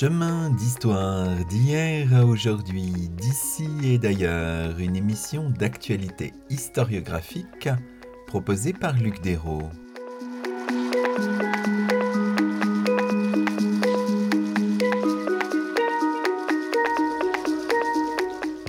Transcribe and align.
Chemin 0.00 0.48
d'histoire 0.48 1.28
d'hier 1.50 2.14
à 2.14 2.24
aujourd'hui, 2.24 3.10
d'ici 3.18 3.68
et 3.84 3.98
d'ailleurs, 3.98 4.78
une 4.78 4.96
émission 4.96 5.50
d'actualité 5.50 6.32
historiographique 6.48 7.68
proposée 8.26 8.72
par 8.72 8.94
Luc 8.94 9.20
Dérault. 9.20 9.68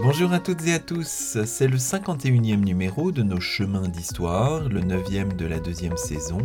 Bonjour 0.03 0.33
à 0.33 0.39
toutes 0.39 0.67
et 0.67 0.73
à 0.73 0.79
tous, 0.79 1.37
c'est 1.45 1.69
le 1.69 1.77
51e 1.77 2.57
numéro 2.57 3.13
de 3.13 3.23
nos 3.23 3.39
chemins 3.39 3.87
d'histoire, 3.87 4.67
le 4.67 4.81
9e 4.81 5.37
de 5.37 5.45
la 5.45 5.61
deuxième 5.61 5.95
saison. 5.95 6.39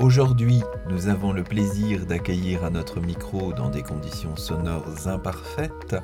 Aujourd'hui, 0.00 0.62
nous 0.88 1.08
avons 1.08 1.32
le 1.32 1.42
plaisir 1.42 2.06
d'accueillir 2.06 2.62
à 2.64 2.70
notre 2.70 3.00
micro 3.00 3.52
dans 3.52 3.68
des 3.68 3.82
conditions 3.82 4.36
sonores 4.36 5.08
imparfaites 5.08 5.96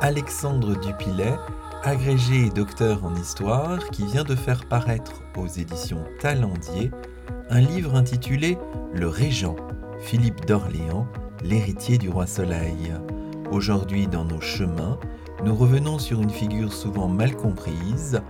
Alexandre 0.00 0.74
Dupilet, 0.80 1.36
agrégé 1.84 2.46
et 2.46 2.50
docteur 2.50 3.04
en 3.04 3.14
histoire, 3.14 3.78
qui 3.90 4.04
vient 4.04 4.24
de 4.24 4.34
faire 4.34 4.64
paraître 4.64 5.22
aux 5.36 5.46
éditions 5.46 6.02
Talendier 6.18 6.90
un 7.48 7.60
livre 7.60 7.94
intitulé 7.94 8.58
Le 8.92 9.06
Régent, 9.06 9.54
Philippe 10.00 10.44
d'Orléans, 10.44 11.06
l'héritier 11.44 11.98
du 11.98 12.08
roi 12.08 12.26
Soleil. 12.26 12.92
Aujourd'hui, 13.52 14.08
dans 14.08 14.24
nos 14.24 14.40
chemins, 14.40 14.98
nous 15.44 15.54
revenons 15.54 16.00
sur 16.00 16.20
une 16.20 16.30
figure 16.30 16.72
souvent 16.72 17.06
mal 17.06 17.36
comprise, 17.36 18.20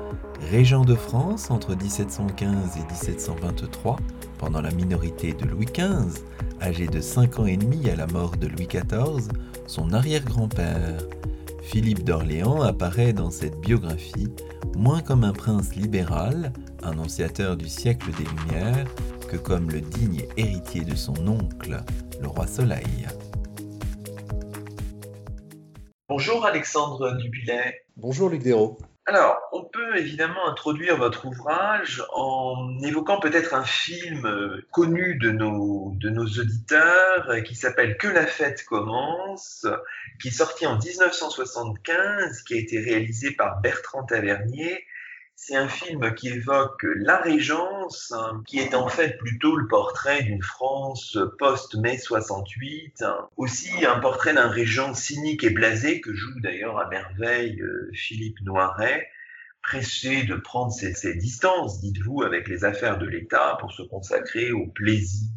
régent 0.50 0.84
de 0.84 0.94
France 0.94 1.50
entre 1.50 1.74
1715 1.74 2.76
et 2.76 2.84
1723, 2.84 3.96
pendant 4.38 4.60
la 4.60 4.70
minorité 4.70 5.32
de 5.32 5.44
Louis 5.44 5.66
XV, 5.66 6.22
âgé 6.60 6.86
de 6.86 7.00
5 7.00 7.38
ans 7.38 7.46
et 7.46 7.56
demi 7.56 7.88
à 7.90 7.96
la 7.96 8.06
mort 8.06 8.36
de 8.36 8.46
Louis 8.46 8.66
XIV, 8.66 9.28
son 9.66 9.92
arrière-grand-père. 9.92 10.98
Philippe 11.62 12.04
d'Orléans 12.04 12.62
apparaît 12.62 13.12
dans 13.12 13.30
cette 13.30 13.60
biographie 13.60 14.28
moins 14.76 15.00
comme 15.00 15.24
un 15.24 15.32
prince 15.32 15.74
libéral, 15.74 16.52
annonciateur 16.82 17.56
du 17.56 17.68
siècle 17.68 18.10
des 18.18 18.24
Lumières, 18.24 18.86
que 19.28 19.36
comme 19.36 19.70
le 19.70 19.80
digne 19.80 20.24
héritier 20.36 20.84
de 20.84 20.94
son 20.94 21.26
oncle, 21.26 21.82
le 22.20 22.28
roi 22.28 22.46
Soleil. 22.46 23.06
Bonjour 26.08 26.46
Alexandre 26.46 27.16
Dubilet. 27.16 27.82
Bonjour 27.96 28.28
Luc 28.28 28.42
Dérault. 28.42 28.78
Alors, 29.08 29.40
on 29.52 29.62
peut 29.62 29.96
évidemment 29.96 30.48
introduire 30.48 30.96
votre 30.96 31.26
ouvrage 31.26 32.02
en 32.12 32.76
évoquant 32.82 33.20
peut-être 33.20 33.54
un 33.54 33.64
film 33.64 34.26
euh, 34.26 34.66
connu 34.72 35.14
de 35.14 35.30
nos, 35.30 35.92
de 35.94 36.10
nos 36.10 36.26
auditeurs 36.26 37.30
euh, 37.30 37.40
qui 37.40 37.54
s'appelle 37.54 37.98
Que 37.98 38.08
la 38.08 38.26
fête 38.26 38.64
commence, 38.64 39.64
qui 40.20 40.28
est 40.28 40.32
sorti 40.32 40.66
en 40.66 40.76
1975, 40.76 42.42
qui 42.42 42.54
a 42.54 42.56
été 42.58 42.80
réalisé 42.80 43.30
par 43.30 43.60
Bertrand 43.60 44.02
Tavernier 44.02 44.84
c'est 45.38 45.54
un 45.54 45.68
film 45.68 46.14
qui 46.14 46.28
évoque 46.28 46.84
la 46.96 47.18
Régence, 47.18 48.14
qui 48.46 48.58
est 48.58 48.74
en 48.74 48.88
fait 48.88 49.18
plutôt 49.18 49.54
le 49.54 49.68
portrait 49.68 50.22
d'une 50.22 50.42
France 50.42 51.18
post-mai 51.38 51.98
68, 51.98 53.02
hein. 53.02 53.28
aussi 53.36 53.84
un 53.84 54.00
portrait 54.00 54.32
d'un 54.32 54.48
régent 54.48 54.94
cynique 54.94 55.44
et 55.44 55.50
blasé 55.50 56.00
que 56.00 56.14
joue 56.14 56.40
d'ailleurs 56.40 56.78
à 56.78 56.88
merveille 56.88 57.60
euh, 57.60 57.90
Philippe 57.92 58.40
Noiret, 58.40 59.10
pressé 59.62 60.22
de 60.22 60.36
prendre 60.36 60.72
ses, 60.72 61.14
distances, 61.14 61.82
dites-vous, 61.82 62.22
avec 62.22 62.48
les 62.48 62.64
affaires 62.64 62.98
de 62.98 63.06
l'État 63.06 63.58
pour 63.60 63.72
se 63.72 63.82
consacrer 63.82 64.52
au 64.52 64.66
plaisir. 64.68 65.30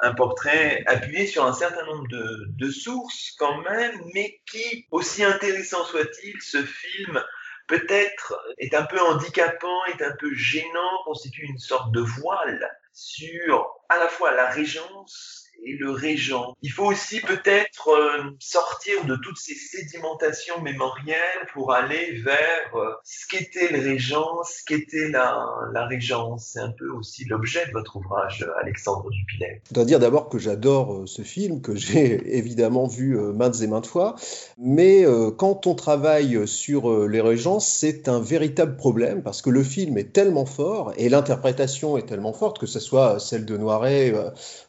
Un 0.00 0.14
portrait 0.14 0.82
appuyé 0.86 1.26
sur 1.26 1.44
un 1.44 1.52
certain 1.52 1.84
nombre 1.86 2.08
de 2.08 2.70
sources 2.70 3.36
quand 3.38 3.62
même, 3.62 3.94
mais 4.14 4.40
qui, 4.50 4.86
aussi 4.90 5.22
intéressant 5.22 5.84
soit-il, 5.84 6.40
ce 6.40 6.62
film 6.64 7.22
peut-être 7.70 8.36
est 8.58 8.74
un 8.74 8.82
peu 8.82 9.00
handicapant, 9.00 9.84
est 9.86 10.02
un 10.02 10.14
peu 10.18 10.34
gênant, 10.34 11.02
constitue 11.04 11.44
une 11.44 11.58
sorte 11.58 11.92
de 11.92 12.00
voile 12.00 12.68
sur 12.92 13.64
à 13.88 13.96
la 13.98 14.08
fois 14.08 14.32
la 14.32 14.50
régence 14.50 15.39
et 15.64 15.76
le 15.76 15.90
régent. 15.90 16.54
Il 16.62 16.70
faut 16.70 16.86
aussi 16.86 17.20
peut-être 17.20 17.88
euh, 17.88 18.30
sortir 18.38 19.04
de 19.04 19.16
toutes 19.16 19.36
ces 19.36 19.54
sédimentations 19.54 20.60
mémorielles 20.62 21.46
pour 21.52 21.72
aller 21.72 22.20
vers 22.22 22.74
euh, 22.74 22.92
ce 23.04 23.26
qu'était 23.26 23.72
le 23.72 23.80
régent, 23.80 24.42
ce 24.44 24.64
qu'était 24.64 25.08
la, 25.08 25.46
la 25.72 25.86
régence. 25.86 26.50
C'est 26.52 26.60
un 26.60 26.72
peu 26.72 26.88
aussi 26.90 27.24
l'objet 27.26 27.66
de 27.66 27.72
votre 27.72 27.96
ouvrage, 27.96 28.46
Alexandre 28.60 29.10
Dupilet. 29.10 29.62
Je 29.68 29.74
dois 29.74 29.84
dire 29.84 29.98
d'abord 29.98 30.28
que 30.28 30.38
j'adore 30.38 30.94
euh, 30.94 31.06
ce 31.06 31.22
film, 31.22 31.60
que 31.60 31.74
j'ai 31.74 32.20
évidemment 32.38 32.86
vu 32.86 33.16
maintes 33.34 33.60
et 33.60 33.66
maintes 33.66 33.86
fois, 33.86 34.16
mais 34.58 35.04
quand 35.36 35.66
on 35.66 35.74
travaille 35.74 36.46
sur 36.46 37.06
les 37.08 37.20
régences, 37.20 37.66
c'est 37.66 38.08
un 38.08 38.20
véritable 38.20 38.76
problème 38.76 39.22
parce 39.22 39.42
que 39.42 39.50
le 39.50 39.62
film 39.62 39.98
est 39.98 40.12
tellement 40.12 40.46
fort 40.46 40.92
et 40.96 41.08
l'interprétation 41.08 41.96
est 41.96 42.06
tellement 42.06 42.32
forte, 42.32 42.58
que 42.58 42.66
ce 42.66 42.80
soit 42.80 43.18
celle 43.18 43.44
de 43.44 43.56
Noiret 43.56 44.14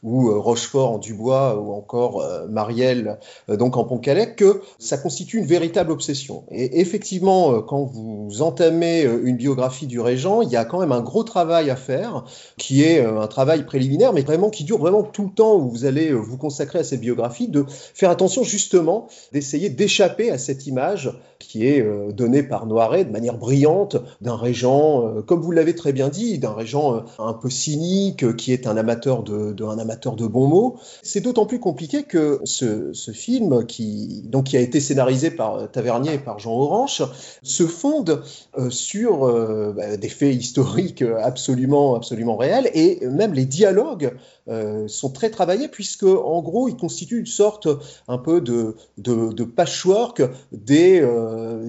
ou 0.04 0.42
Rochefort 0.42 0.81
en 0.88 0.98
Dubois 0.98 1.60
ou 1.60 1.74
encore 1.74 2.22
euh, 2.22 2.48
Marielle 2.48 3.20
euh, 3.50 3.58
donc 3.58 3.78
en 3.78 3.84
Pontcalais 3.84 4.36
que 4.36 4.62
ça 4.80 4.98
constitue 4.98 5.38
une 5.38 5.46
véritable 5.46 5.92
obsession. 5.92 6.44
Et 6.52 6.80
effectivement, 6.82 7.54
euh, 7.54 7.62
quand 7.62 7.84
vous 7.84 8.42
entamez 8.42 9.04
une 9.24 9.38
biographie 9.38 9.88
du 9.88 10.00
régent, 10.00 10.42
il 10.42 10.50
y 10.50 10.56
a 10.56 10.66
quand 10.66 10.80
même 10.80 10.92
un 10.92 11.02
gros 11.02 11.24
travail 11.24 11.70
à 11.70 11.76
faire 11.76 12.26
qui 12.58 12.84
est 12.84 13.04
un 13.04 13.28
travail 13.28 13.66
préliminaire, 13.66 14.14
mais 14.14 14.22
vraiment 14.22 14.50
qui 14.50 14.64
dure 14.64 14.78
vraiment 14.78 15.04
tout 15.04 15.24
le 15.24 15.32
temps 15.32 15.56
où 15.56 15.70
vous 15.70 15.86
allez 15.86 16.12
vous 16.12 16.38
consacrer 16.38 16.80
à 16.80 16.84
cette 16.84 17.02
biographie, 17.02 17.48
de 17.48 17.66
faire 17.68 18.10
attention 18.10 18.44
justement 18.44 19.08
d'essayer 19.32 19.70
d'échapper 19.70 20.32
à 20.32 20.38
cette 20.38 20.68
image 20.68 21.12
qui 21.40 21.66
est 21.66 21.86
donnée 22.14 22.44
par 22.44 22.66
Noiret 22.66 23.06
de 23.06 23.12
manière 23.12 23.38
brillante 23.38 23.98
d'un 24.22 24.36
régent, 24.36 25.22
comme 25.26 25.42
vous 25.42 25.52
l'avez 25.52 25.76
très 25.76 25.94
bien 25.94 26.10
dit, 26.10 26.38
d'un 26.38 26.54
régent 26.54 27.04
un 27.20 27.34
peu 27.34 27.50
cynique, 27.50 28.36
qui 28.36 28.54
est 28.54 28.68
un 28.68 28.78
amateur 28.78 29.24
de, 29.24 29.56
un 29.64 29.80
amateur 29.80 30.16
de 30.16 30.28
bons 30.28 30.48
mots, 30.48 30.71
c'est 31.04 31.22
d'autant 31.22 31.46
plus 31.46 31.60
compliqué 31.60 32.04
que 32.04 32.40
ce, 32.44 32.92
film, 33.14 33.66
qui, 33.66 34.24
a 34.54 34.60
été 34.60 34.80
scénarisé 34.80 35.32
par 35.32 35.70
Tavernier 35.72 36.16
et 36.16 36.18
par 36.18 36.40
Jean 36.40 36.54
Orange, 36.54 37.04
se 37.44 37.68
fonde 37.68 38.24
euh, 38.58 38.70
sur 38.70 39.26
euh, 39.28 39.74
bah, 39.76 39.98
des 39.98 40.10
faits 40.10 40.36
historiques 40.36 41.04
absolument, 41.04 41.96
absolument 41.96 42.38
réels, 42.38 42.70
et 42.74 43.06
même 43.08 43.34
les 43.34 43.46
dialogues 43.46 44.14
euh, 44.48 44.88
sont 44.88 45.12
très 45.12 45.30
travaillés, 45.30 45.68
puisque 45.68 46.04
en 46.04 46.42
gros, 46.42 46.68
ils 46.68 46.76
constituent 46.76 47.20
une 47.20 47.26
sorte 47.26 47.68
un 48.08 48.18
peu 48.18 48.42
de, 48.42 48.76
de, 48.98 49.44
patchwork 49.44 50.22
des 50.52 51.06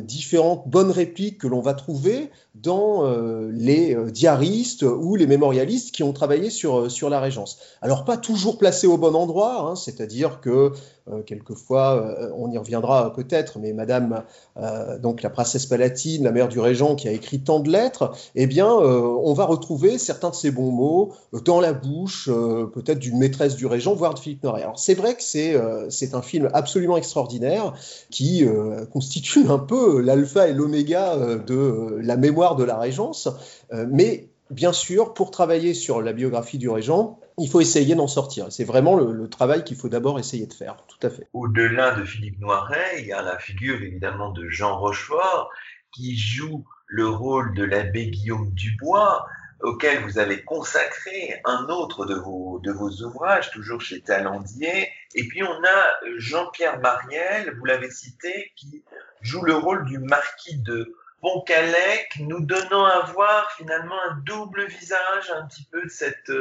différentes 0.03 0.69
bonnes 0.69 0.91
répliques 0.91 1.38
que 1.38 1.47
l'on 1.47 1.61
va 1.61 1.75
trouver 1.75 2.31
dans 2.55 3.05
les 3.50 3.97
diaristes 4.11 4.82
ou 4.82 5.16
les 5.16 5.27
mémorialistes 5.27 5.94
qui 5.94 6.03
ont 6.03 6.12
travaillé 6.12 6.50
sur, 6.50 6.91
sur 6.91 7.11
la 7.11 7.21
Régence. 7.21 7.59
Alors, 7.81 8.05
pas 8.05 8.16
toujours 8.16 8.59
placés 8.59 8.87
au 8.87 8.99
bon 8.99 9.15
endroit, 9.15 9.61
hein, 9.62 9.75
c'est-à-dire 9.75 10.41
que 10.41 10.72
euh, 11.11 11.22
quelquefois, 11.22 11.97
euh, 11.97 12.31
on 12.37 12.50
y 12.50 12.59
reviendra 12.59 13.12
peut-être, 13.12 13.59
mais 13.59 13.72
Madame, 13.72 14.22
euh, 14.56 14.99
donc 14.99 15.22
la 15.22 15.31
princesse 15.31 15.66
Palatine, 15.66 16.22
la 16.22 16.31
mère 16.31 16.49
du 16.49 16.61
régent, 16.61 16.94
qui 16.94 17.09
a 17.09 17.12
écrit 17.12 17.41
tant 17.41 17.59
de 17.59 17.71
lettres, 17.71 18.12
eh 18.37 18.47
bien, 18.47 18.69
on 18.73 19.32
va 19.35 19.44
retrouver 19.44 19.99
certains 19.99 20.31
de 20.31 20.35
ces 20.35 20.50
bons 20.50 20.70
mots 20.70 21.12
dans 21.44 21.61
la 21.61 21.73
bouche, 21.73 22.31
peut-être 22.67 22.99
d'une 22.99 23.19
maîtresse 23.19 23.56
du 23.56 23.67
régent, 23.67 23.94
voire 23.94 24.14
de 24.14 24.19
Philippe 24.19 24.43
Noiret. 24.43 24.62
Alors 24.62 24.79
c'est 24.79 24.94
vrai 24.94 25.14
que 25.14 25.23
c'est 25.23 25.56
c'est 25.88 26.14
un 26.14 26.23
film 26.23 26.49
absolument 26.53 26.97
extraordinaire 26.97 27.73
qui 28.11 28.44
constitue 28.93 29.49
un 29.49 29.59
peu 29.59 30.00
l'alpha 30.00 30.49
et 30.49 30.53
l'oméga 30.53 31.17
de 31.17 31.99
la 32.00 32.17
mémoire 32.17 32.56
de 32.56 32.64
la 32.64 32.79
régence, 32.79 33.29
mais 33.88 34.29
bien 34.53 34.73
sûr, 34.73 35.14
pour 35.14 35.31
travailler 35.31 35.75
sur 35.75 36.00
la 36.03 36.12
biographie 36.12 36.59
du 36.59 36.69
régent, 36.69 37.19
il 37.38 37.49
faut 37.49 37.61
essayer 37.61 37.94
d'en 37.94 38.06
sortir. 38.06 38.47
C'est 38.50 38.64
vraiment 38.64 38.97
le, 38.97 39.29
travail 39.29 39.64
qu'il 39.64 39.76
faut 39.76 39.88
d'abord 39.88 40.19
essayer 40.19 40.47
de 40.47 40.53
faire, 40.53 40.76
tout 40.87 41.06
à 41.06 41.11
fait. 41.11 41.26
Au-delà 41.32 41.94
de 41.94 42.05
Philippe 42.05 42.38
Noiret, 42.41 43.00
il 43.00 43.06
y 43.06 43.12
a 43.12 43.23
la 43.23 43.38
figure 43.38 43.82
évidemment 43.82 44.31
de 44.31 44.49
Jean 44.49 44.79
Rochefort 44.79 45.50
qui 45.93 46.17
joue 46.17 46.64
le 46.87 47.09
rôle 47.09 47.55
de 47.55 47.64
l'abbé 47.64 48.11
Guillaume 48.11 48.50
Dubois, 48.50 49.26
auquel 49.62 50.03
vous 50.05 50.19
avez 50.19 50.43
consacré 50.43 51.41
un 51.44 51.67
autre 51.69 52.05
de 52.05 52.14
vos, 52.14 52.61
de 52.62 52.73
vos 52.73 52.91
ouvrages, 53.03 53.50
toujours 53.50 53.81
chez 53.81 54.00
Talendier. 54.00 54.91
Et 55.14 55.26
puis 55.29 55.43
on 55.43 55.64
a 55.64 55.91
Jean-Pierre 56.17 56.81
Mariel, 56.81 57.55
vous 57.59 57.64
l'avez 57.64 57.91
cité, 57.91 58.53
qui 58.56 58.82
joue 59.20 59.43
le 59.44 59.55
rôle 59.55 59.85
du 59.87 59.99
marquis 59.99 60.59
de 60.59 60.94
Pontcalec, 61.20 62.17
nous 62.19 62.41
donnant 62.41 62.85
à 62.85 63.00
voir 63.12 63.53
finalement 63.53 64.00
un 64.11 64.17
double 64.26 64.67
visage 64.67 65.31
un 65.31 65.47
petit 65.47 65.64
peu 65.70 65.82
de 65.85 65.88
cette 65.88 66.32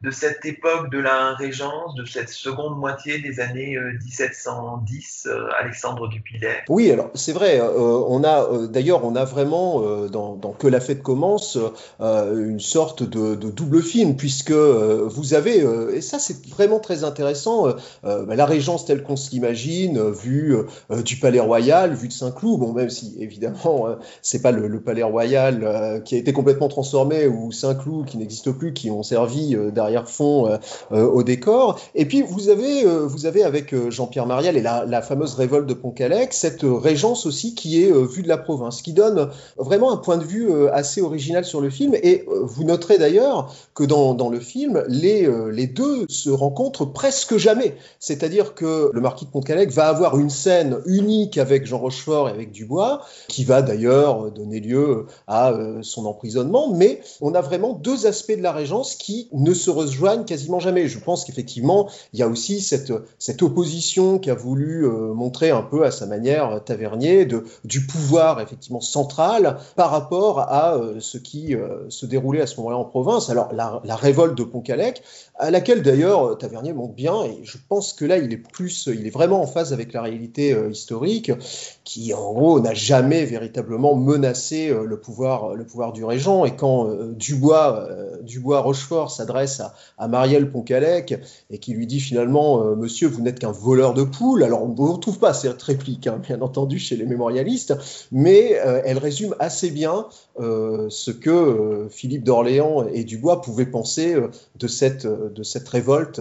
de 0.00 0.12
cette 0.12 0.44
époque 0.44 0.92
de 0.92 0.98
la 0.98 1.34
Régence, 1.34 1.96
de 1.96 2.04
cette 2.04 2.28
seconde 2.28 2.78
moitié 2.78 3.18
des 3.18 3.40
années 3.40 3.76
1710, 4.04 5.26
euh, 5.26 5.32
euh, 5.32 5.48
Alexandre 5.60 6.08
Dupilet 6.08 6.62
Oui, 6.68 6.92
alors 6.92 7.10
c'est 7.14 7.32
vrai. 7.32 7.60
Euh, 7.60 7.68
on 8.06 8.22
a 8.22 8.68
d'ailleurs, 8.68 9.04
on 9.04 9.16
a 9.16 9.24
vraiment 9.24 9.80
dans, 10.06 10.36
Que 10.56 10.68
la 10.68 10.78
fête 10.78 11.02
commence 11.02 11.58
une 12.00 12.60
sorte 12.60 13.02
de, 13.02 13.34
double 13.34 13.82
film 13.82 14.16
puisque 14.16 14.52
vous 14.52 15.34
avez 15.34 15.64
et 15.92 16.00
ça 16.00 16.18
c'est 16.18 16.46
vraiment 16.46 16.78
très 16.78 17.02
intéressant. 17.04 17.66
La 18.04 18.46
Régence 18.46 18.84
telle 18.84 19.02
qu'on 19.02 19.16
s'imagine, 19.16 20.10
vue 20.10 20.56
du 21.04 21.16
Palais 21.16 21.40
Royal, 21.40 21.94
vue 21.94 22.08
de 22.08 22.12
Saint-Cloud. 22.12 22.60
Bon, 22.60 22.72
même 22.72 22.90
si 22.90 23.16
évidemment 23.20 23.86
c'est 24.22 24.42
pas 24.42 24.52
le, 24.52 24.80
Palais 24.80 25.02
Royal 25.02 26.02
qui 26.04 26.14
a 26.14 26.18
été 26.18 26.32
complètement 26.32 26.68
transformé 26.68 27.26
ou 27.26 27.50
Saint-Cloud 27.52 28.06
qui 28.06 28.16
n'existe 28.18 28.52
plus, 28.52 28.72
qui 28.72 28.90
ont 28.90 29.02
servi 29.02 29.56
derrière 29.72 29.87
fond 30.08 30.46
euh, 30.46 30.56
euh, 30.92 31.06
au 31.06 31.22
décor. 31.22 31.78
Et 31.94 32.04
puis 32.04 32.22
vous 32.22 32.48
avez, 32.48 32.84
euh, 32.84 33.06
vous 33.06 33.26
avez 33.26 33.42
avec 33.42 33.74
Jean-Pierre 33.90 34.26
Mariel 34.26 34.56
et 34.56 34.62
la, 34.62 35.02
fameuse 35.02 35.34
révolte 35.34 35.66
de 35.66 35.74
Pont-Calec, 35.74 36.34
cette 36.34 36.62
régence 36.62 37.24
aussi 37.24 37.54
qui 37.54 37.82
est 37.82 37.92
vue 37.92 38.22
de 38.22 38.28
la 38.28 38.36
province, 38.36 38.82
qui 38.82 38.92
donne 38.92 39.30
vraiment 39.56 39.92
un 39.92 39.96
point 39.96 40.16
de 40.16 40.24
vue 40.24 40.50
assez 40.70 41.00
original 41.00 41.44
sur 41.44 41.60
le 41.60 41.70
film. 41.70 41.94
Et 42.02 42.26
vous 42.26 42.64
noterez 42.64 42.98
d'ailleurs 42.98 43.54
que 43.74 43.84
dans, 43.84 44.14
dans, 44.14 44.28
le 44.28 44.40
film, 44.40 44.82
les, 44.88 45.30
les 45.52 45.66
deux 45.66 46.04
se 46.08 46.30
rencontrent 46.30 46.84
presque 46.84 47.36
jamais. 47.36 47.76
C'est-à-dire 48.00 48.54
que 48.54 48.90
le 48.92 49.00
marquis 49.00 49.24
de 49.24 49.30
Pont-Calec 49.30 49.70
va 49.70 49.88
avoir 49.88 50.18
une 50.18 50.30
scène 50.30 50.78
unique 50.86 51.38
avec 51.38 51.64
Jean 51.64 51.78
Rochefort 51.78 52.28
et 52.28 52.32
avec 52.32 52.50
Dubois, 52.50 53.02
qui 53.28 53.44
va 53.44 53.62
d'ailleurs 53.62 54.32
donner 54.32 54.60
lieu 54.60 55.06
à 55.28 55.54
son 55.82 56.06
emprisonnement, 56.06 56.74
mais 56.74 57.00
on 57.20 57.34
a 57.34 57.40
vraiment 57.40 57.72
deux 57.72 58.06
aspects 58.06 58.36
de 58.36 58.42
la 58.42 58.52
régence 58.52 58.96
qui 58.96 59.28
ne 59.32 59.54
se 59.54 59.70
rejoignent 59.78 60.24
quasiment 60.24 60.60
jamais. 60.60 60.88
Je 60.88 60.98
pense 60.98 61.24
qu'effectivement, 61.24 61.88
il 62.12 62.18
y 62.18 62.22
a 62.22 62.28
aussi 62.28 62.60
cette, 62.60 62.92
cette 63.18 63.42
opposition 63.42 64.18
qu'a 64.18 64.34
voulu 64.34 64.86
euh, 64.86 65.12
montrer 65.14 65.50
un 65.50 65.62
peu 65.62 65.84
à 65.84 65.90
sa 65.90 66.06
manière 66.06 66.50
euh, 66.50 66.58
Tavernier 66.60 67.26
du 67.64 67.86
pouvoir 67.86 68.40
effectivement 68.40 68.80
central 68.80 69.58
par 69.76 69.90
rapport 69.90 70.40
à 70.40 70.76
euh, 70.76 71.00
ce 71.00 71.18
qui 71.18 71.54
se 71.88 72.06
déroulait 72.06 72.42
à 72.42 72.46
ce 72.46 72.56
moment-là 72.58 72.76
en 72.76 72.84
province. 72.84 73.30
Alors 73.30 73.52
la, 73.52 73.96
révolte 73.96 74.36
de 74.36 74.44
Pont-Calec, 74.44 75.02
à 75.36 75.50
laquelle 75.50 75.82
d'ailleurs 75.82 76.38
Tavernier 76.38 76.72
montre 76.72 76.94
bien, 76.94 77.24
et 77.24 77.40
je 77.42 77.58
pense 77.68 77.92
que 77.92 78.04
là 78.04 78.18
il 78.18 78.32
est 78.32 78.36
plus, 78.36 78.88
il 78.92 79.06
est 79.06 79.10
vraiment 79.10 79.40
en 79.40 79.46
phase 79.46 79.72
avec 79.72 79.92
la 79.92 80.02
réalité 80.02 80.56
historique, 80.70 81.32
qui 81.84 82.14
en 82.14 82.32
gros 82.32 82.60
n'a 82.60 82.74
jamais 82.74 83.24
véritablement 83.24 83.94
menacé 83.94 84.68
le 84.68 85.00
pouvoir, 85.00 85.54
le 85.54 85.64
pouvoir 85.64 85.92
du 85.92 86.04
régent. 86.04 86.44
Et 86.44 86.54
quand 86.54 86.88
Dubois, 87.16 87.88
Dubois 88.22 88.60
Rochefort 88.60 89.10
s'adresse 89.10 89.60
à 89.60 89.67
à, 89.96 90.08
Marielle 90.08 90.50
Poncalec 90.50 91.14
et 91.50 91.58
qui 91.58 91.74
lui 91.74 91.86
dit 91.86 92.00
finalement 92.00 92.62
euh, 92.62 92.74
Monsieur, 92.74 93.08
vous 93.08 93.20
n'êtes 93.20 93.38
qu'un 93.38 93.52
voleur 93.52 93.94
de 93.94 94.02
poules. 94.02 94.42
Alors 94.42 94.62
on 94.62 94.68
ne 94.68 94.92
retrouve 94.92 95.18
pas 95.18 95.34
cette 95.34 95.62
réplique, 95.62 96.06
hein, 96.06 96.20
bien 96.22 96.40
entendu, 96.40 96.78
chez 96.78 96.96
les 96.96 97.06
mémorialistes, 97.06 97.74
mais 98.12 98.58
euh, 98.58 98.82
elle 98.84 98.98
résume 98.98 99.34
assez 99.38 99.70
bien 99.70 100.06
euh, 100.40 100.88
ce 100.90 101.10
que 101.10 101.88
Philippe 101.90 102.24
d'Orléans 102.24 102.86
et 102.92 103.04
Dubois 103.04 103.40
pouvaient 103.40 103.66
penser 103.66 104.16
de, 104.56 104.68
cette, 104.68 105.06
de 105.06 105.42
cette 105.42 105.68
révolte 105.68 106.20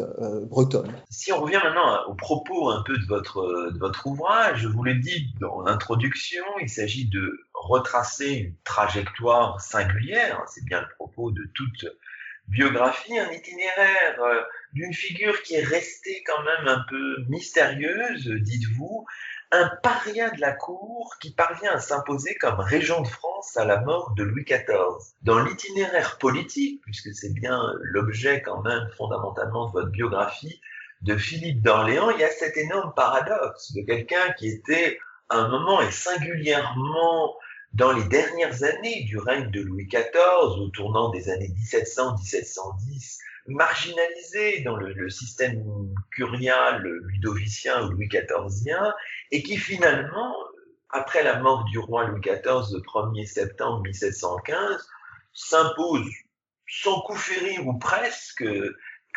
bretonne. 0.49 0.91
Si 1.09 1.31
on 1.31 1.41
revient 1.41 1.59
maintenant 1.63 2.09
au 2.09 2.13
propos 2.13 2.69
un 2.69 2.83
peu 2.85 2.97
de 2.97 3.05
votre, 3.05 3.71
de 3.71 3.79
votre 3.79 4.07
ouvrage, 4.07 4.61
je 4.61 4.67
vous 4.67 4.83
l'ai 4.83 4.95
dit 4.95 5.33
dans 5.39 5.61
l'introduction, 5.61 6.43
il 6.61 6.69
s'agit 6.69 7.07
de 7.07 7.39
retracer 7.53 8.33
une 8.33 8.53
trajectoire 8.63 9.59
singulière, 9.61 10.43
c'est 10.47 10.63
bien 10.63 10.81
le 10.81 10.87
propos 10.95 11.31
de 11.31 11.43
toute 11.53 11.85
biographie, 12.47 13.17
un 13.17 13.31
itinéraire 13.31 14.21
euh, 14.21 14.41
d'une 14.73 14.93
figure 14.93 15.41
qui 15.43 15.55
est 15.55 15.63
restée 15.63 16.23
quand 16.25 16.43
même 16.43 16.67
un 16.67 16.85
peu 16.89 17.23
mystérieuse, 17.29 18.27
dites-vous, 18.27 19.05
un 19.51 19.69
paria 19.81 20.29
de 20.29 20.41
la 20.41 20.51
cour 20.51 21.15
qui 21.21 21.33
parvient 21.33 21.71
à 21.71 21.79
s'imposer 21.79 22.35
comme 22.35 22.59
régent 22.59 23.01
de 23.01 23.07
France 23.07 23.55
à 23.55 23.65
la 23.65 23.79
mort 23.81 24.13
de 24.15 24.23
Louis 24.23 24.43
XIV. 24.43 25.13
Dans 25.21 25.43
l'itinéraire 25.43 26.17
politique, 26.17 26.81
puisque 26.83 27.13
c'est 27.13 27.33
bien 27.33 27.61
l'objet 27.81 28.41
quand 28.41 28.61
même 28.61 28.89
fondamentalement 28.97 29.67
de 29.67 29.73
votre 29.73 29.89
biographie, 29.89 30.61
de 31.01 31.15
Philippe 31.15 31.61
d'Orléans, 31.61 32.09
il 32.11 32.19
y 32.19 32.23
a 32.23 32.29
cet 32.29 32.57
énorme 32.57 32.93
paradoxe 32.95 33.71
de 33.73 33.81
quelqu'un 33.81 34.33
qui 34.37 34.49
était 34.49 34.99
à 35.29 35.37
un 35.37 35.47
moment 35.47 35.81
et 35.81 35.91
singulièrement 35.91 37.35
dans 37.77 37.91
les 37.91 38.03
dernières 38.05 38.63
années 38.63 39.03
du 39.03 39.19
règne 39.19 39.51
de 39.51 39.61
Louis 39.61 39.85
XIV, 39.85 40.59
au 40.59 40.69
tournant 40.69 41.09
des 41.09 41.29
années 41.29 41.51
1700-1710, 41.71 43.19
marginalisé 43.45 44.61
dans 44.61 44.75
le, 44.75 45.09
système 45.11 45.63
curial 46.09 46.81
ludovicien 46.81 47.85
ou 47.85 47.91
Louis 47.91 48.07
XIVien, 48.07 48.93
et 49.31 49.43
qui 49.43 49.57
finalement, 49.57 50.35
après 50.89 51.23
la 51.23 51.39
mort 51.39 51.65
du 51.65 51.77
roi 51.77 52.05
Louis 52.07 52.21
XIV 52.21 52.73
le 52.73 52.81
1er 52.81 53.27
septembre 53.27 53.83
1715, 53.83 54.89
s'impose 55.33 56.09
sans 56.67 57.01
coup 57.01 57.15
férir 57.15 57.67
ou 57.67 57.77
presque 57.77 58.43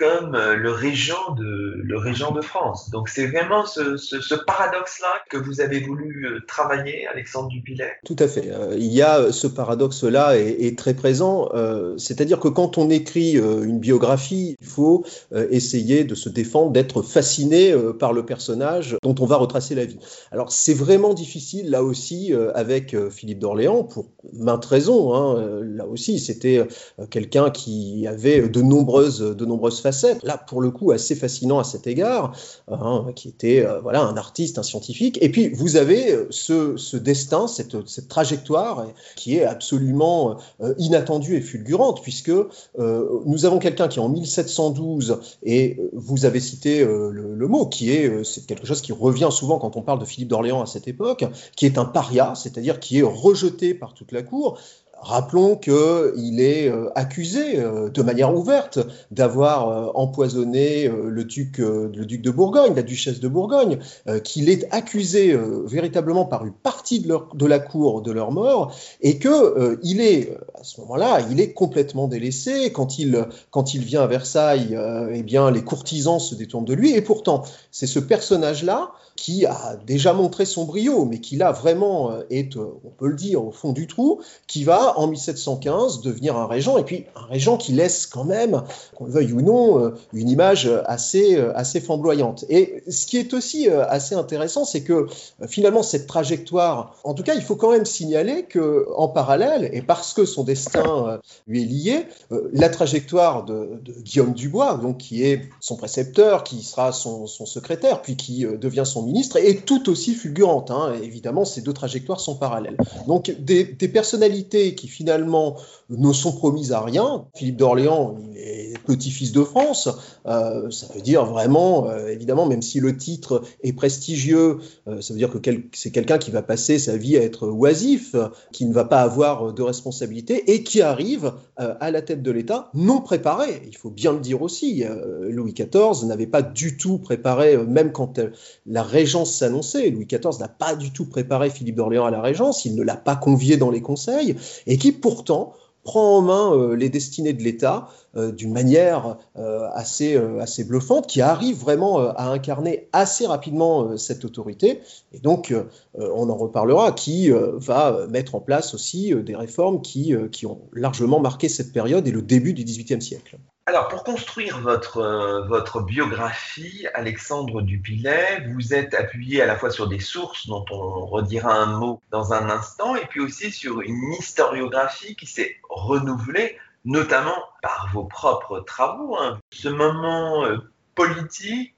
comme 0.01 0.35
euh, 0.35 0.57
le 0.57 0.73
régent 0.73 1.35
de, 1.35 2.41
France. 2.41 2.89
Donc 2.91 3.11
c'est 3.11 3.27
vraiment 3.27 3.67
ce, 3.67 4.35
paradoxe-là 4.47 5.09
que 5.29 5.37
vous 5.37 5.61
avez 5.61 5.81
voulu 5.81 6.27
euh, 6.27 6.41
travailler, 6.49 7.07
Alexandre 7.07 7.49
Dupilet 7.49 7.93
Tout 8.07 8.17
à 8.19 8.27
fait. 8.27 8.51
Euh, 8.51 8.77
il 8.79 8.93
y 8.93 9.03
a 9.03 9.31
ce 9.31 9.47
paradoxe-là 9.47 10.39
est, 10.39 10.79
très 10.79 10.95
présent. 10.95 11.51
C'est-à-dire 11.99 12.41
que 12.41 12.49
quand 12.49 12.79
on 12.79 12.89
écrit 12.89 13.33
une 13.33 13.81
biographie, 13.81 14.57
il 14.61 14.67
faut 14.67 15.05
essayer 15.51 16.05
de 16.05 16.15
se 16.15 16.29
défendre, 16.29 16.71
d'être 16.71 17.03
fasciné 17.03 17.75
par 17.99 18.13
le 18.13 18.25
personnage 18.25 18.97
dont 19.03 19.15
on 19.19 19.27
va 19.27 19.37
retracer 19.37 19.75
la 19.75 19.85
vie. 19.85 19.99
Alors 20.31 20.53
c'est 20.53 20.75
vraiment 20.75 21.13
difficile 21.13 21.71
là 21.71 21.83
aussi 21.83 22.33
avec 22.55 22.97
Philippe 23.11 23.41
d'Orléans 23.41 23.83
pour 23.83 24.07
maintes 24.33 24.65
raisons. 24.65 25.15
Hein. 25.15 25.61
Là 25.63 25.87
aussi, 25.87 26.21
c'était 26.21 26.67
quelqu'un 27.11 27.51
qui 27.51 28.07
avait 28.07 28.49
de 28.49 28.63
nombreuses, 28.63 29.21
de 29.21 29.45
nombreuses 29.45 29.81
là 30.23 30.39
pour 30.39 30.61
le 30.61 30.71
coup 30.71 30.93
assez 30.93 31.15
fascinant 31.15 31.59
à 31.59 31.65
cet 31.65 31.87
égard, 31.87 32.33
hein, 32.69 33.07
qui 33.15 33.29
était 33.29 33.65
euh, 33.65 33.81
voilà 33.81 34.03
un 34.03 34.17
artiste, 34.17 34.59
un 34.59 34.63
scientifique. 34.63 35.19
Et 35.21 35.31
puis 35.31 35.49
vous 35.49 35.77
avez 35.77 36.13
euh, 36.13 36.27
ce, 36.31 36.97
destin, 36.97 37.47
cette, 37.47 37.77
trajectoire 38.09 38.87
qui 39.17 39.37
est 39.37 39.45
absolument 39.45 40.39
euh, 40.61 40.75
inattendue 40.79 41.37
et 41.37 41.41
fulgurante, 41.41 42.03
puisque 42.03 42.33
nous 42.79 43.45
avons 43.45 43.59
quelqu'un 43.59 43.89
qui 43.89 44.01
en 44.01 44.09
1712, 44.09 45.19
et 45.43 45.79
vous 45.93 46.25
avez 46.25 46.41
cité 46.41 46.85
le, 46.85 47.49
mot, 47.49 47.67
qui 47.67 47.91
est, 47.91 48.11
quelque 48.47 48.67
chose 48.67 48.81
qui 48.81 48.93
revient 48.93 49.29
souvent 49.31 49.59
quand 49.59 49.77
on 49.77 49.83
parle 49.83 49.99
de 49.99 50.05
Philippe 50.05 50.29
d'Orléans 50.29 50.63
à 50.63 50.67
cette 50.67 50.89
époque, 50.89 51.25
qui 51.57 51.67
est 51.67 51.79
un 51.79 51.85
paria, 51.85 52.35
c'est-à-dire 52.35 52.81
qui 52.81 52.99
est 52.99 53.03
rejeté 53.03 53.75
par 53.75 53.95
toute 53.95 54.13
la 54.13 54.23
cour, 54.23 54.59
Rappelons 55.03 55.57
qu'il 55.57 56.41
est 56.41 56.69
euh, 56.69 56.91
accusé 56.95 57.59
euh, 57.59 57.89
de 57.89 58.03
manière 58.03 58.35
ouverte 58.37 58.79
d'avoir 59.11 59.69
euh, 59.69 59.91
empoisonné 59.95 60.89
le 60.89 61.25
duc, 61.25 61.59
le 61.59 62.05
duc 62.05 62.21
de 62.21 62.31
Bourgogne, 62.31 62.75
la 62.75 62.83
duchesse 62.83 63.21
de 63.21 63.29
Bourgogne, 63.29 63.79
qu'il 64.25 64.49
est 64.49 64.67
accusé 64.73 65.37
véritablement 65.65 66.25
par 66.25 66.45
une 66.45 66.53
partie 66.53 67.01
de, 67.01 67.47
la 67.47 67.59
cour 67.59 68.03
de 68.03 68.13
leur 68.13 68.33
mort, 68.33 68.75
et 69.01 69.19
que 69.19 69.79
il 69.83 70.01
est 70.01 70.37
à 70.55 70.63
ce 70.63 70.81
moment-là, 70.83 71.21
il 71.31 71.41
est 71.41 71.53
complètement 71.53 72.09
délaissé. 72.09 72.73
Quand 72.73 72.99
il, 72.99 73.27
quand 73.51 73.75
il 73.75 73.85
vient 73.85 74.03
à 74.03 74.07
Versailles, 74.07 74.79
eh 75.13 75.23
bien 75.23 75.51
les 75.51 75.63
courtisans 75.63 76.19
se 76.19 76.35
détournent 76.35 76.65
de 76.65 76.75
lui, 76.75 76.95
et 76.95 77.03
pourtant 77.03 77.43
c'est 77.71 77.87
ce 77.87 77.99
personnage-là 77.99 78.93
qui 79.21 79.45
a 79.45 79.77
déjà 79.87 80.15
montré 80.15 80.47
son 80.47 80.65
brio, 80.65 81.05
mais 81.05 81.21
qui 81.21 81.37
là 81.37 81.53
vraiment 81.53 82.11
est, 82.31 82.57
on 82.57 82.91
peut 82.99 83.09
le 83.09 83.17
dire, 83.17 83.45
au 83.45 83.51
fond 83.51 83.73
du 83.73 83.87
trou, 83.87 84.23
qui 84.47 84.65
va 84.65 84.99
en 84.99 85.09
1715 85.09 86.01
devenir 86.01 86.39
un 86.39 86.47
régent, 86.47 86.79
et 86.79 86.85
puis 86.85 87.05
un 87.15 87.27
régent 87.27 87.59
qui 87.59 87.73
laisse 87.73 88.07
quand 88.07 88.25
même, 88.25 88.63
qu'on 88.97 89.05
le 89.05 89.13
veuille 89.13 89.35
ou 89.35 89.43
non, 89.43 89.79
euh, 89.79 89.95
une 90.15 90.31
image 90.31 90.71
assez, 90.87 91.37
euh, 91.37 91.53
assez 91.55 91.81
flamboyante. 91.81 92.47
Et 92.49 92.83
ce 92.89 93.05
qui 93.05 93.19
est 93.19 93.35
aussi 93.35 93.69
euh, 93.69 93.85
assez 93.89 94.15
intéressant, 94.15 94.65
c'est 94.65 94.83
que 94.83 95.07
finalement 95.47 95.83
cette 95.83 96.07
trajectoire, 96.07 96.97
en 97.05 97.13
tout 97.13 97.23
cas 97.23 97.35
il 97.35 97.43
faut 97.43 97.57
quand 97.57 97.73
même 97.73 97.85
signaler 97.85 98.45
que 98.45 98.87
en 98.97 99.09
parallèle, 99.09 99.69
et 99.75 99.83
parce 99.83 100.15
que 100.15 100.25
son 100.25 100.45
destin 100.45 101.21
lui 101.47 101.63
est 101.63 101.67
lié, 101.67 102.07
la 102.53 102.71
trajectoire 102.71 103.45
de, 103.45 103.81
Guillaume 104.03 104.33
Dubois, 104.33 104.79
donc 104.81 104.99
qui 104.99 105.25
est 105.25 105.43
son 105.61 105.77
précepteur, 105.77 106.43
qui 106.43 106.63
sera 106.63 106.93
son, 106.93 107.27
secrétaire, 107.27 108.01
puis 108.01 108.17
qui 108.17 108.47
devient 108.47 108.85
son 108.85 109.03
ministre, 109.11 109.37
est 109.37 109.65
tout 109.65 109.89
aussi 109.89 110.15
fulgurante. 110.15 110.71
Hein. 110.71 110.95
Évidemment, 111.03 111.45
ces 111.45 111.63
deux 111.63 111.73
trajectoires 111.73 112.21
sont 112.21 112.37
parallèles. 112.37 112.77
Donc 113.07 113.35
des, 113.39 113.65
personnalités 113.65 114.75
qui 114.75 114.87
finalement 114.89 115.57
ne 115.89 116.13
sont 116.13 116.33
promises 116.33 116.73
à 116.73 116.81
rien. 116.81 117.27
Philippe 117.35 117.57
d'Orléans, 117.57 118.17
il 118.31 118.39
est 118.39 118.75
petit-fils 118.87 119.33
de 119.33 119.43
France, 119.43 119.89
euh, 120.27 120.71
ça 120.71 120.87
veut 120.95 121.01
dire 121.01 121.25
vraiment, 121.25 121.89
euh, 121.89 122.09
évidemment, 122.09 122.47
même 122.47 122.63
si 122.63 122.81
le 122.81 122.97
titre 122.97 123.43
est 123.63 123.73
prestigieux, 123.73 124.59
euh, 124.89 125.01
ça 125.01 125.15
veut 125.15 125.19
dire 125.19 125.31
que 125.31 125.39
c'est 125.73 125.91
quelqu'un 125.91 126.19
qui 126.19 126.31
va 126.31 126.43
passer 126.43 126.79
sa 126.79 126.97
vie 126.97 127.17
à 127.17 127.23
être 127.23 127.49
oisif, 127.49 128.15
qui 128.53 128.67
ne 128.67 128.73
va 128.73 128.85
pas 128.85 129.03
avoir 129.03 129.53
de 129.53 129.63
responsabilité, 129.63 130.53
et, 130.53 130.63
qui 130.63 130.83
arrive 130.83 131.33
à 131.57 131.91
la 131.91 132.01
tête 132.01 132.23
de 132.23 132.31
l'État 132.31 132.71
non 132.73 133.01
préparé. 133.01 133.63
Il 133.67 133.77
faut 133.77 133.91
bien 133.91 134.13
le 134.13 134.21
dire 134.21 134.41
aussi. 134.41 134.83
Louis 135.29 135.53
XIV 135.53 136.07
n'avait 136.07 136.27
pas 136.27 136.41
du 136.43 136.77
tout 136.77 136.99
préparé, 136.99 137.57
même 137.59 137.93
quand 137.93 138.19
la 138.67 138.83
régence 139.01 139.33
s'annonçait, 139.33 139.89
Louis 139.91 140.07
XIV 140.07 140.39
n'a 140.41 140.49
pas 140.49 140.75
du 140.75 140.93
tout 140.93 141.07
préparé 141.07 141.49
Philippe 141.49 141.77
d'Orléans 141.77 142.05
à 142.05 142.11
la 142.11 142.21
régence, 142.21 142.67
il 142.67 142.75
ne 142.75 142.83
l'a 142.83 142.97
pas 142.97 143.17
convié 143.17 143.57
dans 143.57 143.71
les 143.71 143.81
conseils, 143.81 144.37
et 144.67 144.77
qui 144.77 144.93
pourtant 144.93 145.55
prend 145.85 146.19
en 146.19 146.21
main 146.21 146.55
euh, 146.55 146.77
les 146.77 146.91
destinées 146.91 147.33
de 147.33 147.43
l'État 147.43 147.89
d'une 148.15 148.53
manière 148.53 149.17
euh, 149.37 149.69
assez, 149.73 150.17
assez 150.41 150.65
bluffante, 150.65 151.07
qui 151.07 151.21
arrive 151.21 151.59
vraiment 151.59 151.99
à 151.99 152.25
incarner 152.25 152.89
assez 152.93 153.27
rapidement 153.27 153.97
cette 153.97 154.25
autorité. 154.25 154.81
Et 155.13 155.19
donc, 155.19 155.55
on 155.95 156.29
en 156.29 156.37
reparlera, 156.37 156.93
qui 156.93 157.31
va 157.31 158.07
mettre 158.09 158.35
en 158.35 158.41
place 158.41 158.75
aussi 158.75 159.15
des 159.15 159.37
réformes 159.37 159.83
qui, 159.83 160.15
qui 160.33 160.47
ont 160.47 160.61
largement 160.73 161.21
marqué 161.21 161.49
cette 161.49 161.73
période 161.73 162.07
et 162.09 162.13
le 162.13 162.23
début 162.23 162.53
du 162.53 162.65
XVIIIe 162.65 163.03
siècle. 163.03 163.39
Alors, 163.71 163.87
pour 163.87 164.03
construire 164.03 164.59
votre, 164.59 164.99
euh, 164.99 165.43
votre 165.47 165.81
biographie, 165.81 166.89
Alexandre 166.93 167.63
Dupilet, 167.63 168.49
vous 168.53 168.75
êtes 168.75 168.95
appuyé 168.95 169.43
à 169.43 169.47
la 169.47 169.55
fois 169.55 169.71
sur 169.71 169.87
des 169.87 170.01
sources 170.01 170.49
dont 170.49 170.65
on 170.73 171.07
redira 171.07 171.55
un 171.55 171.79
mot 171.79 172.03
dans 172.11 172.33
un 172.33 172.51
instant, 172.51 172.97
et 172.97 173.07
puis 173.07 173.21
aussi 173.21 173.53
sur 173.53 173.81
une 173.81 174.13
historiographie 174.19 175.15
qui 175.15 175.27
s'est 175.27 175.55
renouvelée, 175.69 176.57
notamment 176.85 177.37
par 177.63 177.91
vos 177.93 178.05
propres 178.05 178.61
travaux. 178.61 179.17
Hein. 179.17 179.39
Ce 179.53 179.69
moment 179.69 180.45
euh, 180.45 180.59
politique 180.95 181.75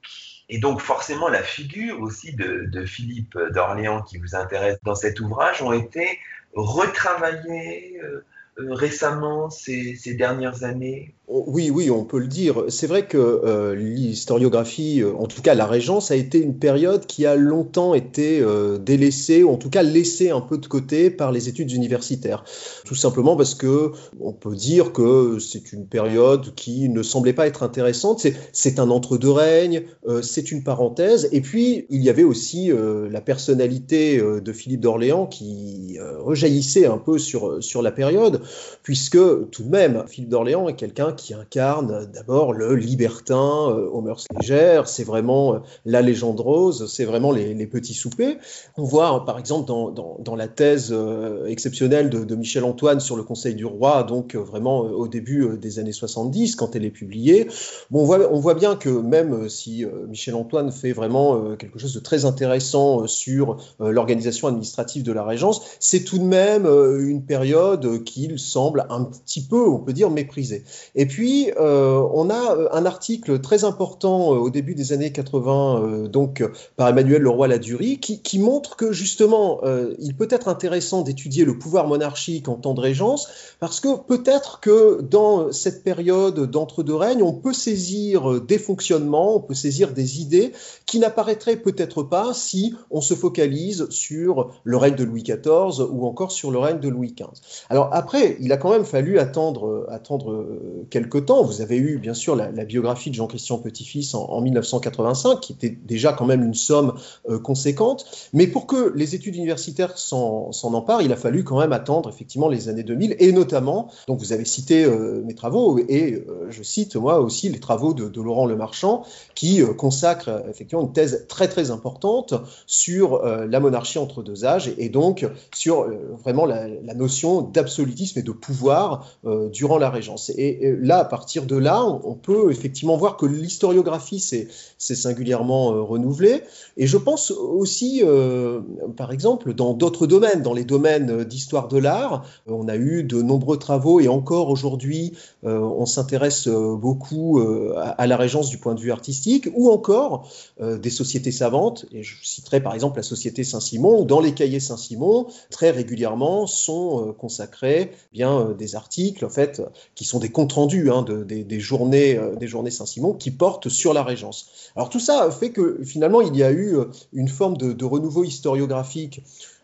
et 0.48 0.58
donc 0.58 0.80
forcément 0.80 1.28
la 1.28 1.42
figure 1.42 2.00
aussi 2.00 2.34
de, 2.34 2.84
Philippe 2.84 3.38
d'Orléans 3.52 4.02
qui 4.02 4.18
vous 4.18 4.34
intéresse 4.34 4.78
dans 4.82 4.94
cet 4.94 5.20
ouvrage 5.20 5.62
ont 5.62 5.72
été 5.72 6.18
retravaillés, 6.54 7.98
euh, 8.02 8.24
euh, 8.58 8.74
récemment, 8.74 9.48
ces, 9.48 10.14
dernières 10.14 10.64
années? 10.64 11.14
Oui, 11.34 11.70
oui, 11.70 11.90
on 11.90 12.04
peut 12.04 12.18
le 12.18 12.26
dire. 12.26 12.64
C'est 12.68 12.86
vrai 12.86 13.06
que 13.06 13.16
euh, 13.16 13.74
l'historiographie, 13.74 15.00
euh, 15.00 15.14
en 15.14 15.26
tout 15.26 15.40
cas 15.40 15.54
la 15.54 15.66
Régence, 15.66 16.10
a 16.10 16.16
été 16.16 16.38
une 16.38 16.58
période 16.58 17.06
qui 17.06 17.24
a 17.24 17.36
longtemps 17.36 17.94
été 17.94 18.40
euh, 18.40 18.76
délaissée, 18.76 19.42
ou 19.42 19.48
en 19.48 19.56
tout 19.56 19.70
cas 19.70 19.82
laissée 19.82 20.28
un 20.28 20.42
peu 20.42 20.58
de 20.58 20.66
côté 20.66 21.08
par 21.08 21.32
les 21.32 21.48
études 21.48 21.72
universitaires. 21.72 22.44
Tout 22.84 22.94
simplement 22.94 23.34
parce 23.34 23.54
que 23.54 23.92
on 24.20 24.34
peut 24.34 24.54
dire 24.54 24.92
que 24.92 25.38
c'est 25.38 25.72
une 25.72 25.86
période 25.86 26.54
qui 26.54 26.90
ne 26.90 27.02
semblait 27.02 27.32
pas 27.32 27.46
être 27.46 27.62
intéressante. 27.62 28.26
C'est 28.52 28.78
un 28.78 28.90
entre-deux 28.90 29.30
règnes, 29.30 29.84
c'est 30.20 30.52
une 30.52 30.62
parenthèse. 30.62 31.30
Et 31.32 31.40
puis, 31.40 31.86
il 31.88 32.02
y 32.02 32.10
avait 32.10 32.24
aussi 32.24 32.70
la 33.10 33.20
personnalité 33.20 34.20
de 34.20 34.52
Philippe 34.52 34.80
d'Orléans 34.80 35.26
qui 35.26 35.98
rejaillissait 36.20 36.86
un 36.86 36.98
peu 36.98 37.18
sur, 37.18 37.62
sur 37.62 37.80
la 37.80 37.92
période 37.92 38.42
puisque 38.82 39.18
tout 39.50 39.62
de 39.62 39.70
même, 39.70 40.04
Philippe 40.08 40.30
d'Orléans 40.30 40.68
est 40.68 40.76
quelqu'un 40.76 41.12
qui 41.12 41.22
incarne 41.31 42.07
d'abord 42.12 42.52
le 42.52 42.75
libertin 42.75 43.71
euh, 43.71 43.88
aux 43.88 44.00
mœurs 44.00 44.26
légères, 44.38 44.88
c'est 44.88 45.05
vraiment 45.05 45.55
euh, 45.55 45.59
la 45.85 46.02
légende 46.02 46.41
rose, 46.41 46.93
c'est 46.93 47.05
vraiment 47.05 47.31
les, 47.31 47.67
petits 47.67 47.95
soupers. 47.95 48.38
On 48.76 48.83
voit 48.83 49.25
par 49.25 49.38
exemple 49.38 49.67
dans, 49.67 50.37
la 50.37 50.49
thèse 50.49 50.91
euh, 50.93 51.47
exceptionnelle 51.47 52.11
de, 52.11 52.35
Michel 52.35 52.64
Antoine 52.64 52.99
sur 52.99 53.17
le 53.17 53.23
Conseil 53.23 53.55
du 53.55 53.64
Roi, 53.64 54.02
donc 54.02 54.35
vraiment 54.35 54.81
au 54.81 55.07
début 55.07 55.57
des 55.59 55.79
années 55.79 55.93
70, 55.93 56.57
quand 56.57 56.75
elle 56.75 56.85
est 56.85 56.91
publiée, 56.91 57.47
on, 57.93 58.05
voit, 58.05 58.55
bien 58.55 58.75
que 58.75 58.88
même 58.88 59.49
si 59.49 59.85
Michel 60.09 60.35
Antoine 60.35 60.73
fait 60.73 60.93
vraiment 60.93 61.55
quelque 61.57 61.79
chose 61.79 61.95
de 61.95 62.00
très 62.00 62.25
intéressant 62.25 63.07
sur 63.07 63.59
l'organisation 63.79 64.49
administrative 64.49 65.02
de 65.05 65.12
la 65.12 65.25
Régence, 65.25 65.62
c'est 65.79 66.02
tout 66.02 66.19
de 66.19 66.25
même 66.25 66.67
une 66.67 67.25
période 67.25 68.02
qui 68.02 68.33
semble 68.38 68.87
un 68.91 69.05
petit 69.05 69.43
peu, 69.43 69.69
on 69.69 69.79
peut 69.79 69.93
dire, 69.93 70.11
méprisé. 70.11 70.64
Et 70.95 71.01
puis, 71.06 71.50
euh, 71.59 72.02
on 72.12 72.28
a 72.28 72.54
euh, 72.54 72.68
un 72.73 72.85
article 72.85 73.40
très 73.40 73.64
important 73.64 74.35
euh, 74.35 74.38
au 74.38 74.50
début 74.50 74.75
des 74.75 74.92
années 74.92 75.11
80, 75.11 76.09
donc 76.09 76.44
par 76.76 76.88
Emmanuel 76.88 77.23
Leroy-Ladurie, 77.23 77.99
qui, 77.99 78.21
qui, 78.21 78.38
montre 78.38 78.76
que 78.76 78.92
justement, 78.92 79.61
il 79.99 80.14
peut 80.16 80.28
être 80.30 80.49
intéressant 80.49 81.02
d'étudier 81.02 81.44
le 81.44 81.59
pouvoir 81.59 81.87
monarchique 81.87 82.49
en 82.49 82.56
temps 82.56 82.75
de 82.75 82.80
régence, 82.80 83.28
parce 83.61 83.80
que 83.80 83.99
peut-être 83.99 84.61
que 84.61 85.00
dans 85.02 85.52
cette 85.52 85.85
période 85.85 86.50
d'entre-deux 86.50 86.94
règnes, 86.94 87.23
on 87.23 87.32
peut 87.32 87.52
saisir 87.52 88.40
des 88.40 88.59
fonctionnements, 88.59 89.37
on 89.37 89.40
peut 89.40 89.54
saisir 89.54 89.92
des 89.92 90.21
idées 90.21 90.52
qui 90.87 90.99
n'apparaîtraient 90.99 91.56
peut-être 91.56 92.02
pas 92.02 92.35
si 92.35 92.75
on 92.90 93.00
se 93.00 93.14
focalise 93.14 93.88
sur 93.90 94.50
le 94.64 94.76
règne 94.76 94.97
de 94.97 95.04
Louis 95.04 95.23
XIV 95.23 95.87
ou 95.90 96.06
encore 96.06 96.32
sur 96.32 96.50
le 96.50 96.59
règne 96.59 96.80
de 96.80 96.88
Louis 96.88 97.14
XV. 97.14 97.30
Alors 97.71 97.90
après, 97.92 98.37
il 98.40 98.52
a 98.52 98.56
quand 98.56 98.71
même 98.71 98.85
fallu 98.85 99.18
attendre, 99.18 99.87
attendre 99.88 100.47
euh, 100.96 101.02
quelques 101.02 101.26
temps. 101.26 101.42
Vous 101.42 101.61
avez 101.61 101.76
eu, 101.76 101.99
bien 101.99 102.14
sûr, 102.14 102.37
la, 102.37 102.64
biographie 102.64 103.11
de 103.11 103.14
Jean-Christian 103.14 103.58
Petit-Fils 103.58 104.14
en, 104.14 104.40
1985, 104.40 105.40
qui 105.40 105.52
était 105.52 105.70
déjà 105.70 106.12
quand 106.12 106.26
même 106.26 106.42
une 106.42 106.54
somme 106.54 106.94
euh, 107.28 107.38
conséquente. 107.38 108.04
Mais 108.32 108.46
pour 108.46 108.66
que 108.66 108.92
les 108.94 109.14
études 109.14 109.37
universitaires 109.37 109.99
s'en 109.99 110.50
emparent, 110.62 111.02
il 111.02 111.12
a 111.12 111.16
fallu 111.16 111.44
quand 111.44 111.58
même 111.58 111.72
attendre 111.72 112.08
effectivement 112.08 112.49
les 112.49 112.68
années 112.68 112.82
2000, 112.82 113.16
et 113.18 113.32
notamment, 113.32 113.88
donc 114.06 114.20
vous 114.20 114.32
avez 114.32 114.44
cité 114.44 114.87
mes 115.25 115.34
travaux, 115.34 115.78
et 115.78 116.25
je 116.49 116.62
cite 116.62 116.96
moi 116.96 117.20
aussi 117.20 117.49
les 117.49 117.61
travaux 117.61 117.94
de, 117.94 118.20
Laurent 118.20 118.46
Lemarchand, 118.46 119.04
qui 119.34 119.62
consacre 119.76 120.44
effectivement 120.49 120.84
une 120.84 120.92
thèse 120.92 121.26
très 121.28 121.49
très 121.49 121.70
importante 121.70 122.34
sur 122.66 123.22
la 123.22 123.61
monarchie 123.61 123.99
entre 123.99 124.22
deux 124.22 124.44
âges, 124.44 124.72
et 124.78 124.88
donc 124.88 125.26
sur 125.54 125.87
vraiment 126.22 126.46
la, 126.46 126.68
notion 126.94 127.42
d'absolutisme 127.42 128.18
et 128.18 128.22
de 128.22 128.32
pouvoir 128.32 129.06
euh, 129.25 129.49
durant 129.49 129.78
la 129.78 129.90
Régence. 129.90 130.30
Et, 130.37 130.72
là, 130.82 130.98
à 130.98 131.04
partir 131.04 131.46
de 131.46 131.56
là, 131.56 131.84
on, 131.84 132.14
peut 132.14 132.50
effectivement 132.50 132.96
voir 132.96 133.16
que 133.16 133.26
l'historiographie 133.26 134.20
s'est 134.20 134.48
singulièrement 134.78 135.72
euh, 135.72 135.80
renouvelée. 135.80 136.42
Et 136.76 136.86
je 136.86 136.96
pense 136.96 137.30
aussi, 137.30 138.02
euh, 138.04 138.60
par 138.96 139.12
exemple, 139.12 139.54
dans 139.54 139.74
d'autres 139.74 140.06
domaines, 140.06 140.42
dans 140.42 140.52
les 140.52 140.64
domaines 140.64 141.24
d'histoire 141.24 141.68
de 141.68 141.78
l'art, 141.78 142.24
on 142.46 142.68
a 142.68 142.76
eu 142.76 143.04
de 143.04 143.22
nombreux 143.22 143.58
travaux 143.58 144.00
et 144.00 144.08
encore 144.08 144.50
aujourd'hui, 144.50 145.12
on 145.42 145.86
s'intéresse 145.86 146.48
beaucoup 146.48 147.40
à, 147.76 148.06
la 148.06 148.16
Régence 148.16 148.48
du 148.48 148.58
point 148.58 148.74
de 148.74 148.80
vue 148.80 148.92
artistique, 148.92 149.48
ou 149.54 149.70
encore 149.70 150.28
des 150.60 150.90
sociétés 150.90 151.32
savantes. 151.32 151.86
Et 151.92 152.02
je 152.02 152.16
citerai 152.22 152.60
par 152.60 152.74
exemple 152.74 152.96
la 152.96 153.02
Société 153.02 153.44
Saint-Simon, 153.44 154.02
où 154.02 154.04
dans 154.04 154.20
les 154.20 154.32
cahiers 154.32 154.60
Saint-Simon, 154.60 155.26
très 155.50 155.70
régulièrement 155.70 156.46
sont 156.46 157.14
consacrés 157.18 157.92
bien 158.12 158.32
euh, 158.38 158.54
des 158.54 158.76
articles 158.76 159.24
en 159.24 159.28
fait 159.28 159.62
qui 159.94 160.04
sont 160.04 160.18
des 160.18 160.30
comptes 160.30 160.52
rendus 160.52 160.72
hein, 160.91 161.05
des, 161.05 161.61
journées 161.61 162.17
euh, 162.17 162.35
journées 162.43 162.71
Saint-Simon 162.71 163.12
qui 163.14 163.31
portent 163.31 163.69
sur 163.69 163.95
la 163.95 164.02
Régence. 164.02 164.71
Alors 164.76 164.88
tout 164.88 165.00
ça 165.00 165.31
fait 165.31 165.50
que 165.50 165.79
finalement 165.85 166.21
il 166.21 166.37
y 166.37 166.43
a 166.43 166.50
eu 166.50 166.76
euh, 166.76 166.87
une 167.12 167.29
forme 167.29 167.57
de 167.57 167.85
renouveau 167.85 168.25
historiographique 168.25 169.23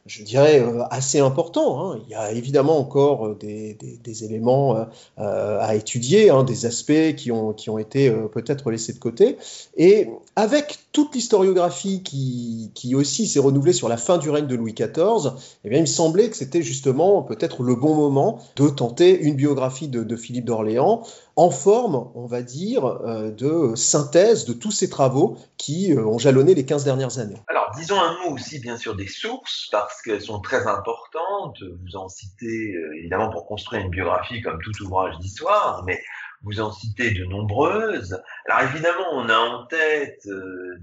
je 0.09 0.23
dirais, 0.23 0.61
euh, 0.61 0.83
assez 0.91 1.21
important. 1.21 1.93
Hein. 1.93 2.00
Il 2.07 2.11
y 2.11 2.15
a 2.15 2.33
évidemment 2.33 2.79
encore 2.79 3.27
euh, 3.27 3.38
des, 3.38 4.25
éléments 4.25 4.87
euh, 5.19 5.61
à 5.61 5.75
étudier, 5.75 6.31
hein, 6.31 6.43
des 6.43 6.67
aspects 6.67 7.15
qui 7.17 7.31
ont, 7.31 7.53
qui 7.53 7.71
ont 7.71 7.79
été 7.79 8.11
peut-être 8.33 8.71
laissés 8.71 8.95
de 8.95 8.99
côté. 8.99 9.37
Et 9.77 10.09
avec 10.35 10.79
toute 10.93 11.15
l'historiographie 11.15 12.03
qui, 12.03 12.73
qui 12.75 12.95
aussi 12.95 13.27
s'est 13.27 13.38
renouvelée 13.38 13.75
sur 13.75 13.88
la 13.88 13.99
fin 13.99 14.19
du 14.19 14.31
règne 14.31 14.47
de 14.47 14.57
Louis 14.57 14.73
XIV, 14.73 15.33
eh 15.65 15.69
bien, 15.69 15.79
il 15.79 15.83
me 15.83 15.87
semblait 15.87 16.31
que 16.31 16.37
c'était 16.37 16.62
justement 16.62 17.23
peut-être 17.23 17.62
le 17.62 17.75
bon 17.75 17.95
moment 17.95 18.38
de 18.57 18.69
tenter 18.69 19.21
une 19.21 19.35
biographie 19.35 19.88
de, 19.88 20.03
de 20.03 20.17
Philippe 20.17 20.47
d'Orléans 20.47 21.03
en 21.38 21.50
forme, 21.50 22.11
on 22.16 22.26
va 22.26 22.42
dire, 22.42 22.85
euh, 22.85 23.30
de 23.30 23.76
synthèse 23.76 24.45
de 24.45 24.52
tous 24.52 24.73
ces 24.73 24.90
travaux 24.90 25.38
qui 25.57 25.92
euh, 25.92 26.04
ont 26.04 26.18
jalonné 26.18 26.52
les 26.52 26.66
15 26.66 26.83
dernières 26.83 27.21
années. 27.21 27.37
Alors, 27.47 27.71
disons 27.76 28.00
un 28.00 28.12
mot 28.14 28.35
aussi, 28.35 28.59
bien 28.59 28.76
sûr, 28.76 28.97
des 28.97 29.07
sources, 29.07 29.68
parce 29.71 30.02
qu'elles 30.02 30.21
sont 30.21 30.40
très 30.40 30.66
importantes. 30.66 31.62
Vous 31.62 31.97
en 31.97 32.09
citez, 32.09 32.75
euh, 32.75 32.97
évidemment, 32.99 33.30
pour 33.30 33.47
construire 33.47 33.83
une 33.83 33.90
biographie 33.90 34.42
comme 34.42 34.61
tout 34.61 34.83
ouvrage 34.83 35.16
d'histoire, 35.21 35.85
mais 35.87 36.02
vous 36.42 36.61
en 36.61 36.73
citez 36.73 37.12
de 37.12 37.25
nombreuses. 37.25 38.21
Alors 38.49 38.68
évidemment, 38.73 39.07
on 39.12 39.28
a 39.28 39.38
en 39.38 39.66
tête 39.66 40.28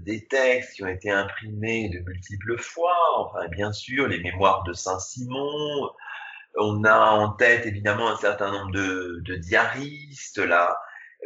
des 0.04 0.26
textes 0.26 0.74
qui 0.74 0.84
ont 0.84 0.88
été 0.88 1.10
imprimés 1.10 1.88
de 1.88 1.98
multiples 2.00 2.58
fois, 2.58 2.94
enfin 3.18 3.48
bien 3.48 3.72
sûr 3.72 4.06
les 4.06 4.20
mémoires 4.20 4.64
de 4.64 4.74
Saint-Simon, 4.74 5.88
on 6.56 6.84
a 6.84 7.10
en 7.10 7.30
tête 7.32 7.66
évidemment 7.66 8.10
un 8.10 8.16
certain 8.16 8.50
nombre 8.50 8.72
de, 8.72 9.20
de 9.24 9.34
diaristes, 9.36 10.38
la 10.38 10.78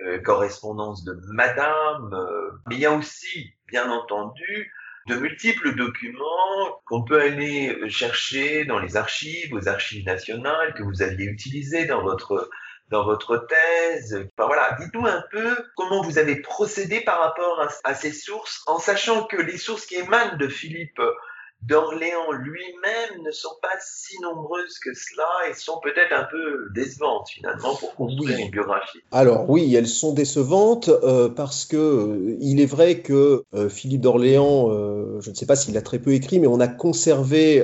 euh, 0.06 0.18
correspondance 0.20 1.04
de 1.04 1.18
Madame, 1.32 2.14
euh, 2.14 2.50
mais 2.68 2.76
il 2.76 2.80
y 2.80 2.86
a 2.86 2.92
aussi, 2.92 3.54
bien 3.68 3.90
entendu, 3.90 4.72
de 5.08 5.16
multiples 5.16 5.74
documents 5.74 6.80
qu'on 6.86 7.04
peut 7.04 7.20
aller 7.20 7.88
chercher 7.88 8.64
dans 8.64 8.78
les 8.78 8.96
archives, 8.96 9.52
aux 9.52 9.68
archives 9.68 10.04
nationales 10.04 10.74
que 10.74 10.82
vous 10.82 11.02
aviez 11.02 11.26
utilisées 11.26 11.86
dans 11.86 12.02
votre 12.02 12.50
dans 12.88 13.04
votre 13.04 13.36
thèse. 13.36 14.28
Enfin, 14.36 14.48
voilà, 14.48 14.76
dites-nous 14.80 15.06
un 15.06 15.22
peu 15.30 15.56
comment 15.76 16.02
vous 16.02 16.18
avez 16.18 16.40
procédé 16.40 17.00
par 17.00 17.20
rapport 17.20 17.60
à, 17.60 17.68
à, 17.88 17.94
ces 17.94 18.12
sources, 18.12 18.62
en 18.66 18.78
sachant 18.78 19.24
que 19.26 19.36
les 19.36 19.58
sources 19.58 19.86
qui 19.86 19.94
émanent 19.94 20.36
de 20.36 20.48
Philippe 20.48 21.00
d'Orléans 21.62 22.32
lui-même 22.32 23.22
ne 23.24 23.30
sont 23.30 23.54
pas 23.60 23.68
si 23.80 24.18
nombreuses 24.22 24.78
que 24.82 24.90
cela 24.94 25.50
et 25.50 25.54
sont 25.54 25.78
peut-être 25.82 26.12
un 26.12 26.24
peu 26.24 26.68
décevantes 26.74 27.28
finalement 27.28 27.74
pour 27.76 27.94
construire 27.94 28.38
une 28.38 28.50
biographie. 28.50 28.98
Alors 29.12 29.48
oui, 29.48 29.74
elles 29.74 29.86
sont 29.88 30.12
décevantes 30.12 30.88
euh, 30.88 31.28
parce 31.28 31.64
que 31.66 31.76
euh, 31.76 32.36
il 32.40 32.60
est 32.60 32.66
vrai 32.66 33.00
que 33.00 33.44
euh, 33.54 33.68
Philippe 33.68 34.00
d'Orléans, 34.00 34.70
je 35.20 35.30
ne 35.30 35.34
sais 35.34 35.46
pas 35.46 35.56
s'il 35.56 35.76
a 35.76 35.82
très 35.82 35.98
peu 35.98 36.12
écrit, 36.12 36.40
mais 36.40 36.46
on 36.46 36.60
a 36.60 36.68
conservé 36.68 37.62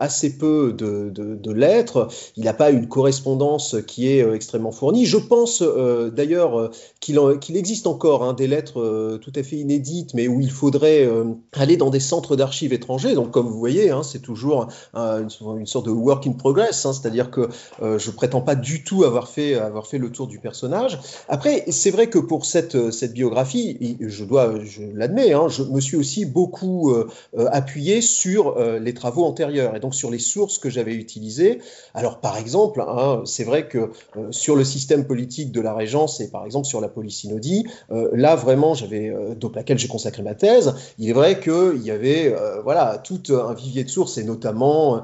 assez 0.00 0.38
peu 0.38 0.72
de, 0.72 1.10
de 1.10 1.52
lettres. 1.52 2.08
Il 2.36 2.44
n'a 2.44 2.54
pas 2.54 2.70
une 2.70 2.88
correspondance 2.88 3.76
qui 3.86 4.08
est 4.08 4.28
extrêmement 4.34 4.72
fournie. 4.72 5.06
Je 5.06 5.18
pense 5.18 5.62
d'ailleurs 5.62 6.70
qu'il 7.00 7.56
existe 7.56 7.86
encore 7.86 8.24
hein, 8.24 8.32
des 8.32 8.46
lettres 8.46 9.18
tout 9.22 9.32
à 9.34 9.42
fait 9.42 9.56
inédites, 9.56 10.14
mais 10.14 10.26
où 10.28 10.40
il 10.40 10.50
faudrait 10.50 11.08
aller 11.52 11.76
dans 11.76 11.90
des 11.90 12.00
centres 12.00 12.36
d'archives 12.36 12.72
étrangers. 12.72 13.14
Donc 13.14 13.35
comme 13.36 13.48
vous 13.48 13.58
voyez, 13.58 13.90
hein, 13.90 14.02
c'est 14.02 14.20
toujours 14.20 14.68
une, 14.94 15.66
sorte 15.66 15.84
de 15.84 15.90
work 15.90 16.26
in 16.26 16.32
progress, 16.32 16.86
hein, 16.86 16.94
c'est-à-dire 16.94 17.30
que 17.30 17.50
euh, 17.82 17.98
je 17.98 18.10
prétends 18.10 18.40
pas 18.40 18.54
du 18.54 18.82
tout 18.82 19.04
avoir 19.04 19.28
fait, 19.28 19.56
avoir 19.56 19.86
fait 19.86 19.98
le 19.98 20.10
tour 20.10 20.26
du 20.26 20.38
personnage. 20.38 20.98
Après, 21.28 21.66
c'est 21.68 21.90
vrai 21.90 22.06
que 22.06 22.18
pour 22.18 22.46
cette, 22.46 22.90
cette 22.92 23.12
biographie, 23.12 23.98
je 24.00 24.24
dois, 24.24 24.54
je 24.64 24.84
l'admets, 24.94 25.34
hein, 25.34 25.48
je 25.48 25.64
me 25.64 25.82
suis 25.82 25.98
aussi 25.98 26.24
beaucoup 26.24 26.92
euh, 26.92 27.10
euh, 27.36 27.46
appuyé 27.52 28.00
sur 28.00 28.58
les 28.58 28.94
travaux 28.94 29.24
antérieurs 29.24 29.76
et 29.76 29.80
donc 29.80 29.94
sur 29.94 30.10
les 30.10 30.18
sources 30.18 30.56
que 30.56 30.70
j'avais 30.70 30.94
utilisées. 30.94 31.60
Alors 31.92 32.20
par 32.20 32.38
exemple, 32.38 32.82
c'est 33.26 33.44
vrai 33.44 33.68
que 33.68 33.90
sur 34.30 34.56
le 34.56 34.64
système 34.64 35.06
politique 35.06 35.52
de 35.52 35.60
la 35.60 35.74
Régence 35.74 36.22
et 36.22 36.30
par 36.30 36.46
exemple 36.46 36.66
sur 36.66 36.80
la 36.80 36.88
polysynodie, 36.88 37.66
là 37.90 38.34
vraiment, 38.34 38.72
j'avais 38.72 39.14
donc 39.36 39.56
laquelle 39.56 39.78
j'ai 39.78 39.88
consacré 39.88 40.22
ma 40.22 40.34
thèse. 40.34 40.74
Il 40.98 41.10
est 41.10 41.12
vrai 41.12 41.38
qu'il 41.38 41.82
y 41.82 41.90
avait 41.90 42.34
voilà 42.64 42.98
tout 42.98 43.25
un 43.30 43.54
vivier 43.54 43.84
de 43.84 43.90
sources 43.90 44.18
et 44.18 44.24
notamment 44.24 45.02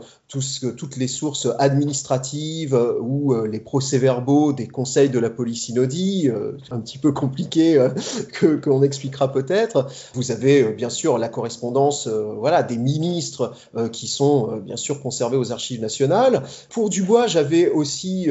toutes 0.77 0.97
les 0.97 1.09
sources 1.09 1.49
administratives 1.59 2.75
euh, 2.75 2.99
ou 3.01 3.35
euh, 3.35 3.47
les 3.47 3.61
procès-verbaux 3.61 4.53
des 4.53 4.67
conseils 4.67 5.11
de 5.11 5.19
la 5.19 5.29
polysynodie, 5.29 6.31
euh, 6.31 6.53
un 6.71 6.81
petit 6.81 6.99
peu 6.99 7.13
compliqué 7.13 7.79
que 8.33 8.57
qu'on 8.57 8.83
expliquera 8.83 9.31
peut-être. 9.31 9.89
Vous 10.15 10.31
avez 10.31 10.73
bien 10.73 10.89
sûr 10.89 11.19
la 11.19 11.29
correspondance 11.29 12.09
voilà 12.09 12.63
des 12.63 12.77
ministres 12.77 13.55
qui 13.93 14.07
sont 14.09 14.59
bien 14.59 14.77
sûr 14.77 15.01
conservés 15.01 15.37
aux 15.37 15.53
archives 15.53 15.81
nationales. 15.81 16.43
Pour 16.71 16.91
Dubois, 16.91 17.27
j'avais 17.27 17.69
aussi 17.69 18.29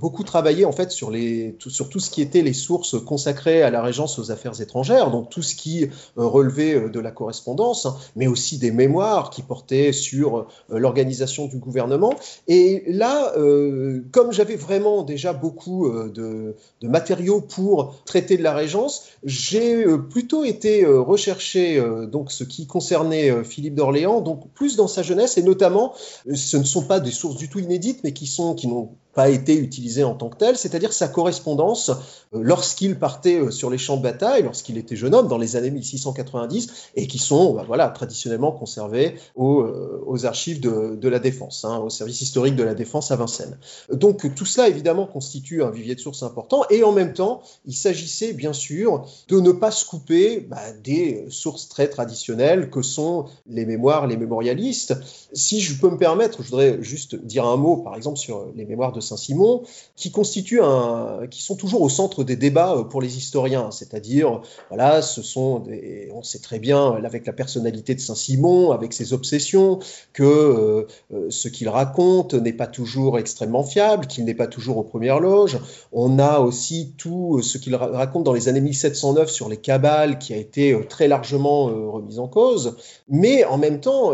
beaucoup 0.00 0.24
travaillé 0.24 0.64
en 0.64 0.72
fait 0.72 0.90
sur 0.90 1.10
les 1.10 1.56
sur 1.66 1.88
tout 1.88 2.00
ce 2.00 2.10
qui 2.10 2.22
était 2.22 2.42
les 2.42 2.52
sources 2.52 3.02
consacrées 3.02 3.62
à 3.62 3.70
la 3.70 3.82
régence 3.82 4.18
aux 4.18 4.30
affaires 4.30 4.60
étrangères, 4.60 5.10
donc 5.10 5.30
tout 5.30 5.42
ce 5.42 5.54
qui 5.54 5.88
relevait 6.16 6.88
de 6.88 7.00
la 7.00 7.10
correspondance, 7.10 7.88
mais 8.16 8.26
aussi 8.26 8.58
des 8.58 8.70
mémoires 8.70 9.30
qui 9.30 9.42
portaient 9.42 9.92
sur 9.92 10.46
l'organisation 10.68 11.31
du 11.40 11.58
gouvernement. 11.58 12.14
Et 12.48 12.84
là, 12.86 13.32
euh, 13.36 14.04
comme 14.12 14.32
j'avais 14.32 14.56
vraiment 14.56 15.02
déjà 15.02 15.32
beaucoup 15.32 15.86
euh, 15.86 16.10
de, 16.10 16.54
matériaux 16.86 17.40
pour 17.40 18.02
traiter 18.04 18.36
de 18.36 18.42
la 18.42 18.54
régence, 18.54 19.06
j'ai 19.24 19.84
euh, 19.84 19.98
plutôt 19.98 20.44
été 20.44 20.84
rechercher 20.84 21.82
donc 22.10 22.32
ce 22.32 22.44
qui 22.44 22.66
concernait 22.66 23.44
Philippe 23.44 23.74
d'Orléans, 23.74 24.20
donc 24.20 24.50
plus 24.52 24.76
dans 24.76 24.88
sa 24.88 25.02
jeunesse 25.02 25.38
et 25.38 25.42
notamment, 25.42 25.94
ce 26.34 26.56
ne 26.56 26.64
sont 26.64 26.82
pas 26.82 27.00
des 27.00 27.10
sources 27.10 27.36
du 27.36 27.48
tout 27.48 27.58
inédites, 27.60 28.00
mais 28.04 28.12
qui 28.12 28.26
sont 28.26 28.54
qui 28.54 28.66
n'ont 28.66 28.90
pas 29.14 29.28
été 29.28 29.54
utilisé 29.54 30.04
en 30.04 30.14
tant 30.14 30.30
que 30.30 30.38
tel, 30.38 30.56
c'est-à-dire 30.56 30.92
sa 30.92 31.06
correspondance 31.06 31.90
lorsqu'il 32.32 32.98
partait 32.98 33.50
sur 33.50 33.68
les 33.68 33.76
champs 33.76 33.98
de 33.98 34.02
bataille, 34.02 34.42
lorsqu'il 34.42 34.78
était 34.78 34.96
jeune 34.96 35.14
homme, 35.14 35.28
dans 35.28 35.36
les 35.36 35.56
années 35.56 35.70
1690, 35.70 36.90
et 36.96 37.06
qui 37.06 37.18
sont 37.18 37.52
bah, 37.52 37.64
voilà, 37.66 37.88
traditionnellement 37.88 38.52
conservés 38.52 39.16
aux, 39.36 39.66
aux 40.06 40.26
archives 40.26 40.60
de, 40.60 40.96
de, 40.96 41.08
la 41.08 41.18
défense, 41.22 41.64
hein, 41.64 41.78
au 41.78 41.88
service 41.88 42.20
historique 42.20 42.56
de 42.56 42.62
la 42.62 42.74
défense 42.74 43.10
à 43.10 43.16
Vincennes. 43.16 43.56
Donc 43.90 44.34
tout 44.34 44.44
cela, 44.44 44.68
évidemment, 44.68 45.06
constitue 45.06 45.62
un 45.62 45.70
vivier 45.70 45.94
de 45.94 46.00
sources 46.00 46.22
important, 46.22 46.64
et 46.68 46.84
en 46.84 46.92
même 46.92 47.14
temps, 47.14 47.40
il 47.64 47.74
s'agissait 47.74 48.34
bien 48.34 48.52
sûr 48.52 49.06
de 49.28 49.40
ne 49.40 49.52
pas 49.52 49.70
se 49.70 49.86
couper 49.86 50.40
bah, 50.40 50.60
des 50.84 51.24
sources 51.30 51.68
très 51.68 51.88
traditionnelles 51.88 52.68
que 52.68 52.82
sont 52.82 53.26
les 53.46 53.64
mémoires, 53.64 54.06
les 54.06 54.16
mémorialistes. 54.16 54.94
Si 55.32 55.60
je 55.60 55.78
peux 55.78 55.88
me 55.88 55.96
permettre, 55.96 56.42
je 56.42 56.48
voudrais 56.50 56.82
juste 56.82 57.14
dire 57.14 57.46
un 57.46 57.56
mot, 57.56 57.78
par 57.78 57.96
exemple, 57.96 58.18
sur 58.18 58.46
les 58.54 58.64
mémoires 58.64 58.92
de 58.92 59.00
Saint-Simon, 59.00 59.62
qui 59.96 60.10
constituent 60.10 60.62
un, 60.62 61.26
qui 61.30 61.42
sont 61.42 61.56
toujours 61.56 61.82
au 61.82 61.88
centre 61.88 62.24
des 62.24 62.36
débats 62.36 62.86
pour 62.90 63.00
les 63.00 63.16
historiens. 63.16 63.70
C'est-à-dire, 63.70 64.42
voilà, 64.68 65.02
ce 65.02 65.22
sont 65.22 65.60
des, 65.60 66.10
on 66.12 66.22
sait 66.22 66.40
très 66.40 66.58
bien, 66.58 66.92
avec 66.92 67.26
la 67.26 67.32
personnalité 67.32 67.94
de 67.94 68.00
Saint-Simon, 68.00 68.72
avec 68.72 68.92
ses 68.92 69.12
obsessions, 69.12 69.78
que 70.12 70.22
euh, 70.22 70.86
ce 71.28 71.48
qu'il 71.48 71.68
raconte 71.68 72.34
n'est 72.34 72.52
pas 72.52 72.66
toujours 72.66 73.18
extrêmement 73.18 73.64
fiable, 73.64 74.06
qu'il 74.06 74.24
n'est 74.24 74.34
pas 74.34 74.46
toujours 74.46 74.78
aux 74.78 74.82
premières 74.82 75.20
loges. 75.20 75.58
On 75.92 76.18
a 76.18 76.40
aussi 76.40 76.94
tout 76.96 77.40
ce 77.42 77.58
qu'il 77.58 77.74
raconte 77.74 78.24
dans 78.24 78.32
les 78.32 78.48
années 78.48 78.60
1709 78.60 79.30
sur 79.30 79.48
les 79.48 79.56
cabales, 79.56 80.18
qui 80.18 80.32
a 80.34 80.36
été 80.36 80.78
très 80.88 81.08
largement 81.08 81.66
remis 81.66 82.18
en 82.18 82.28
cause. 82.28 82.76
Mais 83.08 83.44
en 83.44 83.58
même 83.58 83.80
temps, 83.80 84.12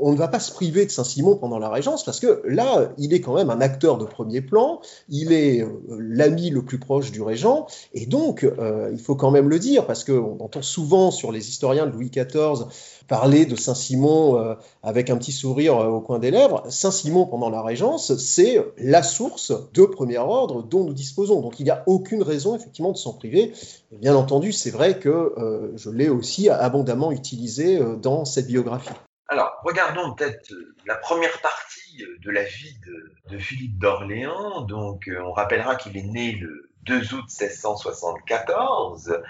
on 0.00 0.12
ne 0.12 0.16
va 0.16 0.28
pas 0.28 0.40
se 0.40 0.52
priver 0.52 0.86
de 0.86 0.90
Saint-Simon 0.90 1.36
pendant 1.36 1.58
la 1.58 1.68
Régence, 1.68 2.04
parce 2.04 2.20
que 2.20 2.42
là, 2.44 2.92
il 2.98 3.14
est 3.14 3.20
quand 3.20 3.34
même 3.34 3.50
un 3.50 3.60
acteur 3.60 3.98
de 3.98 4.04
premier 4.04 4.40
plan, 4.40 4.80
il 5.08 5.32
est 5.32 5.62
euh, 5.62 5.68
l'ami 5.98 6.50
le 6.50 6.62
plus 6.62 6.78
proche 6.78 7.10
du 7.10 7.22
régent, 7.22 7.66
et 7.94 8.06
donc 8.06 8.44
euh, 8.44 8.90
il 8.92 9.00
faut 9.00 9.16
quand 9.16 9.30
même 9.30 9.48
le 9.48 9.58
dire, 9.58 9.86
parce 9.86 10.04
qu'on 10.04 10.38
entend 10.40 10.62
souvent 10.62 11.10
sur 11.10 11.32
les 11.32 11.48
historiens 11.48 11.86
de 11.86 11.92
Louis 11.92 12.10
XIV 12.10 12.66
parler 13.10 13.44
de 13.44 13.56
Saint-Simon 13.56 14.38
euh, 14.38 14.54
avec 14.82 15.10
un 15.10 15.18
petit 15.18 15.32
sourire 15.32 15.76
au 15.76 16.00
coin 16.00 16.18
des 16.18 16.30
lèvres. 16.30 16.64
Saint-Simon, 16.70 17.26
pendant 17.26 17.50
la 17.50 17.60
Régence, 17.60 18.16
c'est 18.16 18.64
la 18.78 19.02
source 19.02 19.52
de 19.74 19.84
premier 19.84 20.16
ordre 20.16 20.62
dont 20.62 20.84
nous 20.84 20.94
disposons. 20.94 21.42
Donc 21.42 21.60
il 21.60 21.64
n'y 21.64 21.70
a 21.70 21.82
aucune 21.86 22.22
raison, 22.22 22.56
effectivement, 22.56 22.92
de 22.92 22.96
s'en 22.96 23.12
priver. 23.12 23.52
Bien 23.92 24.14
entendu, 24.14 24.52
c'est 24.52 24.70
vrai 24.70 24.98
que 24.98 25.34
je 25.76 25.90
l'ai 25.90 26.08
aussi 26.08 26.48
abondamment 26.48 27.12
utilisé 27.12 27.80
dans 28.00 28.24
cette 28.24 28.46
biographie. 28.46 28.94
Alors, 29.30 29.60
regardons 29.62 30.12
peut-être 30.14 30.52
la 30.86 30.96
première 30.96 31.40
partie 31.40 32.04
de 32.20 32.30
la 32.32 32.42
vie 32.42 32.74
de, 33.28 33.38
Philippe 33.38 33.78
d'Orléans. 33.78 34.62
Donc, 34.62 35.06
euh, 35.06 35.22
on 35.22 35.30
rappellera 35.30 35.76
qu'il 35.76 35.96
est 35.96 36.02
né 36.02 36.32
le 36.32 36.68
2 36.82 37.14
août 37.14 37.26
1674. 37.40 39.22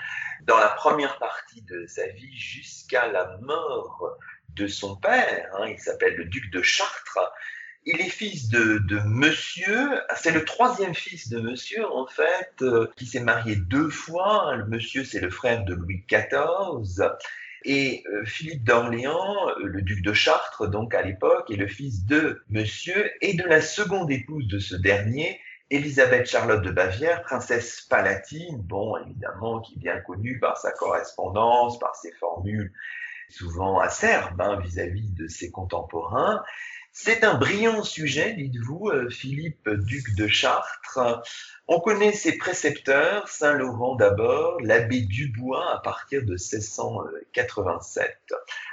Dans 0.47 0.59
la 0.59 0.69
première 0.69 1.19
partie 1.19 1.63
de 1.63 1.87
sa 1.87 2.07
vie, 2.09 2.37
jusqu'à 2.37 3.09
la 3.09 3.37
mort 3.43 4.17
de 4.51 4.67
son 4.67 4.97
père, 4.97 5.51
hein, 5.59 5.67
il 5.69 5.79
s'appelle 5.79 6.17
le 6.17 6.25
duc 6.25 6.51
de 6.51 6.63
Chartres, 6.63 7.19
il 7.87 8.01
est 8.01 8.11
fils 8.11 8.49
de, 8.49 8.81
monsieur, 9.07 9.89
c'est 10.15 10.33
le 10.33 10.45
troisième 10.45 10.95
fils 10.95 11.31
de 11.31 11.41
monsieur 11.41 11.91
en 11.91 12.07
fait, 12.07 12.53
euh, 12.61 12.91
qui 12.97 13.07
s'est 13.07 13.23
marié 13.23 13.57
deux 13.57 13.89
fois. 13.89 14.55
Le 14.55 14.67
monsieur, 14.67 15.03
c'est 15.03 15.21
le 15.21 15.31
frère 15.31 15.65
de 15.65 15.75
Louis 15.75 16.05
XIV. 16.07 17.09
Et 17.65 18.05
euh, 18.13 18.25
Philippe 18.25 18.65
d'Orléans, 18.65 19.49
euh, 19.49 19.65
le 19.65 19.83
duc 19.83 20.03
de 20.03 20.13
Chartres, 20.13 20.69
donc 20.69 20.95
à 20.95 21.03
l'époque, 21.03 21.51
est 21.51 21.57
le 21.57 21.69
fils 21.69 22.05
de 22.05 22.43
monsieur 22.51 23.11
et 23.23 23.35
de 23.35 23.45
la 23.45 23.61
seconde 23.63 24.11
épouse 24.11 24.47
de 24.47 24.59
ce 24.59 24.77
dernier, 24.77 25.41
Élisabeth 25.71 26.27
Charlotte 26.27 26.63
de 26.63 26.71
Bavière, 26.71 27.23
princesse 27.23 27.83
palatine, 27.83 28.59
bon, 28.59 28.97
évidemment, 28.97 29.61
qui 29.61 29.75
est 29.75 29.79
bien 29.79 30.01
connue 30.01 30.39
par 30.41 30.59
sa 30.59 30.73
correspondance, 30.73 31.79
par 31.79 31.95
ses 31.95 32.13
formules 32.13 32.73
souvent 33.29 33.79
acerbes 33.79 34.41
hein, 34.41 34.59
vis-à-vis 34.61 35.11
de 35.11 35.29
ses 35.29 35.51
contemporains. 35.51 36.43
C'est 36.93 37.23
un 37.23 37.35
brillant 37.35 37.85
sujet, 37.85 38.33
dites-vous, 38.33 38.89
euh, 38.89 39.09
Philippe, 39.11 39.71
duc 39.71 40.17
de 40.17 40.27
Chartres. 40.27 41.23
On 41.69 41.79
connaît 41.79 42.13
ses 42.13 42.37
précepteurs, 42.37 43.29
Saint 43.29 43.53
Laurent 43.53 43.95
d'abord, 43.95 44.61
l'abbé 44.61 45.03
Dubois 45.03 45.73
à 45.73 45.79
partir 45.79 46.23
de 46.23 46.33
1687. 46.33 48.19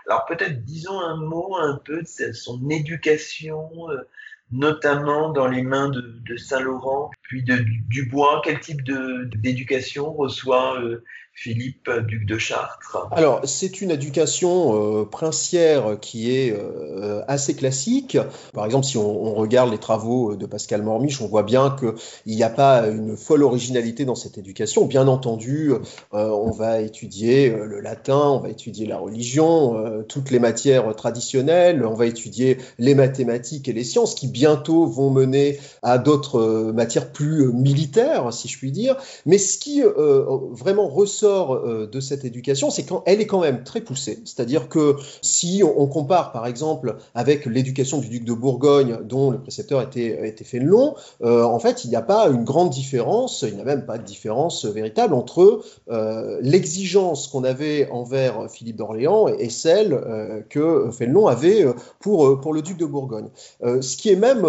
Alors 0.07 0.25
peut-être 0.25 0.65
disons 0.65 0.99
un 0.99 1.17
mot 1.17 1.57
un 1.57 1.79
peu 1.85 2.01
de 2.01 2.33
son 2.33 2.67
éducation, 2.71 3.69
euh, 3.91 4.09
notamment 4.51 5.29
dans 5.29 5.47
les 5.47 5.61
mains 5.61 5.89
de, 5.89 6.37
Saint 6.37 6.59
Laurent, 6.59 7.11
puis 7.23 7.43
de 7.43 7.65
Dubois. 7.89 8.41
Quel 8.43 8.59
type 8.59 8.81
d'éducation 8.83 10.13
reçoit 10.13 10.81
euh, 10.81 11.03
Philippe, 11.39 11.87
duc 12.07 12.25
de 12.25 12.39
Chartres 12.39 12.97
Alors, 13.11 13.41
c'est 13.43 13.81
une 13.81 13.91
éducation 13.91 15.01
euh, 15.01 15.05
princière 15.05 15.99
qui 16.01 16.35
est 16.35 16.51
euh, 16.51 17.21
assez 17.27 17.53
classique. 17.53 18.17
Par 18.55 18.65
exemple, 18.65 18.87
si 18.87 18.97
on, 18.97 19.35
regarde 19.35 19.69
les 19.69 19.77
travaux 19.77 20.35
de 20.35 20.45
Pascal 20.47 20.81
Mormiche, 20.81 21.21
on 21.21 21.27
voit 21.27 21.43
bien 21.43 21.75
qu'il 21.79 22.35
n'y 22.35 22.41
a 22.41 22.49
pas 22.49 22.87
une 22.87 23.15
folle 23.15 23.43
originalité 23.43 24.03
dans 24.03 24.15
cette 24.15 24.39
éducation. 24.39 24.87
Bien 24.87 25.07
entendu, 25.07 25.73
euh, 25.73 26.29
on 26.29 26.49
va 26.49 26.81
étudier 26.81 27.51
le 27.51 27.81
latin, 27.81 28.17
on 28.17 28.39
va 28.39 28.49
étudier 28.49 28.87
la 28.87 28.97
religion, 28.97 30.03
toutes 30.09 30.31
les 30.31 30.39
matières 30.39 30.95
traditionnelles, 30.95 31.85
on 31.85 31.93
va 31.93 32.07
étudier 32.07 32.57
les 32.79 32.95
mathématiques 32.95 33.67
et 33.67 33.73
les 33.73 33.83
sciences 33.83 34.15
qui 34.15 34.27
bientôt 34.27 34.87
vont 34.87 35.11
mener 35.11 35.59
à 35.83 35.99
d'autres 35.99 36.71
matières 36.73 37.11
plus 37.11 37.53
militaires, 37.53 38.33
si 38.33 38.47
je 38.47 38.57
puis 38.57 38.71
dire. 38.71 38.97
Mais 39.27 39.37
ce 39.37 39.59
qui 39.59 39.83
vraiment 39.83 40.87
ressort 40.87 41.26
ressort 41.27 41.87
de 41.87 41.99
cette 41.99 42.25
éducation, 42.25 42.69
c'est 42.69 42.83
qu'elle 42.83 43.21
est 43.21 43.27
quand 43.27 43.41
même 43.41 43.63
très 43.63 43.81
poussée. 43.81 44.19
C'est-à-dire 44.25 44.69
que 44.69 44.95
si 45.21 45.61
on, 45.63 45.87
compare, 45.87 46.31
par 46.31 46.47
exemple, 46.47 46.95
avec 47.15 47.45
l'éducation 47.45 47.99
du 47.99 48.09
duc 48.09 48.25
de 48.25 48.33
Bourgogne, 48.33 48.99
dont 49.03 49.31
le 49.31 49.39
précepteur 49.39 49.81
était, 49.81 50.27
était 50.27 50.43
Fénelon, 50.43 50.95
en 51.23 51.59
fait, 51.59 51.83
il 51.85 51.89
n'y 51.89 51.95
a 51.95 52.01
pas 52.01 52.27
une 52.27 52.43
grande 52.43 52.69
différence, 52.69 53.43
il 53.47 53.55
n'y 53.55 53.61
a 53.61 53.65
même 53.65 53.85
pas 53.85 53.97
de 53.97 54.03
différence 54.03 54.65
véritable 54.65 55.13
entre 55.13 55.61
l'exigence 56.41 57.27
qu'on 57.27 57.43
avait 57.43 57.89
envers 57.91 58.49
Philippe 58.49 58.77
d'Orléans 58.77 59.27
et, 59.27 59.49
celle 59.49 60.45
que 60.49 60.89
Fénelon 60.91 61.27
avait 61.27 61.65
pour, 61.99 62.39
pour 62.39 62.53
le 62.53 62.61
duc 62.61 62.77
de 62.77 62.85
Bourgogne. 62.85 63.29
ce 63.61 63.97
qui 63.97 64.09
est 64.09 64.15
même, 64.15 64.45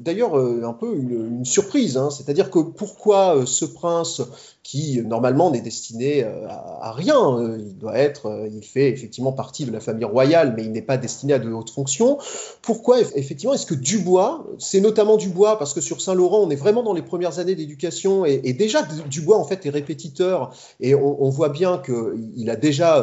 d'ailleurs, 0.00 0.34
un 0.34 0.72
peu 0.72 0.94
une, 0.96 1.44
surprise, 1.44 1.96
hein. 1.96 2.10
c'est-à-dire 2.10 2.50
que 2.50 2.58
pourquoi 2.58 3.46
ce 3.46 3.64
prince 3.64 4.22
qui 4.62 5.00
normalement 5.02 5.50
n'est 5.50 5.62
destiné 5.62 6.22
euh, 6.22 6.46
à, 6.48 6.92
rien. 6.92 7.38
Euh, 7.38 7.56
il 7.58 7.78
doit 7.78 7.96
être, 7.96 8.26
euh, 8.26 8.48
il 8.52 8.62
fait 8.62 8.90
effectivement 8.90 9.32
partie 9.32 9.64
de 9.64 9.72
la 9.72 9.80
famille 9.80 10.04
royale, 10.04 10.52
mais 10.54 10.64
il 10.64 10.70
n'est 10.70 10.82
pas 10.82 10.98
destiné 10.98 11.32
à 11.32 11.38
de 11.38 11.50
hautes 11.50 11.70
fonctions. 11.70 12.18
Pourquoi 12.60 13.00
effectivement 13.00 13.54
est-ce 13.54 13.64
que 13.64 13.74
Dubois, 13.74 14.46
c'est 14.58 14.80
notamment 14.80 15.16
Dubois 15.16 15.58
parce 15.58 15.72
que 15.72 15.80
sur 15.80 16.02
Saint-Laurent, 16.02 16.40
on 16.40 16.50
est 16.50 16.56
vraiment 16.56 16.82
dans 16.82 16.92
les 16.92 17.02
premières 17.02 17.38
années 17.38 17.54
d'éducation 17.54 18.26
et, 18.26 18.52
déjà 18.52 18.82
Dubois 19.08 19.38
en 19.38 19.44
fait 19.44 19.64
est 19.64 19.70
répétiteur 19.70 20.52
et 20.80 20.94
on, 20.94 21.30
voit 21.30 21.48
bien 21.48 21.78
que 21.78 22.16
il 22.36 22.50
a 22.50 22.56
déjà 22.56 23.02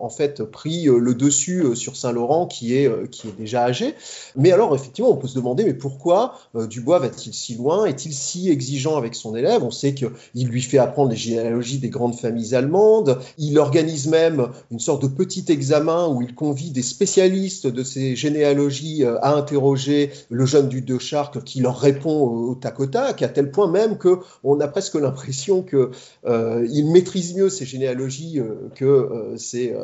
en 0.00 0.08
fait 0.08 0.42
pris 0.42 0.84
le 0.84 1.14
dessus 1.14 1.76
sur 1.76 1.94
Saint-Laurent 1.94 2.46
qui 2.46 2.74
est 2.74 2.90
qui 3.10 3.28
est 3.28 3.36
déjà 3.38 3.64
âgé. 3.64 3.94
Mais 4.34 4.50
alors 4.50 4.74
effectivement, 4.74 5.10
on 5.10 5.16
peut 5.16 5.28
se 5.28 5.34
demander 5.34 5.64
mais 5.64 5.74
pourquoi 5.74 6.34
Dubois 6.54 6.98
va-t-il 6.98 7.34
si 7.34 7.54
loin? 7.54 7.84
Est-il 7.84 8.12
si 8.12 8.50
exigeant 8.50 8.96
avec 8.96 9.14
son 9.14 9.36
élève? 9.36 9.62
On 9.62 9.70
sait 9.70 9.94
qu'il 9.94 10.48
lui 10.48 10.62
fait 10.62 10.71
apprendre 10.78 11.10
les 11.10 11.16
généalogies 11.16 11.78
des 11.78 11.88
grandes 11.88 12.14
familles 12.14 12.54
allemandes. 12.54 13.18
Il 13.38 13.58
organise 13.58 14.08
même 14.08 14.48
une 14.70 14.80
sorte 14.80 15.02
de 15.02 15.08
petit 15.08 15.44
examen 15.48 16.08
où 16.08 16.22
il 16.22 16.34
convie 16.34 16.70
des 16.70 16.82
spécialistes 16.82 17.66
de 17.66 17.82
ces 17.82 18.16
généalogies 18.16 19.04
euh, 19.04 19.18
à 19.22 19.34
interroger 19.34 20.10
le 20.30 20.46
jeune 20.46 20.68
duc 20.68 20.84
de 20.84 20.98
Chartres 20.98 21.42
qui 21.42 21.60
leur 21.60 21.78
répond 21.78 22.20
au 22.20 22.54
tac 22.54 22.80
au 22.80 22.86
tac, 22.86 23.22
à 23.22 23.28
tel 23.28 23.50
point 23.50 23.70
même 23.70 23.98
que 23.98 24.18
on 24.44 24.60
a 24.60 24.68
presque 24.68 24.94
l'impression 24.94 25.62
que 25.62 25.90
euh, 26.26 26.66
maîtrise 26.84 27.34
mieux 27.34 27.48
ces 27.48 27.64
généalogies 27.64 28.38
euh, 28.38 28.68
que 28.74 29.34
ses, 29.36 29.74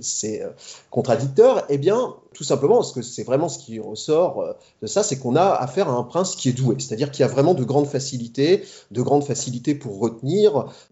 ses 0.00 0.42
contradicteurs. 0.90 1.64
Eh 1.68 1.78
bien, 1.78 2.14
tout 2.32 2.44
simplement 2.44 2.76
parce 2.76 2.92
que 2.92 3.02
c'est 3.02 3.22
vraiment 3.22 3.48
ce 3.48 3.58
qui 3.58 3.78
ressort 3.78 4.54
de 4.82 4.86
ça, 4.86 5.02
c'est 5.02 5.18
qu'on 5.18 5.36
a 5.36 5.46
affaire 5.46 5.88
à 5.88 5.92
un 5.92 6.02
prince 6.02 6.36
qui 6.36 6.48
est 6.48 6.52
doué, 6.52 6.76
c'est-à-dire 6.78 7.10
qui 7.10 7.22
a 7.22 7.26
vraiment 7.26 7.54
de 7.54 7.64
grandes 7.64 7.86
facilités, 7.86 8.62
de 8.90 9.02
grandes 9.02 9.24
facilités 9.24 9.74
pour 9.74 9.98
retenir 9.98 10.23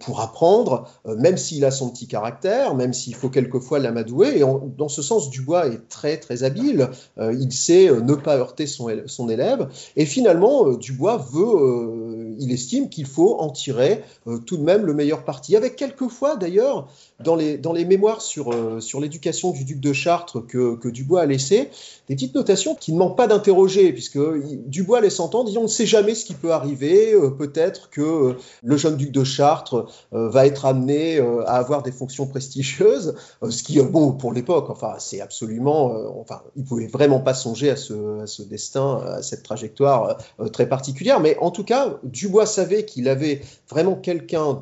pour 0.01 0.21
apprendre, 0.21 0.89
euh, 1.07 1.17
même 1.17 1.37
s'il 1.37 1.65
a 1.65 1.71
son 1.71 1.91
petit 1.91 2.07
caractère, 2.07 2.75
même 2.75 2.93
s'il 2.93 3.15
faut 3.15 3.29
quelquefois 3.29 3.79
l'amadouer. 3.79 4.39
Et 4.39 4.45
dans 4.77 4.89
ce 4.89 5.03
sens, 5.03 5.31
Dubois 5.31 5.69
est 5.69 5.89
très 5.89 6.19
très 6.19 6.43
habile. 6.43 6.91
Euh, 7.19 7.35
il 7.39 7.53
sait 7.53 7.89
euh, 7.89 8.01
ne 8.01 8.15
pas 8.15 8.37
heurter 8.37 8.67
son, 8.67 8.89
son 9.07 9.29
élève. 9.29 9.69
Et 9.97 10.07
finalement, 10.07 10.71
Dubois 10.73 11.17
veut, 11.33 12.35
il 12.39 12.53
estime 12.53 12.89
qu'il 12.89 13.07
faut 13.07 13.39
en 13.39 13.51
tirer 13.51 14.03
tout 14.47 14.57
de 14.57 14.63
même 14.63 14.85
le 14.85 14.95
meilleur 14.95 15.25
parti. 15.25 15.57
Avec 15.57 15.77
quelquefois 15.77 16.37
d'ailleurs, 16.37 16.89
dans 17.25 17.37
les, 17.37 17.59
dans 17.59 17.73
les 17.73 17.85
mémoires 17.85 18.21
sur, 18.21 18.51
sur 18.83 19.01
l'éducation 19.01 19.53
du 19.53 19.65
duc 19.65 19.81
de 19.81 19.93
Chartres 19.93 20.47
que, 20.47 20.77
que 20.77 20.89
Dubois 20.89 21.23
a 21.23 21.27
laissé, 21.27 21.71
des 22.09 22.15
petites 22.15 22.35
notations 22.35 22.75
qui 22.75 22.93
ne 22.93 22.99
manquent 22.99 23.17
pas 23.17 23.27
d'interroger, 23.27 23.93
puisque 23.93 24.19
Dubois 24.67 25.01
laisse 25.01 25.21
entendre, 25.21 25.51
on 25.57 25.63
ne 25.63 25.69
sait 25.69 25.87
jamais 25.87 26.15
ce 26.15 26.25
qui 26.25 26.35
peut 26.35 26.53
arriver, 26.53 27.15
peut-être 27.39 27.91
que 27.91 28.37
le 28.63 28.77
jeune 28.77 28.97
duc 28.97 29.13
de 29.13 29.25
Chartres 29.25 29.87
euh, 30.13 30.29
va 30.29 30.47
être 30.47 30.67
amené 30.67 31.19
euh, 31.19 31.43
à 31.47 31.55
avoir 31.55 31.83
des 31.83 31.93
fonctions 31.93 32.27
prestigieuses, 32.27 33.15
euh, 33.43 33.51
ce 33.51 33.63
qui, 33.63 33.81
bon, 33.81 34.13
pour 34.13 34.33
l'époque, 34.33 34.71
enfin, 34.71 34.95
c'est 34.99 35.21
absolument, 35.21 35.93
enfin, 36.21 36.43
il 36.57 36.65
pouvait 36.65 36.87
vraiment 36.87 37.21
pas 37.21 37.35
songer 37.35 37.71
à 37.71 37.77
ce, 37.77 38.23
à 38.23 38.27
ce 38.27 38.43
destin, 38.43 39.01
à 39.07 39.23
cette 39.23 39.43
trajectoire 39.43 40.19
très 40.53 40.69
particulière, 40.69 41.21
mais 41.21 41.37
en 41.41 41.51
tout 41.51 41.65
cas, 41.65 41.99
Dubois 42.03 42.47
savait 42.47 42.85
qu'il 42.85 43.09
avait 43.09 43.41
vraiment 43.69 43.95
quelqu'un 43.95 44.59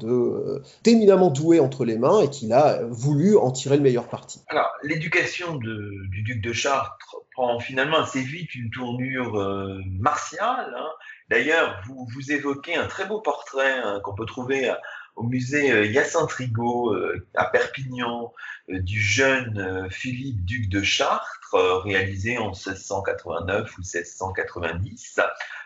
d'éminemment 0.84 1.30
doué 1.30 1.60
entre 1.60 1.84
les 1.84 1.96
mains 1.96 2.20
et 2.20 2.28
qu'il 2.28 2.49
voulu 2.90 3.36
en 3.36 3.50
tirer 3.50 3.76
le 3.76 3.82
meilleur 3.82 4.08
parti. 4.08 4.42
Alors, 4.48 4.70
l'éducation 4.82 5.56
du 5.56 6.22
duc 6.22 6.40
de 6.40 6.52
Chartres 6.52 7.16
prend 7.32 7.58
finalement 7.60 7.98
assez 7.98 8.22
vite 8.22 8.54
une 8.54 8.70
tournure 8.70 9.34
martiale. 9.86 10.74
Hein. 10.76 10.90
D'ailleurs, 11.30 11.80
vous, 11.86 12.32
évoquez 12.32 12.74
un 12.74 12.88
très 12.88 13.06
beau 13.06 13.20
portrait 13.20 13.78
hein, 13.78 14.00
qu'on 14.02 14.16
peut 14.16 14.26
trouver 14.26 14.68
euh, 14.68 14.74
au 15.14 15.22
musée 15.22 15.70
euh, 15.70 15.86
Hyacinthe 15.86 16.32
Rigaud 16.32 16.92
euh, 16.92 17.24
à 17.36 17.44
Perpignan 17.44 18.34
du 18.68 19.00
jeune 19.00 19.88
Philippe 19.90 20.44
duc 20.44 20.68
de 20.68 20.82
Chartres, 20.82 21.56
réalisé 21.84 22.38
en 22.38 22.50
1689 22.50 23.78
ou 23.78 23.80
1690. 23.80 25.20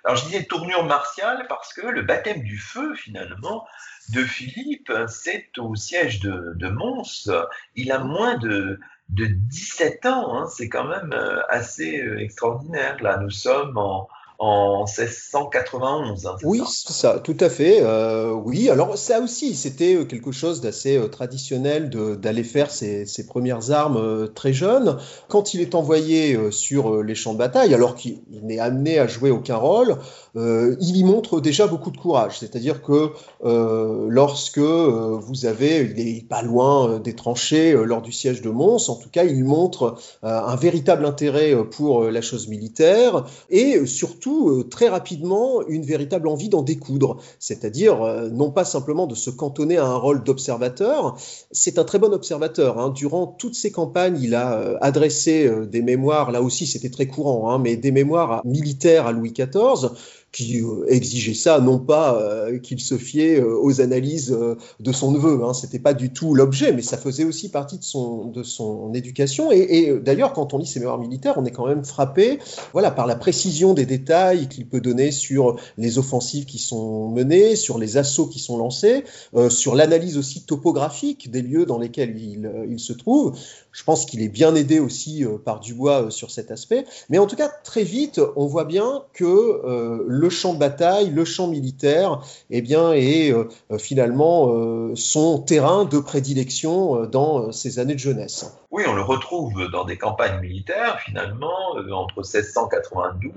Alors 0.04 0.16
je 0.16 0.24
disais 0.24 0.44
tournure 0.44 0.84
martiale 0.84 1.44
parce 1.50 1.74
que 1.74 1.86
le 1.86 2.00
baptême 2.00 2.42
du 2.42 2.56
feu 2.56 2.94
finalement 2.94 3.66
de 4.10 4.24
Philippe, 4.24 4.92
c'est 5.08 5.58
au 5.58 5.74
siège 5.74 6.20
de, 6.20 6.68
Mons. 6.68 7.30
Il 7.76 7.92
a 7.92 7.98
moins 7.98 8.36
de, 8.38 8.78
de 9.08 9.26
17 9.26 10.06
ans, 10.06 10.36
hein. 10.36 10.46
c'est 10.46 10.68
quand 10.68 10.86
même 10.86 11.14
assez 11.48 12.04
extraordinaire. 12.18 13.02
Là, 13.02 13.18
nous 13.18 13.30
sommes 13.30 13.76
en, 13.76 14.08
en 14.38 14.84
1691. 14.84 16.26
Hein, 16.26 16.36
oui, 16.42 16.62
ça, 16.66 17.20
tout 17.20 17.36
à 17.38 17.48
fait. 17.48 17.78
Euh, 17.82 18.32
oui, 18.32 18.68
alors 18.68 18.98
ça 18.98 19.20
aussi, 19.20 19.54
c'était 19.54 19.94
euh, 19.94 20.04
quelque 20.04 20.32
chose 20.32 20.60
d'assez 20.60 20.96
euh, 20.96 21.08
traditionnel 21.08 21.88
d'aller 21.88 22.42
faire 22.42 22.70
ses, 22.70 23.06
premières 23.28 23.70
armes 23.70 24.28
très 24.34 24.52
jeune. 24.52 24.98
Quand 25.28 25.54
il 25.54 25.60
est 25.60 25.74
envoyé 25.74 26.38
sur 26.50 27.02
les 27.02 27.14
champs 27.14 27.32
de 27.32 27.38
bataille, 27.38 27.72
alors 27.74 27.94
qu'il 27.94 28.20
n'est 28.42 28.58
amené 28.58 28.98
à 28.98 29.06
jouer 29.06 29.30
aucun 29.30 29.56
rôle, 29.56 29.96
il 30.34 30.96
y 30.96 31.04
montre 31.04 31.40
déjà 31.40 31.66
beaucoup 31.66 31.90
de 31.90 31.96
courage. 31.96 32.38
C'est-à-dire 32.38 32.82
que 32.82 33.12
lorsque 33.42 34.58
vous 34.58 35.46
avez, 35.46 35.80
il 35.96 36.00
est 36.00 36.28
pas 36.28 36.42
loin 36.42 36.98
des 36.98 37.14
tranchées 37.14 37.72
lors 37.72 38.02
du 38.02 38.12
siège 38.12 38.42
de 38.42 38.50
Mons, 38.50 38.90
en 38.90 38.96
tout 38.96 39.08
cas, 39.10 39.24
il 39.24 39.42
montre 39.44 39.96
un 40.22 40.56
véritable 40.56 41.06
intérêt 41.06 41.54
pour 41.70 42.04
la 42.04 42.20
chose 42.20 42.48
militaire 42.48 43.24
et 43.48 43.86
surtout 43.86 44.23
euh, 44.30 44.64
très 44.64 44.88
rapidement 44.88 45.62
une 45.66 45.84
véritable 45.84 46.28
envie 46.28 46.48
d'en 46.48 46.62
découdre, 46.62 47.18
c'est-à-dire 47.38 48.02
euh, 48.02 48.28
non 48.30 48.50
pas 48.50 48.64
simplement 48.64 49.06
de 49.06 49.14
se 49.14 49.30
cantonner 49.30 49.76
à 49.76 49.86
un 49.86 49.96
rôle 49.96 50.24
d'observateur, 50.24 51.16
c'est 51.50 51.78
un 51.78 51.84
très 51.84 51.98
bon 51.98 52.12
observateur. 52.12 52.78
Hein. 52.78 52.90
Durant 52.90 53.26
toutes 53.26 53.54
ses 53.54 53.70
campagnes, 53.70 54.18
il 54.20 54.34
a 54.34 54.54
euh, 54.54 54.76
adressé 54.80 55.50
des 55.66 55.82
mémoires, 55.82 56.30
là 56.30 56.42
aussi 56.42 56.66
c'était 56.66 56.90
très 56.90 57.06
courant, 57.06 57.50
hein, 57.50 57.58
mais 57.58 57.76
des 57.76 57.92
mémoires 57.92 58.40
militaires 58.44 59.06
à 59.06 59.12
Louis 59.12 59.32
XIV 59.32 59.90
qui 60.34 60.60
euh, 60.60 60.84
exigeait 60.88 61.32
ça, 61.32 61.60
non 61.60 61.78
pas 61.78 62.20
euh, 62.20 62.58
qu'il 62.58 62.80
se 62.80 62.98
fiait 62.98 63.40
euh, 63.40 63.56
aux 63.56 63.80
analyses 63.80 64.36
de 64.80 64.92
son 64.92 65.12
neveu, 65.12 65.44
hein, 65.44 65.54
c'était 65.54 65.78
pas 65.78 65.94
du 65.94 66.12
tout 66.12 66.34
l'objet, 66.34 66.72
mais 66.72 66.82
ça 66.82 66.98
faisait 66.98 67.24
aussi 67.24 67.50
partie 67.50 67.78
de 67.78 67.84
son, 67.84 68.26
de 68.26 68.42
son 68.42 68.92
éducation. 68.94 69.52
Et, 69.52 69.96
d'ailleurs, 70.02 70.32
quand 70.32 70.52
on 70.52 70.58
lit 70.58 70.66
ses 70.66 70.80
mémoires 70.80 70.98
militaires, 70.98 71.34
on 71.36 71.44
est 71.44 71.52
quand 71.52 71.68
même 71.68 71.84
frappé 71.84 72.40
voilà, 72.72 72.90
par 72.90 73.06
la 73.06 73.14
précision 73.14 73.74
des 73.74 73.86
détails 73.86 74.48
qu'il 74.48 74.66
peut 74.66 74.80
donner 74.80 75.12
sur 75.12 75.56
les 75.78 75.98
offensives 75.98 76.46
qui 76.46 76.58
sont 76.58 77.08
menées, 77.10 77.54
sur 77.54 77.78
les 77.78 77.96
assauts 77.96 78.26
qui 78.26 78.40
sont 78.40 78.58
lancés, 78.58 79.04
sur 79.48 79.76
l'analyse 79.76 80.18
aussi 80.18 80.44
topographique 80.44 81.30
des 81.30 81.42
lieux 81.42 81.66
dans 81.66 81.78
lesquels 81.78 82.18
il, 82.18 82.50
il 82.68 82.80
se 82.80 82.92
trouve. 82.92 83.36
Je 83.70 83.84
pense 83.84 84.04
qu'il 84.04 84.22
est 84.22 84.28
bien 84.28 84.54
aidé 84.54 84.80
aussi 84.80 85.24
par 85.44 85.60
Dubois 85.60 86.10
sur 86.10 86.30
cet 86.30 86.50
aspect. 86.50 86.84
Mais 87.08 87.18
en 87.18 87.26
tout 87.26 87.36
cas, 87.36 87.50
très 87.62 87.84
vite, 87.84 88.20
on 88.36 88.46
voit 88.46 88.64
bien 88.64 89.04
que 89.12 90.04
le 90.06 90.23
le 90.24 90.30
champ 90.30 90.54
de 90.54 90.58
bataille, 90.58 91.10
le 91.10 91.26
champ 91.26 91.48
militaire, 91.48 92.22
eh 92.48 92.62
bien, 92.62 92.94
est 92.94 93.30
euh, 93.30 93.46
finalement 93.78 94.48
euh, 94.48 94.94
son 94.96 95.38
terrain 95.38 95.84
de 95.84 95.98
prédilection 95.98 97.02
euh, 97.02 97.06
dans 97.06 97.52
ces 97.52 97.78
années 97.78 97.92
de 97.92 97.98
jeunesse. 97.98 98.50
Oui, 98.70 98.84
on 98.88 98.94
le 98.94 99.02
retrouve 99.02 99.68
dans 99.70 99.84
des 99.84 99.98
campagnes 99.98 100.40
militaires, 100.40 100.98
finalement, 101.00 101.76
entre 101.92 102.22
1692 102.22 103.32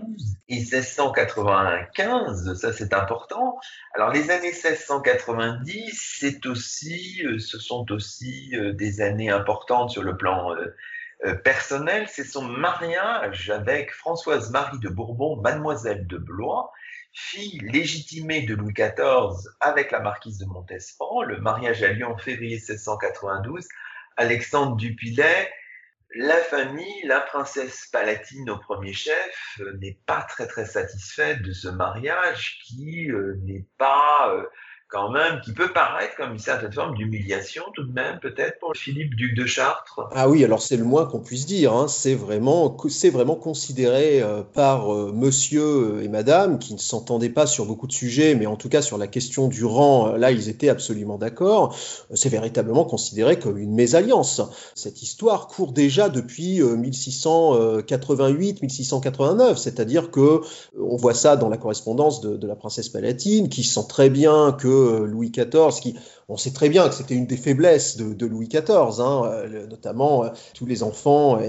et 0.47 0.55
1695, 0.55 2.53
ça 2.53 2.71
c'est 2.71 2.93
important. 2.93 3.59
Alors 3.93 4.13
les 4.13 4.31
années 4.31 4.53
1690, 4.53 6.17
c'est 6.19 6.45
aussi, 6.45 7.21
ce 7.37 7.59
sont 7.59 7.91
aussi 7.91 8.53
des 8.73 9.01
années 9.01 9.29
importantes 9.29 9.91
sur 9.91 10.01
le 10.01 10.15
plan 10.15 10.55
personnel, 11.43 12.07
c'est 12.07 12.23
son 12.23 12.43
mariage 12.43 13.49
avec 13.49 13.91
Françoise 13.91 14.51
Marie 14.51 14.79
de 14.79 14.89
Bourbon, 14.89 15.41
mademoiselle 15.41 16.05
de 16.07 16.17
Blois, 16.17 16.71
fille 17.13 17.59
légitimée 17.63 18.43
de 18.43 18.53
Louis 18.53 18.73
XIV 18.73 19.49
avec 19.59 19.91
la 19.91 19.99
marquise 19.99 20.37
de 20.37 20.45
Montespan. 20.45 21.23
Le 21.23 21.39
mariage 21.39 21.81
a 21.83 21.91
lieu 21.91 22.05
en 22.05 22.17
février 22.17 22.57
1692. 22.57 23.67
Alexandre 24.17 24.75
Dupilet, 24.75 25.51
la 26.15 26.37
famille, 26.37 27.03
la 27.03 27.19
princesse 27.19 27.87
palatine 27.91 28.49
au 28.49 28.57
premier 28.57 28.93
chef, 28.93 29.59
euh, 29.59 29.77
n'est 29.79 29.99
pas 30.05 30.21
très 30.21 30.47
très 30.47 30.65
satisfaite 30.65 31.41
de 31.41 31.51
ce 31.51 31.67
mariage 31.67 32.59
qui 32.65 33.11
euh, 33.11 33.35
n'est 33.43 33.65
pas 33.77 34.33
euh, 34.33 34.43
quand 34.89 35.11
même, 35.11 35.41
qui 35.41 35.51
peut 35.51 35.73
paraître 35.73 36.15
comme 36.15 36.31
une 36.33 36.39
certaine 36.39 36.71
forme 36.71 36.95
d'humiliation 36.95 37.63
tout 37.75 37.83
de 37.83 37.91
même, 37.91 38.19
peut-être 38.21 38.57
pour 38.59 38.71
Philippe, 38.73 39.15
duc 39.15 39.35
de 39.35 39.45
Chartres? 39.45 40.07
Ah 40.13 40.29
oui, 40.29 40.45
alors 40.45 40.61
c'est 40.61 40.77
le 40.77 40.85
moins 40.85 41.05
qu'on 41.05 41.19
puisse 41.19 41.45
dire. 41.45 41.73
Hein. 41.73 41.89
C'est 41.89 42.15
vraiment, 42.15 42.77
c'est 42.89 43.09
vraiment 43.09 43.35
considéré 43.35 44.21
euh, 44.21 44.43
par 44.43 44.93
euh, 44.93 45.11
Monsieur 45.13 46.01
et 46.01 46.07
Madame 46.07 46.57
qui 46.57 46.73
ne 46.73 46.79
s'entendaient 46.79 47.27
pas 47.27 47.47
sur 47.47 47.65
beaucoup 47.65 47.87
de 47.87 47.91
sujets, 47.91 48.33
mais 48.35 48.45
en 48.45 48.55
tout 48.55 48.69
cas 48.69 48.81
sur 48.81 48.97
la 48.97 49.07
question 49.07 49.49
du 49.49 49.65
rang, 49.65 50.15
là 50.15 50.31
ils 50.31 50.47
étaient 50.47 50.69
absolument 50.69 51.17
d'accord. 51.17 51.75
C'est 52.13 52.29
véritablement 52.29 52.85
considéré 52.85 53.39
comme 53.39 53.57
une 53.57 53.73
mésalliance. 53.73 54.41
Cette 54.73 55.01
histoire 55.01 55.47
court 55.47 55.73
déjà 55.73 56.07
depuis 56.07 56.61
1688-1689, 56.61 59.57
c'est-à-dire 59.57 60.11
que 60.11 60.39
on 60.79 60.95
voit 60.95 61.13
ça 61.13 61.35
dans 61.35 61.49
la 61.49 61.57
correspondance 61.57 62.21
de 62.21 62.47
la 62.47 62.55
princesse 62.55 62.87
palatine, 62.87 63.49
qui 63.49 63.63
sent 63.63 63.83
très 63.89 64.09
bien 64.09 64.53
que 64.53 64.76
euh, 64.77 65.05
Louis 65.05 65.31
XIV, 65.31 65.79
qui 65.81 65.95
on 66.29 66.35
sait 66.35 66.51
très 66.51 66.67
bien 66.67 66.89
que 66.89 66.93
c'était 66.93 67.15
une 67.15 67.25
des 67.25 67.37
faiblesses 67.37 67.95
de, 67.95 68.25
Louis 68.25 68.49
XIV, 68.49 68.99
hein, 68.99 69.21
euh, 69.25 69.65
notamment 69.67 70.25
euh, 70.25 70.29
tous 70.53 70.65
les 70.65 70.83
enfants 70.83 71.39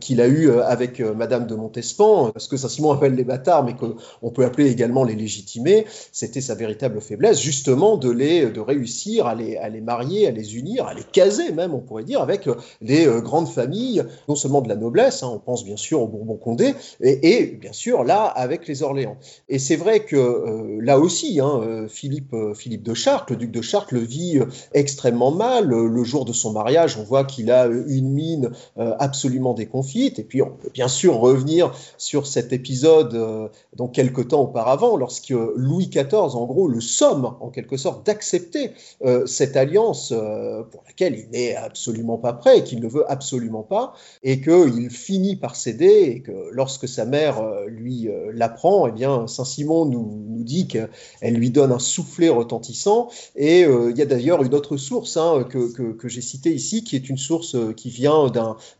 qu'il 0.00 0.20
a 0.20 0.28
eu 0.28 0.52
avec 0.52 1.00
Madame 1.00 1.46
de 1.46 1.54
Montespan, 1.56 2.30
ce 2.36 2.48
que 2.48 2.56
Saint-Simon 2.56 2.92
appelle 2.92 3.14
les 3.14 3.24
bâtards, 3.24 3.64
mais 3.64 3.74
qu'on 3.74 4.30
peut 4.30 4.44
appeler 4.44 4.70
également 4.70 5.02
les 5.02 5.16
légitimés. 5.16 5.84
C'était 6.12 6.40
sa 6.40 6.54
véritable 6.54 7.00
faiblesse, 7.00 7.40
justement, 7.40 7.96
de 7.96 8.10
les 8.10 8.46
de 8.50 8.60
réussir 8.60 9.26
à 9.26 9.34
les, 9.34 9.56
à 9.56 9.68
les 9.68 9.80
marier, 9.80 10.28
à 10.28 10.30
les 10.30 10.56
unir, 10.56 10.86
à 10.86 10.94
les 10.94 11.02
caser 11.02 11.50
même, 11.50 11.74
on 11.74 11.80
pourrait 11.80 12.04
dire, 12.04 12.22
avec 12.22 12.48
les 12.80 13.06
grandes 13.20 13.48
familles, 13.48 14.04
non 14.28 14.36
seulement 14.36 14.60
de 14.60 14.68
la 14.68 14.76
noblesse, 14.76 15.22
hein, 15.22 15.30
on 15.32 15.38
pense 15.38 15.64
bien 15.64 15.76
sûr 15.76 16.02
au 16.02 16.06
Bourbon-Condé, 16.06 16.74
et, 17.00 17.34
et, 17.34 17.46
bien 17.46 17.72
sûr 17.72 18.04
là 18.04 18.24
avec 18.24 18.68
les 18.68 18.82
Orléans. 18.82 19.16
Et 19.48 19.58
c'est 19.58 19.76
vrai 19.76 20.04
que 20.04 20.78
là 20.80 20.98
aussi, 20.98 21.40
hein, 21.40 21.86
Philippe 21.88 22.20
Philippe 22.54 22.69
de 22.78 22.94
Chartres, 22.94 23.32
le 23.32 23.36
duc 23.36 23.50
de 23.50 23.62
Chartres, 23.62 23.94
le 23.94 24.00
vit 24.00 24.38
euh, 24.38 24.46
extrêmement 24.72 25.30
mal. 25.30 25.68
Le 25.68 26.04
jour 26.04 26.24
de 26.24 26.32
son 26.32 26.52
mariage, 26.52 26.96
on 26.98 27.02
voit 27.02 27.24
qu'il 27.24 27.50
a 27.50 27.66
une 27.66 28.10
mine 28.10 28.50
euh, 28.78 28.94
absolument 28.98 29.54
déconfite. 29.54 30.18
Et 30.18 30.24
puis, 30.24 30.42
on 30.42 30.50
peut 30.50 30.70
bien 30.72 30.88
sûr 30.88 31.18
revenir 31.18 31.72
sur 31.98 32.26
cet 32.26 32.52
épisode, 32.52 33.14
euh, 33.14 33.48
donc 33.76 33.92
quelques 33.92 34.28
temps 34.28 34.42
auparavant, 34.42 34.96
lorsque 34.96 35.30
Louis 35.30 35.88
XIV, 35.88 36.36
en 36.36 36.46
gros, 36.46 36.68
le 36.68 36.80
somme, 36.80 37.36
en 37.40 37.50
quelque 37.50 37.76
sorte, 37.76 38.06
d'accepter 38.06 38.72
cette 39.26 39.56
alliance 39.56 40.12
pour 40.70 40.82
laquelle 40.86 41.18
il 41.18 41.30
n'est 41.30 41.54
absolument 41.54 42.18
pas 42.18 42.32
prêt 42.32 42.58
et 42.58 42.64
qu'il 42.64 42.80
ne 42.80 42.88
veut 42.88 43.10
absolument 43.10 43.62
pas, 43.62 43.94
et 44.22 44.40
qu'il 44.40 44.90
finit 44.90 45.36
par 45.36 45.56
céder, 45.56 46.12
et 46.14 46.20
que 46.20 46.32
lorsque 46.52 46.88
sa 46.88 47.04
mère 47.04 47.42
lui 47.66 48.08
l'apprend, 48.32 48.86
eh 48.86 48.92
bien, 48.92 49.26
Saint-Simon 49.26 49.84
nous, 49.84 50.42
dit 50.44 50.66
qu'elle 50.66 51.34
lui 51.34 51.50
donne 51.50 51.72
un 51.72 51.78
soufflet 51.78 52.28
Et 53.36 53.64
euh, 53.64 53.90
il 53.90 53.96
y 53.96 54.02
a 54.02 54.06
d'ailleurs 54.06 54.42
une 54.42 54.54
autre 54.54 54.76
source 54.76 55.16
hein, 55.16 55.44
que, 55.48 55.92
que, 55.92 56.08
j'ai 56.08 56.20
citée 56.20 56.52
ici, 56.52 56.84
qui 56.84 56.96
est 56.96 57.08
une 57.08 57.18
source 57.18 57.54
euh, 57.54 57.72
qui 57.72 57.90
vient 57.90 58.30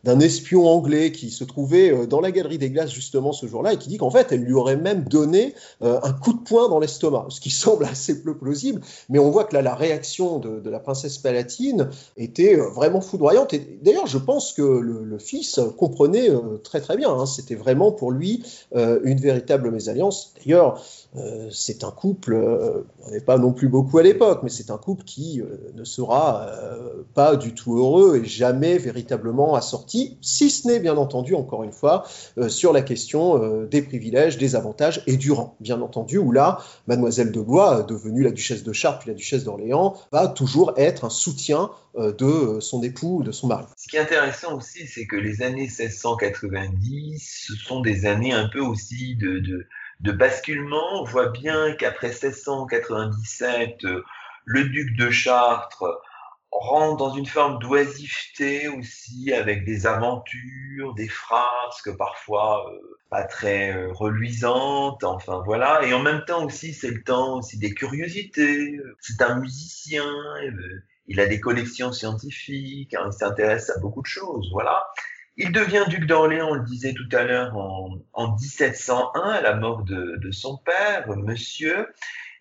d'un 0.03 0.19
espion 0.19 0.67
anglais 0.67 1.11
qui 1.11 1.31
se 1.31 1.43
trouvait 1.43 1.91
euh, 1.91 2.05
dans 2.05 2.21
la 2.21 2.31
galerie 2.31 2.57
des 2.57 2.69
glaces 2.69 2.91
justement 2.91 3.31
ce 3.31 3.45
jour-là 3.47 3.73
et 3.73 3.77
qui 3.77 3.89
dit 3.89 3.97
qu'en 3.97 4.09
fait, 4.09 4.31
elle 4.31 4.41
lui 4.41 4.53
aurait 4.53 4.77
même 4.77 5.03
donné 5.03 5.53
un 5.81 6.13
coup 6.13 6.33
de 6.33 6.39
poing 6.39 6.69
dans 6.69 6.79
l'estomac, 6.79 7.27
ce 7.29 7.39
qui 7.39 7.49
semble 7.49 7.85
assez 7.85 8.21
peu 8.21 8.35
plausible. 8.37 8.81
Mais 9.09 9.19
on 9.19 9.31
voit 9.31 9.45
que 9.45 9.55
là, 9.55 9.61
la 9.61 9.75
réaction 9.75 10.39
de, 10.39 10.69
la 10.69 10.79
princesse 10.79 11.17
palatine 11.17 11.89
était 12.17 12.55
vraiment 12.55 13.01
foudroyante. 13.01 13.53
Et 13.53 13.79
d'ailleurs, 13.81 14.07
je 14.07 14.17
pense 14.17 14.53
que 14.53 14.61
le, 14.61 15.17
fils 15.19 15.59
comprenait 15.77 16.29
très 16.63 16.81
très 16.81 16.97
bien. 16.97 17.11
Hein. 17.11 17.25
C'était 17.25 17.55
vraiment 17.55 17.91
pour 17.91 18.11
lui 18.11 18.43
une 18.73 19.19
véritable 19.19 19.71
mésalliance. 19.71 20.33
D'ailleurs, 20.37 20.81
euh, 21.17 21.49
c'est 21.51 21.83
un 21.83 21.91
couple, 21.91 22.33
euh, 22.33 22.83
on 23.05 23.11
n'est 23.11 23.19
pas 23.19 23.37
non 23.37 23.51
plus 23.51 23.67
beaucoup 23.67 23.97
à 23.97 24.03
l'époque, 24.03 24.41
mais 24.43 24.49
c'est 24.49 24.71
un 24.71 24.77
couple 24.77 25.03
qui 25.03 25.41
euh, 25.41 25.57
ne 25.75 25.83
sera 25.83 26.47
pas 27.13 27.35
du 27.35 27.53
tout 27.53 27.77
heureux 27.77 28.21
et 28.23 28.25
jamais 28.25 28.77
véritablement 28.77 29.55
assorti, 29.55 30.17
si 30.21 30.49
ce 30.49 30.67
n'est 30.67 30.79
bien 30.79 30.95
entendu, 30.95 31.35
encore 31.35 31.63
une 31.63 31.71
fois, 31.71 32.05
sur 32.47 32.71
la 32.71 32.81
question 32.81 33.65
des 33.65 33.81
privilèges, 33.81 34.37
des 34.37 34.55
avantages 34.55 35.03
et 35.07 35.17
du 35.17 35.31
rang, 35.31 35.55
bien 35.59 35.81
entendu, 35.81 36.17
où 36.17 36.31
là, 36.31 36.59
mademoiselle 36.87 37.31
de 37.31 37.41
Blois, 37.41 37.83
devenue 37.83 38.23
la 38.23 38.31
duchesse 38.31 38.63
de 38.63 38.73
Chartres 38.73 38.99
puis 38.99 39.09
la 39.09 39.15
duchesse 39.15 39.43
d'Orléans, 39.43 39.95
va 40.11 40.27
toujours 40.27 40.73
être 40.77 41.05
un 41.05 41.09
soutien 41.09 41.71
de 41.97 42.59
son 42.59 42.83
époux, 42.83 43.23
de 43.23 43.31
son 43.31 43.47
mari. 43.47 43.65
Ce 43.77 43.87
qui 43.87 43.97
est 43.97 43.99
intéressant 43.99 44.55
aussi, 44.55 44.87
c'est 44.87 45.05
que 45.05 45.17
les 45.17 45.41
années 45.41 45.67
1690, 45.67 47.45
ce 47.47 47.55
sont 47.55 47.81
des 47.81 48.05
années 48.05 48.33
un 48.33 48.47
peu 48.47 48.61
aussi 48.61 49.15
de 49.15 49.39
de 49.39 49.67
basculement. 50.09 51.01
On 51.01 51.03
voit 51.03 51.29
bien 51.29 51.73
qu'après 51.73 52.07
1697, 52.07 53.85
euh, 53.85 54.03
le 54.45 54.63
duc 54.63 54.95
de 54.97 55.11
Chartres 55.11 56.01
rentre 56.51 56.97
dans 56.97 57.13
une 57.13 57.27
forme 57.27 57.59
d'oisiveté 57.59 58.67
aussi, 58.67 59.31
avec 59.33 59.63
des 59.63 59.85
aventures, 59.85 60.93
des 60.95 61.07
frasques 61.07 61.95
parfois 61.97 62.69
euh, 62.71 62.97
pas 63.09 63.23
très 63.23 63.75
euh, 63.75 63.91
reluisantes, 63.91 65.03
enfin 65.03 65.43
voilà. 65.45 65.83
Et 65.85 65.93
en 65.93 66.01
même 66.01 66.25
temps 66.25 66.45
aussi, 66.45 66.73
c'est 66.73 66.91
le 66.91 67.03
temps 67.03 67.37
aussi 67.37 67.59
des 67.59 67.73
curiosités. 67.73 68.79
C'est 68.99 69.21
un 69.21 69.39
musicien, 69.39 70.09
il 71.07 71.19
a 71.19 71.27
des 71.27 71.39
collections 71.39 71.91
scientifiques, 71.91 72.93
hein, 72.95 73.09
il 73.11 73.13
s'intéresse 73.13 73.69
à 73.69 73.79
beaucoup 73.79 74.01
de 74.01 74.07
choses, 74.07 74.49
voilà. 74.51 74.83
Il 75.37 75.51
devient 75.51 75.85
duc 75.87 76.05
d'Orléans, 76.05 76.49
on 76.49 76.55
le 76.55 76.65
disait 76.65 76.93
tout 76.93 77.07
à 77.15 77.23
l'heure, 77.23 77.55
en, 77.55 78.35
1701, 78.35 79.21
à 79.21 79.41
la 79.41 79.55
mort 79.55 79.83
de, 79.83 80.31
son 80.31 80.57
père, 80.57 81.07
monsieur, 81.17 81.87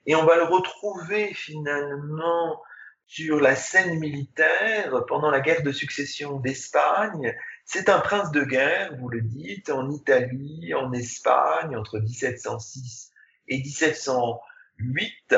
et 0.07 0.17
on 0.17 0.25
va 0.25 0.37
le 0.37 0.45
retrouver 0.45 1.33
finalement 1.35 2.61
sur 3.07 3.41
la 3.41 3.57
scène 3.57 3.99
militaire 3.99 5.05
pendant 5.09 5.31
la 5.31 5.41
guerre 5.41 5.63
de 5.63 5.73
succession 5.73 6.39
d'Espagne. 6.41 7.35
C'est 7.65 7.89
un 7.89 8.01
prince 8.01 8.31
de 8.33 8.43
guerre, 8.43 8.97
vous 8.99 9.09
le 9.09 9.21
dites, 9.21 9.71
en 9.71 9.91
Italie, 9.91 10.75
en 10.75 10.93
Espagne, 10.93 11.77
entre 11.77 11.99
1706 11.99 13.13
et 13.49 13.59
1708, 13.59 15.37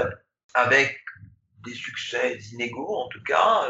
avec 0.55 1.01
des 1.65 1.75
succès 1.75 2.39
inégaux 2.53 2.97
en 2.97 3.09
tout 3.09 3.23
cas. 3.23 3.69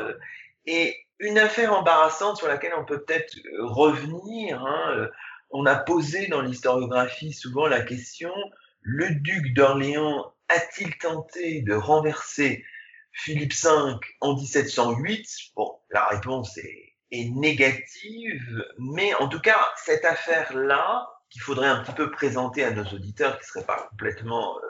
Et 0.66 0.96
une 1.22 1.38
affaire 1.38 1.72
embarrassante 1.72 2.36
sur 2.36 2.48
laquelle 2.48 2.74
on 2.76 2.84
peut 2.84 3.02
peut-être 3.02 3.34
euh, 3.36 3.66
revenir. 3.66 4.62
Hein, 4.62 4.90
euh, 4.96 5.08
on 5.50 5.66
a 5.66 5.76
posé 5.76 6.26
dans 6.28 6.40
l'historiographie 6.40 7.32
souvent 7.32 7.66
la 7.66 7.80
question 7.82 8.32
le 8.82 9.14
duc 9.14 9.54
d'Orléans 9.54 10.34
a-t-il 10.48 10.96
tenté 10.98 11.62
de 11.62 11.72
renverser 11.72 12.64
Philippe 13.12 13.54
V 13.54 13.68
en 14.20 14.34
1708 14.34 15.28
Bon, 15.54 15.78
la 15.90 16.06
réponse 16.08 16.58
est, 16.58 16.88
négative, 17.12 18.64
mais 18.78 19.14
en 19.16 19.28
tout 19.28 19.40
cas, 19.40 19.60
cette 19.76 20.04
affaire-là, 20.06 21.06
qu'il 21.28 21.42
faudrait 21.42 21.68
un 21.68 21.82
petit 21.82 21.92
peu 21.92 22.10
présenter 22.10 22.64
à 22.64 22.70
nos 22.70 22.84
auditeurs 22.84 23.38
qui 23.38 23.44
ne 23.44 23.46
seraient 23.48 23.66
pas 23.66 23.86
complètement 23.90 24.56
euh, 24.56 24.60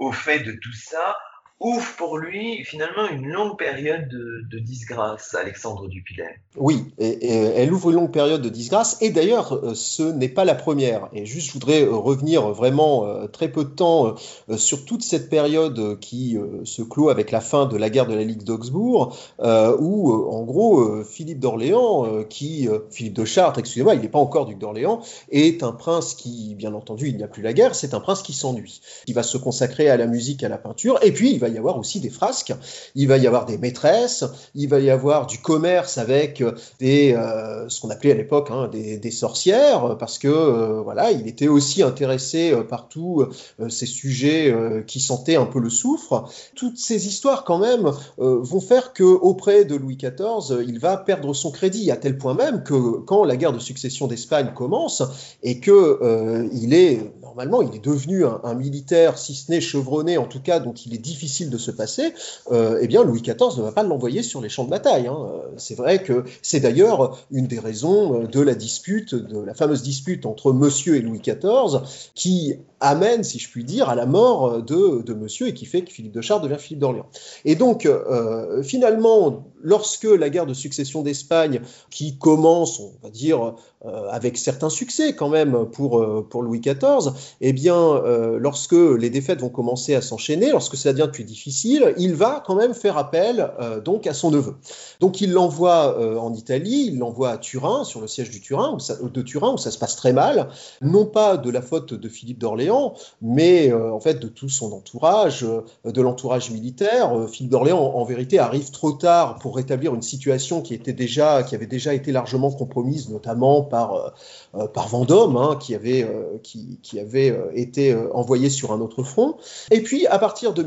au 0.00 0.10
fait 0.10 0.40
de 0.40 0.52
tout 0.52 0.72
ça, 0.72 1.16
ouvre 1.60 1.86
pour 1.96 2.18
lui 2.18 2.64
finalement 2.64 3.08
une 3.08 3.28
longue 3.28 3.56
période 3.56 4.08
de, 4.08 4.58
disgrâce, 4.58 5.34
Alexandre 5.34 5.88
Dupilet. 5.88 6.40
Oui, 6.56 6.92
et, 6.98 7.26
elle 7.26 7.72
ouvre 7.72 7.90
une 7.90 7.96
longue 7.96 8.12
période 8.12 8.42
de 8.42 8.48
disgrâce, 8.48 8.96
et 9.00 9.10
d'ailleurs 9.10 9.52
euh, 9.52 9.74
ce 9.74 10.02
n'est 10.02 10.28
pas 10.28 10.44
la 10.44 10.54
première. 10.54 11.08
Et 11.12 11.26
juste, 11.26 11.48
je 11.48 11.52
voudrais 11.52 11.82
euh, 11.82 11.94
revenir 11.94 12.48
vraiment 12.50 13.06
euh, 13.06 13.26
très 13.26 13.48
peu 13.48 13.64
de 13.64 13.70
temps 13.70 14.14
sur 14.56 14.84
toute 14.84 15.02
cette 15.02 15.30
période 15.30 15.98
qui 16.00 16.36
se 16.64 16.82
clôt 16.82 17.08
avec 17.08 17.30
la 17.30 17.40
fin 17.40 17.66
de 17.66 17.76
la 17.76 17.90
guerre 17.90 18.06
de 18.06 18.14
la 18.14 18.24
Ligue 18.24 18.42
d'Augsbourg, 18.42 19.16
où 19.40 20.12
en 20.12 20.42
gros 20.42 21.02
Philippe 21.04 21.40
d'Orléans, 21.40 22.24
qui 22.28 22.68
Philippe 22.90 23.14
de 23.14 23.24
Chartres, 23.24 23.58
excusez-moi, 23.58 23.94
il 23.94 24.00
n'est 24.00 24.08
pas 24.08 24.18
encore 24.18 24.46
duc 24.46 24.58
d'Orléans, 24.58 25.00
est 25.30 25.62
un 25.62 25.72
prince 25.72 26.14
qui, 26.14 26.54
bien 26.54 26.74
entendu, 26.74 27.08
il 27.08 27.16
n'y 27.16 27.22
a 27.22 27.28
plus 27.28 27.42
la 27.42 27.52
guerre, 27.52 27.74
c'est 27.74 27.94
un 27.94 28.00
prince 28.00 28.22
qui 28.22 28.32
s'ennuie, 28.32 28.80
qui 29.06 29.12
va 29.12 29.22
se 29.22 29.38
consacrer 29.38 29.88
à 29.88 29.96
la 29.96 30.06
musique, 30.06 30.42
à 30.42 30.48
la 30.48 30.58
peinture, 30.58 30.98
et 31.02 31.12
puis 31.12 31.32
il 31.32 31.38
va 31.38 31.43
y 31.48 31.58
avoir 31.58 31.78
aussi 31.78 32.00
des 32.00 32.10
frasques, 32.10 32.54
il 32.94 33.08
va 33.08 33.18
y 33.18 33.26
avoir 33.26 33.46
des 33.46 33.58
maîtresses, 33.58 34.24
il 34.54 34.68
va 34.68 34.80
y 34.80 34.90
avoir 34.90 35.26
du 35.26 35.38
commerce 35.38 35.98
avec 35.98 36.42
des, 36.80 37.14
euh, 37.14 37.68
ce 37.68 37.80
qu'on 37.80 37.90
appelait 37.90 38.12
à 38.12 38.14
l'époque 38.14 38.48
hein, 38.50 38.68
des, 38.72 39.10
sorcières, 39.10 39.96
parce 39.98 40.18
que 40.18 40.28
euh, 40.28 40.82
voilà, 40.82 41.12
il 41.12 41.28
était 41.28 41.48
aussi 41.48 41.82
intéressé 41.82 42.52
euh, 42.52 42.62
par 42.62 42.88
tous 42.88 43.26
ces 43.68 43.86
sujets 43.86 44.54
qui 44.86 45.00
sentaient 45.00 45.36
un 45.36 45.46
peu 45.46 45.60
le 45.60 45.70
soufre. 45.70 46.28
Toutes 46.54 46.78
ces 46.78 47.06
histoires 47.06 47.44
quand 47.44 47.58
même 47.58 47.90
vont 48.18 48.60
faire 48.60 48.92
que 48.92 49.04
auprès 49.04 49.64
de 49.64 49.74
Louis 49.76 49.96
XIV, 49.96 50.62
il 50.66 50.78
va 50.78 50.96
perdre 50.96 51.32
son 51.34 51.50
crédit 51.50 51.90
à 51.90 51.96
tel 51.96 52.18
point 52.18 52.34
même 52.34 52.62
que 52.62 52.98
quand 52.98 53.24
la 53.24 53.36
guerre 53.36 53.52
de 53.52 53.58
succession 53.58 54.06
d'Espagne 54.06 54.52
commence 54.54 55.02
et 55.42 55.60
que 55.60 56.48
il 56.52 56.74
est 56.74 57.12
normalement 57.22 57.62
il 57.62 57.74
est 57.74 57.84
devenu 57.84 58.24
un, 58.24 58.40
un 58.44 58.54
militaire, 58.54 59.18
si 59.18 59.34
ce 59.34 59.50
n'est 59.50 59.60
chevronné 59.60 60.18
en 60.18 60.26
tout 60.26 60.40
cas, 60.40 60.60
dont 60.60 60.74
il 60.74 60.94
est 60.94 60.98
difficile 60.98 61.33
difficile 61.34 61.50
de 61.50 61.58
se 61.58 61.70
passer, 61.72 62.14
euh, 62.52 62.78
eh 62.80 62.86
bien 62.86 63.02
Louis 63.02 63.20
XIV 63.20 63.58
ne 63.58 63.62
va 63.62 63.72
pas 63.72 63.82
l'envoyer 63.82 64.22
sur 64.22 64.40
les 64.40 64.48
champs 64.48 64.64
de 64.64 64.70
bataille. 64.70 65.08
Hein. 65.08 65.18
C'est 65.56 65.74
vrai 65.74 66.02
que 66.02 66.24
c'est 66.42 66.60
d'ailleurs 66.60 67.18
une 67.32 67.48
des 67.48 67.58
raisons 67.58 68.24
de 68.24 68.40
la 68.40 68.54
dispute, 68.54 69.14
de 69.14 69.40
la 69.40 69.54
fameuse 69.54 69.82
dispute 69.82 70.26
entre 70.26 70.52
Monsieur 70.52 70.96
et 70.96 71.00
Louis 71.00 71.20
XIV, 71.20 71.80
qui 72.14 72.54
amène, 72.80 73.24
si 73.24 73.38
je 73.38 73.50
puis 73.50 73.64
dire, 73.64 73.88
à 73.88 73.94
la 73.94 74.06
mort 74.06 74.62
de, 74.62 75.02
de 75.02 75.14
Monsieur 75.14 75.48
et 75.48 75.54
qui 75.54 75.66
fait 75.66 75.82
que 75.82 75.90
Philippe 75.90 76.12
de 76.12 76.20
Chartres 76.20 76.44
devient 76.44 76.58
Philippe 76.58 76.80
d'Orléans. 76.80 77.06
Et 77.44 77.56
donc, 77.56 77.86
euh, 77.86 78.62
finalement, 78.62 79.44
lorsque 79.62 80.04
la 80.04 80.30
guerre 80.30 80.46
de 80.46 80.54
succession 80.54 81.02
d'Espagne, 81.02 81.62
qui 81.90 82.16
commence, 82.18 82.80
on 82.80 82.92
va 83.02 83.10
dire, 83.10 83.54
euh, 83.86 84.08
avec 84.10 84.36
certains 84.36 84.70
succès 84.70 85.14
quand 85.14 85.30
même 85.30 85.66
pour, 85.72 86.04
pour 86.28 86.42
Louis 86.42 86.60
XIV, 86.60 87.12
eh 87.40 87.52
bien, 87.52 88.02
lorsque 88.38 88.72
les 88.72 89.10
défaites 89.10 89.40
vont 89.40 89.48
commencer 89.48 89.94
à 89.94 90.02
s'enchaîner, 90.02 90.50
lorsque 90.50 90.76
ça 90.76 90.92
devient 90.92 91.10
difficile, 91.24 91.94
il 91.98 92.14
va 92.14 92.42
quand 92.46 92.54
même 92.54 92.74
faire 92.74 92.96
appel 92.98 93.50
donc 93.84 94.06
à 94.06 94.14
son 94.14 94.30
neveu. 94.30 94.54
Donc 95.00 95.20
il 95.20 95.32
l'envoie 95.32 96.18
en 96.20 96.32
Italie, 96.34 96.88
il 96.88 96.98
l'envoie 96.98 97.30
à 97.30 97.38
Turin, 97.38 97.84
sur 97.84 98.00
le 98.00 98.06
siège 98.06 98.30
de 98.30 98.38
Turin, 98.38 99.52
où 99.52 99.58
ça 99.58 99.70
se 99.70 99.78
passe 99.78 99.96
très 99.96 100.12
mal, 100.12 100.48
non 100.80 101.06
pas 101.06 101.36
de 101.36 101.50
la 101.50 101.62
faute 101.62 101.94
de 101.94 102.08
Philippe 102.08 102.38
d'Orléans, 102.38 102.94
mais 103.22 103.72
en 103.72 104.00
fait 104.00 104.20
de 104.20 104.28
tout 104.28 104.48
son 104.48 104.72
entourage, 104.72 105.46
de 105.84 106.02
l'entourage 106.02 106.50
militaire. 106.50 107.12
Philippe 107.28 107.50
d'Orléans, 107.50 107.78
en, 107.78 108.04
vérité, 108.04 108.38
arrive 108.38 108.70
trop 108.70 108.92
tard 108.92 109.38
pour 109.38 109.56
rétablir 109.56 109.94
une 109.94 110.02
situation 110.02 110.62
qui, 110.62 110.74
était 110.74 110.92
déjà, 110.92 111.42
qui 111.42 111.54
avait 111.54 111.66
déjà 111.66 111.94
été 111.94 112.12
largement 112.12 112.50
compromise, 112.50 113.08
notamment 113.08 113.62
par, 113.62 113.94
euh, 113.94 114.08
euh, 114.56 114.66
par 114.66 114.88
Vendôme, 114.88 115.36
hein, 115.36 115.56
qui 115.60 115.74
avait, 115.74 116.02
euh, 116.02 116.38
qui, 116.42 116.98
avait 116.98 117.36
été 117.54 117.94
envoyé 118.12 118.50
sur 118.50 118.72
un 118.72 118.80
autre 118.80 119.02
front. 119.02 119.36
Et 119.72 119.82
puis, 119.82 120.06
à 120.06 120.18
partir 120.18 120.54
de 120.54 120.62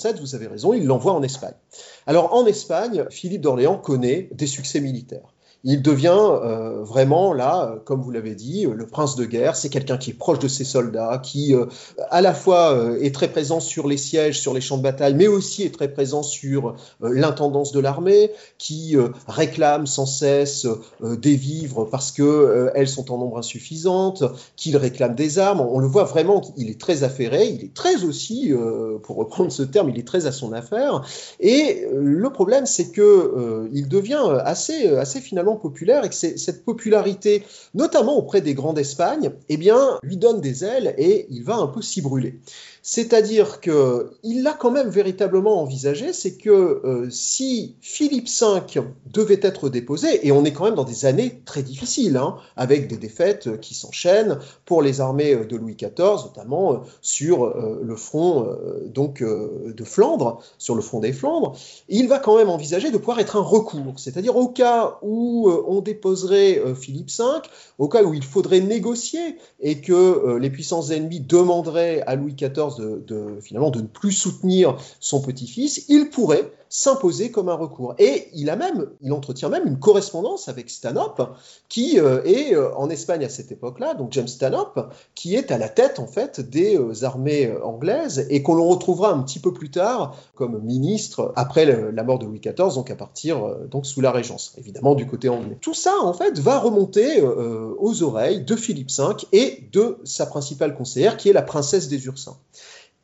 1707, 0.00 0.20
vous 0.20 0.34
avez 0.34 0.46
raison, 0.46 0.72
il 0.72 0.86
l'envoie 0.86 1.12
en 1.12 1.22
Espagne. 1.22 1.54
Alors, 2.06 2.34
en 2.34 2.46
Espagne, 2.46 3.04
Philippe 3.10 3.42
d'Orléans 3.42 3.78
connaît 3.78 4.28
des 4.32 4.46
succès 4.46 4.80
militaires 4.80 5.34
il 5.62 5.82
devient 5.82 6.16
euh, 6.18 6.82
vraiment 6.82 7.34
là, 7.34 7.74
comme 7.84 8.00
vous 8.00 8.10
l'avez 8.10 8.34
dit, 8.34 8.66
le 8.66 8.86
prince 8.86 9.16
de 9.16 9.24
guerre. 9.26 9.56
C'est 9.56 9.68
quelqu'un 9.68 9.98
qui 9.98 10.10
est 10.10 10.14
proche 10.14 10.38
de 10.38 10.48
ses 10.48 10.64
soldats, 10.64 11.20
qui 11.22 11.54
euh, 11.54 11.66
à 12.10 12.22
la 12.22 12.32
fois 12.32 12.72
euh, 12.72 12.98
est 13.00 13.14
très 13.14 13.28
présent 13.28 13.60
sur 13.60 13.86
les 13.86 13.98
sièges, 13.98 14.40
sur 14.40 14.54
les 14.54 14.60
champs 14.60 14.78
de 14.78 14.82
bataille, 14.82 15.14
mais 15.14 15.26
aussi 15.26 15.62
est 15.62 15.74
très 15.74 15.88
présent 15.88 16.22
sur 16.22 16.74
l'intendance 17.00 17.72
de 17.72 17.80
l'armée, 17.80 18.30
qui 18.58 18.96
réclame 19.26 19.86
sans 19.86 20.06
cesse 20.06 20.66
des 21.02 21.36
vivres 21.36 21.84
parce 21.84 22.12
que 22.12 22.70
elles 22.74 22.88
sont 22.88 23.12
en 23.12 23.18
nombre 23.18 23.38
insuffisante, 23.38 24.24
qu'il 24.56 24.76
réclame 24.76 25.14
des 25.14 25.38
armes. 25.38 25.60
On 25.60 25.78
le 25.78 25.86
voit 25.86 26.04
vraiment, 26.04 26.42
il 26.56 26.70
est 26.70 26.80
très 26.80 27.02
affairé, 27.02 27.48
il 27.48 27.64
est 27.64 27.74
très 27.74 28.04
aussi, 28.04 28.52
pour 29.02 29.16
reprendre 29.16 29.52
ce 29.52 29.62
terme, 29.62 29.90
il 29.90 29.98
est 29.98 30.06
très 30.06 30.26
à 30.26 30.32
son 30.32 30.52
affaire. 30.52 31.02
Et 31.38 31.86
le 31.92 32.30
problème, 32.30 32.66
c'est 32.66 32.90
que 32.90 33.68
il 33.72 33.88
devient 33.88 34.40
assez, 34.44 34.88
assez 34.88 35.20
finalement 35.20 35.49
populaire 35.56 36.04
et 36.04 36.08
que 36.08 36.14
cette 36.14 36.64
popularité, 36.64 37.44
notamment 37.74 38.16
auprès 38.16 38.40
des 38.40 38.54
grands 38.54 38.72
d'Espagne, 38.72 39.32
eh 39.48 39.56
bien, 39.56 39.98
lui 40.02 40.16
donne 40.16 40.40
des 40.40 40.64
ailes 40.64 40.94
et 40.98 41.26
il 41.30 41.44
va 41.44 41.56
un 41.56 41.66
peu 41.66 41.82
s'y 41.82 42.00
brûler. 42.00 42.40
C'est-à-dire 42.82 43.60
qu'il 43.60 44.42
l'a 44.42 44.54
quand 44.54 44.70
même 44.70 44.88
véritablement 44.88 45.60
envisagé, 45.60 46.12
c'est 46.12 46.36
que 46.36 46.50
euh, 46.50 47.10
si 47.10 47.76
Philippe 47.80 48.28
V 48.28 48.82
devait 49.12 49.40
être 49.42 49.68
déposé, 49.68 50.26
et 50.26 50.32
on 50.32 50.44
est 50.44 50.52
quand 50.52 50.64
même 50.64 50.74
dans 50.74 50.84
des 50.84 51.04
années 51.04 51.42
très 51.44 51.62
difficiles, 51.62 52.16
hein, 52.16 52.36
avec 52.56 52.88
des 52.88 52.96
défaites 52.96 53.60
qui 53.60 53.74
s'enchaînent 53.74 54.38
pour 54.64 54.80
les 54.80 55.00
armées 55.00 55.36
de 55.36 55.56
Louis 55.56 55.76
XIV, 55.76 56.24
notamment 56.24 56.72
euh, 56.72 56.76
sur 57.02 57.44
euh, 57.44 57.80
le 57.82 57.96
front 57.96 58.46
donc 58.86 59.22
de 59.22 59.84
Flandre, 59.84 60.40
sur 60.58 60.74
le 60.74 60.82
front 60.82 61.00
des 61.00 61.12
Flandres, 61.12 61.56
il 61.88 62.08
va 62.08 62.18
quand 62.18 62.36
même 62.36 62.48
envisager 62.48 62.90
de 62.90 62.98
pouvoir 62.98 63.20
être 63.20 63.36
un 63.36 63.42
recours, 63.42 63.94
c'est-à-dire 63.98 64.36
au 64.36 64.48
cas 64.48 64.98
où 65.02 65.39
on 65.48 65.80
déposerait 65.80 66.62
Philippe 66.74 67.10
V, 67.10 67.24
au 67.78 67.88
cas 67.88 68.02
où 68.02 68.14
il 68.14 68.24
faudrait 68.24 68.60
négocier 68.60 69.36
et 69.60 69.80
que 69.80 70.36
les 70.36 70.50
puissances 70.50 70.90
ennemies 70.90 71.20
demanderaient 71.20 72.02
à 72.02 72.14
Louis 72.14 72.34
XIV 72.34 73.04
de, 73.06 73.38
finalement 73.40 73.70
de 73.70 73.80
ne 73.80 73.86
plus 73.86 74.12
soutenir 74.12 74.76
son 75.00 75.20
petit-fils, 75.20 75.84
il 75.88 76.10
pourrait 76.10 76.50
s'imposer 76.70 77.32
comme 77.32 77.48
un 77.48 77.54
recours. 77.54 77.94
Et 77.98 78.28
il 78.32 78.48
a 78.48 78.56
même, 78.56 78.86
il 79.02 79.12
entretient 79.12 79.48
même 79.48 79.66
une 79.66 79.78
correspondance 79.78 80.48
avec 80.48 80.70
Stanhope, 80.70 81.36
qui 81.68 81.98
euh, 81.98 82.22
est 82.24 82.54
euh, 82.54 82.72
en 82.76 82.88
Espagne 82.88 83.24
à 83.24 83.28
cette 83.28 83.50
époque-là, 83.50 83.94
donc 83.94 84.12
James 84.12 84.28
Stanhope, 84.28 84.94
qui 85.16 85.34
est 85.34 85.50
à 85.50 85.58
la 85.58 85.68
tête 85.68 85.98
en 85.98 86.06
fait 86.06 86.40
des 86.40 86.78
euh, 86.78 87.04
armées 87.04 87.52
anglaises 87.64 88.24
et 88.30 88.42
qu'on 88.42 88.62
retrouvera 88.64 89.12
un 89.12 89.20
petit 89.22 89.40
peu 89.40 89.52
plus 89.52 89.70
tard 89.70 90.16
comme 90.36 90.62
ministre 90.62 91.32
après 91.34 91.66
la 91.92 92.02
mort 92.04 92.20
de 92.20 92.26
Louis 92.26 92.40
XIV, 92.40 92.74
donc 92.74 92.90
à 92.90 92.94
partir 92.94 93.42
donc 93.68 93.84
sous 93.84 94.00
la 94.00 94.12
Régence, 94.12 94.54
évidemment 94.56 94.94
du 94.94 95.06
côté 95.06 95.28
Tout 95.60 95.74
ça 95.74 95.94
en 96.02 96.12
fait 96.12 96.38
va 96.38 96.58
remonter 96.58 97.22
aux 97.22 98.02
oreilles 98.02 98.42
de 98.44 98.56
Philippe 98.56 98.90
V 98.90 99.04
et 99.32 99.64
de 99.72 99.98
sa 100.04 100.26
principale 100.26 100.74
conseillère, 100.74 101.16
qui 101.16 101.28
est 101.28 101.32
la 101.32 101.42
princesse 101.42 101.88
des 101.88 102.06
Ursins. 102.06 102.36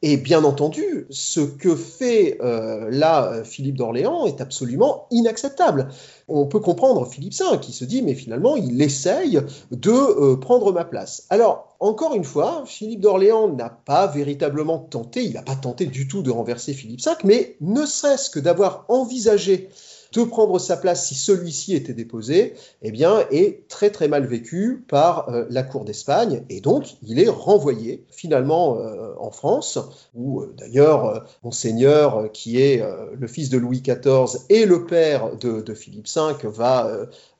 Et 0.02 0.18
bien 0.18 0.44
entendu, 0.44 1.06
ce 1.08 1.40
que 1.40 1.74
fait 1.74 2.36
euh, 2.42 2.90
là 2.90 3.32
euh, 3.32 3.44
Philippe 3.44 3.76
d'Orléans 3.76 4.26
est 4.26 4.42
absolument 4.42 5.06
inacceptable. 5.10 5.88
On 6.28 6.46
peut 6.46 6.60
comprendre 6.60 7.06
Philippe 7.06 7.32
V 7.32 7.58
qui 7.62 7.72
se 7.72 7.86
dit 7.86 8.02
mais 8.02 8.14
finalement 8.14 8.56
il 8.56 8.82
essaye 8.82 9.40
de 9.70 9.90
euh, 9.90 10.36
prendre 10.36 10.70
ma 10.70 10.84
place. 10.84 11.24
Alors 11.30 11.76
encore 11.80 12.14
une 12.14 12.24
fois, 12.24 12.64
Philippe 12.66 13.00
d'Orléans 13.00 13.48
n'a 13.48 13.70
pas 13.70 14.06
véritablement 14.06 14.78
tenté, 14.78 15.24
il 15.24 15.32
n'a 15.32 15.42
pas 15.42 15.56
tenté 15.56 15.86
du 15.86 16.06
tout 16.06 16.22
de 16.22 16.30
renverser 16.30 16.74
Philippe 16.74 17.02
V, 17.02 17.12
mais 17.24 17.56
ne 17.62 17.86
serait-ce 17.86 18.28
que 18.28 18.38
d'avoir 18.38 18.84
envisagé 18.88 19.70
de 20.12 20.24
prendre 20.24 20.58
sa 20.58 20.76
place 20.76 21.06
si 21.06 21.14
celui-ci 21.14 21.74
était 21.74 21.92
déposé, 21.92 22.54
eh 22.82 22.90
bien, 22.90 23.24
est 23.30 23.68
très 23.68 23.90
très 23.90 24.08
mal 24.08 24.26
vécu 24.26 24.84
par 24.88 25.28
euh, 25.28 25.44
la 25.50 25.62
cour 25.62 25.84
d'Espagne 25.84 26.42
et 26.48 26.60
donc 26.60 26.96
il 27.02 27.18
est 27.18 27.28
renvoyé 27.28 28.04
finalement 28.10 28.78
euh, 28.78 29.14
en 29.18 29.30
France, 29.30 29.78
où 30.14 30.40
euh, 30.40 30.54
d'ailleurs 30.56 31.26
Monseigneur, 31.42 32.30
qui 32.32 32.60
est 32.60 32.82
le 33.18 33.26
fils 33.26 33.50
de 33.50 33.58
Louis 33.58 33.80
XIV 33.80 34.40
et 34.48 34.66
le 34.66 34.84
père 34.86 35.36
de, 35.36 35.74
Philippe 35.74 36.08
V, 36.08 36.48
va 36.48 36.90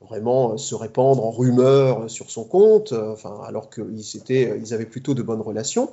vraiment 0.01 0.57
se 0.57 0.75
répandre 0.75 1.25
en 1.25 1.31
rumeurs 1.31 2.09
sur 2.09 2.29
son 2.29 2.43
compte, 2.43 2.93
enfin, 2.93 3.39
alors 3.45 3.69
qu'ils 3.69 4.03
ils 4.29 4.73
avaient 4.73 4.85
plutôt 4.85 5.13
de 5.13 5.21
bonnes 5.21 5.41
relations. 5.41 5.89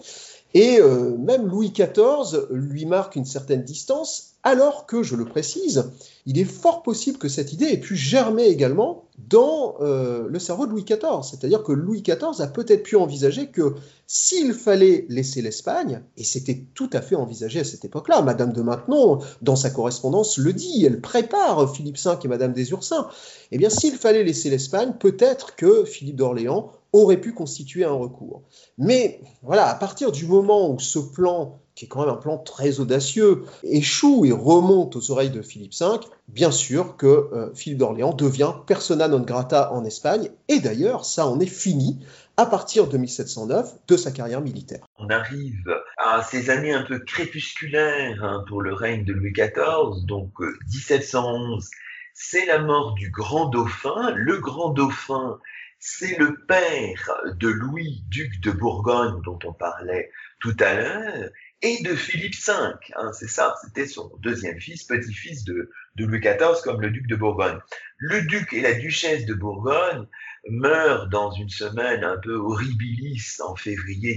Et 0.54 0.80
même 1.18 1.48
Louis 1.48 1.72
XIV 1.72 2.46
lui 2.50 2.86
marque 2.86 3.16
une 3.16 3.24
certaine 3.24 3.64
distance 3.64 4.34
alors 4.44 4.84
que, 4.84 5.02
je 5.02 5.16
le 5.16 5.24
précise, 5.24 5.90
il 6.26 6.38
est 6.38 6.44
fort 6.44 6.82
possible 6.82 7.16
que 7.16 7.30
cette 7.30 7.54
idée 7.54 7.64
ait 7.64 7.78
pu 7.78 7.96
germer 7.96 8.44
également 8.44 9.04
dans 9.16 9.76
euh, 9.80 10.28
le 10.28 10.38
cerveau 10.38 10.66
de 10.66 10.72
Louis 10.72 10.84
XIV. 10.84 11.22
C'est-à-dire 11.22 11.62
que 11.62 11.72
Louis 11.72 12.02
XIV 12.02 12.40
a 12.40 12.46
peut-être 12.46 12.82
pu 12.82 12.96
envisager 12.96 13.46
que 13.46 13.74
s'il 14.06 14.52
fallait 14.52 15.06
laisser 15.08 15.40
l'Espagne, 15.40 16.02
et 16.18 16.24
c'était 16.24 16.66
tout 16.74 16.90
à 16.92 17.00
fait 17.00 17.14
envisagé 17.14 17.60
à 17.60 17.64
cette 17.64 17.86
époque-là, 17.86 18.20
Madame 18.20 18.52
de 18.52 18.60
Maintenon, 18.60 19.20
dans 19.40 19.56
sa 19.56 19.70
correspondance, 19.70 20.36
le 20.36 20.52
dit, 20.52 20.84
elle 20.84 21.00
prépare 21.00 21.74
Philippe 21.74 21.98
V 21.98 22.10
et 22.22 22.28
Madame 22.28 22.52
des 22.52 22.70
Ursins, 22.70 23.08
eh 23.50 23.56
bien 23.56 23.70
s'il 23.70 23.94
fallait 23.94 24.24
laisser 24.24 24.50
l'Espagne, 24.50 24.92
peut-être 25.00 25.56
que 25.56 25.86
Philippe 25.86 26.16
d'Orléans 26.16 26.70
aurait 26.94 27.20
pu 27.20 27.35
constituer 27.35 27.85
un 27.85 27.92
recours. 27.92 28.42
Mais 28.78 29.20
voilà, 29.42 29.68
à 29.68 29.74
partir 29.74 30.12
du 30.12 30.26
moment 30.26 30.70
où 30.70 30.78
ce 30.78 30.98
plan 30.98 31.61
qui 31.74 31.87
est 31.87 31.88
quand 31.88 32.07
même 32.07 32.14
un 32.14 32.16
plan 32.16 32.38
très 32.38 32.78
audacieux, 32.78 33.42
échoue 33.64 34.24
et 34.24 34.30
remonte 34.30 34.94
aux 34.94 35.11
oreilles 35.11 35.30
de 35.30 35.42
Philippe 35.42 35.74
V, 35.74 35.87
bien 36.28 36.52
sûr 36.52 36.96
que 36.96 37.07
euh, 37.07 37.52
Philippe 37.52 37.78
d'Orléans 37.78 38.14
devient 38.14 38.52
persona 38.64 39.09
non 39.09 39.18
grata 39.18 39.72
en 39.72 39.85
Espagne, 39.85 40.30
et 40.46 40.61
d'ailleurs, 40.61 41.04
ça 41.04 41.26
en 41.26 41.40
est 41.40 41.46
fini 41.46 41.98
à 42.37 42.46
partir 42.46 42.87
de 42.87 42.96
1709 42.96 43.74
de 43.88 43.96
sa 43.96 44.12
carrière 44.12 44.40
militaire. 44.40 44.87
On 44.98 45.09
arrive 45.09 45.64
à 45.98 46.22
ces 46.22 46.48
années 46.48 46.72
un 46.72 46.85
peu 46.85 47.00
crépusculaires 47.00 48.22
hein, 48.22 48.44
pour 48.48 48.62
le 48.62 48.72
règne 48.72 49.04
de 49.04 49.12
Louis 49.12 49.33
XIV, 49.33 50.07
donc 50.07 50.30
1711, 50.68 51.64
euh, 51.64 51.68
c'est 52.14 52.46
la 52.46 52.61
mort 52.61 52.94
du 52.94 53.11
grand 53.11 53.46
dauphin. 53.46 54.12
Le 54.14 54.38
grand 54.38 54.70
dauphin, 54.70 55.40
c'est 55.87 56.16
le 56.16 56.35
père 56.47 57.11
de 57.38 57.49
Louis, 57.49 58.05
duc 58.09 58.40
de 58.40 58.51
Bourgogne, 58.51 59.20
dont 59.23 59.38
on 59.44 59.53
parlait 59.53 60.11
tout 60.40 60.57
à 60.59 60.73
l'heure, 60.73 61.29
et 61.61 61.83
de 61.83 61.94
Philippe 61.94 62.35
V. 62.35 62.55
Hein, 62.97 63.12
c'est 63.12 63.29
ça, 63.29 63.55
c'était 63.62 63.87
son 63.87 64.11
deuxième 64.23 64.59
fils, 64.59 64.85
petit-fils 64.85 65.44
de, 65.44 65.70
Louis 65.99 66.20
XIV, 66.20 66.62
comme 66.64 66.81
le 66.81 66.88
duc 66.88 67.07
de 67.07 67.16
Bourgogne. 67.16 67.59
Le 67.99 68.23
duc 68.23 68.55
et 68.55 68.62
la 68.62 68.73
duchesse 68.73 69.27
de 69.27 69.35
Bourgogne 69.35 70.07
meurent 70.49 71.11
dans 71.11 71.33
une 71.33 71.51
semaine 71.51 72.03
un 72.03 72.16
peu 72.16 72.35
horribilis 72.35 73.43
en 73.47 73.55
février 73.55 74.16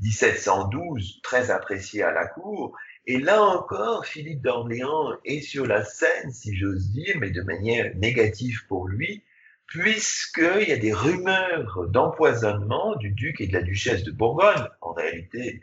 1712, 0.00 1.20
très 1.22 1.52
apprécié 1.52 2.02
à 2.02 2.10
la 2.10 2.26
cour. 2.26 2.76
Et 3.06 3.20
là 3.20 3.40
encore, 3.40 4.04
Philippe 4.04 4.42
d'Orléans 4.42 5.12
est 5.24 5.42
sur 5.42 5.64
la 5.64 5.84
scène, 5.84 6.32
si 6.32 6.56
j'ose 6.56 6.90
dire, 6.90 7.18
mais 7.20 7.30
de 7.30 7.42
manière 7.42 7.94
négative 7.94 8.66
pour 8.66 8.88
lui, 8.88 9.22
puisqu'il 9.70 10.68
y 10.68 10.72
a 10.72 10.76
des 10.76 10.92
rumeurs 10.92 11.86
d'empoisonnement 11.88 12.96
du 12.96 13.10
duc 13.10 13.40
et 13.40 13.46
de 13.46 13.54
la 13.54 13.62
duchesse 13.62 14.04
de 14.04 14.10
Bourgogne. 14.10 14.66
En 14.82 14.92
réalité, 14.92 15.62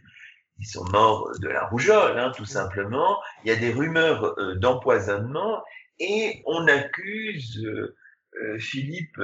ils 0.57 0.65
sont 0.65 0.85
morts 0.91 1.29
de 1.39 1.49
la 1.49 1.67
rougeole, 1.67 2.17
hein, 2.17 2.31
tout 2.35 2.45
simplement. 2.45 3.21
Il 3.43 3.49
y 3.49 3.51
a 3.51 3.57
des 3.57 3.71
rumeurs 3.71 4.35
d'empoisonnement 4.55 5.61
et 5.99 6.41
on 6.45 6.67
accuse 6.67 7.63
Philippe 8.59 9.21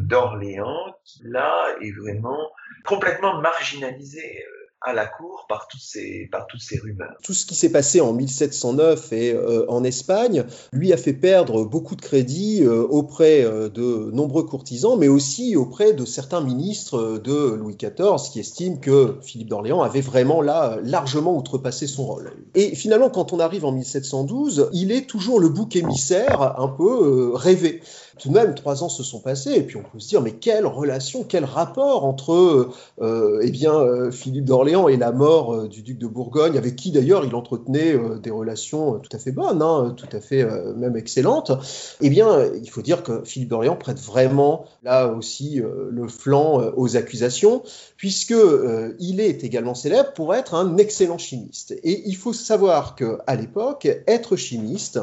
d'Orléans 0.00 0.96
qui 1.04 1.22
là 1.24 1.76
est 1.80 1.92
vraiment 1.92 2.50
complètement 2.84 3.40
marginalisé 3.40 4.44
à 4.84 4.92
la 4.92 5.06
cour 5.06 5.46
par 5.48 5.68
toutes 5.68 5.82
ces, 5.82 6.28
par 6.30 6.46
toutes 6.46 6.60
ces 6.60 6.78
rumeurs. 6.78 7.14
Tout 7.22 7.34
ce 7.34 7.46
qui 7.46 7.54
s'est 7.54 7.70
passé 7.70 8.00
en 8.00 8.12
1709 8.12 9.12
et 9.12 9.32
euh, 9.32 9.64
en 9.68 9.84
Espagne 9.84 10.44
lui 10.72 10.92
a 10.92 10.96
fait 10.96 11.12
perdre 11.12 11.64
beaucoup 11.64 11.94
de 11.94 12.00
crédit 12.00 12.62
euh, 12.62 12.82
auprès 12.82 13.44
euh, 13.44 13.68
de 13.68 14.10
nombreux 14.12 14.42
courtisans, 14.42 14.98
mais 14.98 15.08
aussi 15.08 15.56
auprès 15.56 15.92
de 15.92 16.04
certains 16.04 16.40
ministres 16.40 17.20
de 17.22 17.54
Louis 17.54 17.76
XIV 17.76 18.30
qui 18.32 18.40
estiment 18.40 18.76
que 18.76 19.16
Philippe 19.22 19.48
d'Orléans 19.48 19.82
avait 19.82 20.00
vraiment 20.00 20.40
là 20.40 20.78
largement 20.82 21.36
outrepassé 21.36 21.86
son 21.86 22.04
rôle. 22.04 22.32
Et 22.54 22.74
finalement, 22.74 23.10
quand 23.10 23.32
on 23.32 23.40
arrive 23.40 23.64
en 23.64 23.72
1712, 23.72 24.70
il 24.72 24.90
est 24.90 25.06
toujours 25.06 25.38
le 25.38 25.48
bouc 25.48 25.76
émissaire 25.76 26.58
un 26.58 26.68
peu 26.68 27.32
rêvé 27.34 27.80
tout 28.18 28.28
de 28.28 28.34
même, 28.34 28.54
trois 28.54 28.84
ans 28.84 28.88
se 28.88 29.02
sont 29.02 29.20
passés, 29.20 29.52
et 29.52 29.62
puis 29.62 29.78
on 29.78 29.82
peut 29.82 29.98
se 29.98 30.08
dire, 30.08 30.20
mais 30.20 30.32
quelle 30.32 30.66
relation, 30.66 31.24
quel 31.24 31.44
rapport 31.44 32.04
entre 32.04 32.70
eh 33.00 33.50
bien, 33.50 34.10
Philippe 34.12 34.44
d'Orléans 34.44 34.71
et 34.88 34.96
la 34.96 35.12
mort 35.12 35.54
euh, 35.54 35.68
du 35.68 35.82
duc 35.82 35.98
de 35.98 36.06
Bourgogne, 36.06 36.56
avec 36.58 36.76
qui 36.76 36.90
d'ailleurs 36.90 37.24
il 37.24 37.34
entretenait 37.34 37.96
des 38.22 38.30
relations 38.30 38.98
tout 38.98 39.14
à 39.14 39.18
fait 39.18 39.32
bonnes, 39.32 39.62
hein, 39.62 39.94
tout 39.96 40.08
à 40.12 40.20
fait 40.20 40.44
même 40.76 40.96
excellentes. 40.96 41.52
Eh 42.00 42.10
bien, 42.10 42.46
il 42.62 42.68
faut 42.68 42.82
dire 42.82 43.02
que 43.02 43.22
Philippe 43.24 43.48
d'Orléans 43.48 43.76
prête 43.76 43.98
vraiment 44.00 44.64
là 44.82 45.08
aussi 45.08 45.60
le 45.62 46.08
flanc 46.08 46.60
aux 46.76 46.96
accusations, 46.96 47.62
puisque 47.96 48.34
il 48.98 49.20
est 49.20 49.44
également 49.44 49.74
célèbre 49.74 50.12
pour 50.14 50.34
être 50.34 50.54
un 50.54 50.76
excellent 50.76 51.18
chimiste. 51.18 51.72
Et 51.82 52.02
il 52.06 52.16
faut 52.16 52.32
savoir 52.32 52.96
qu'à 52.96 53.34
l'époque, 53.34 53.88
être 54.06 54.36
chimiste, 54.36 55.00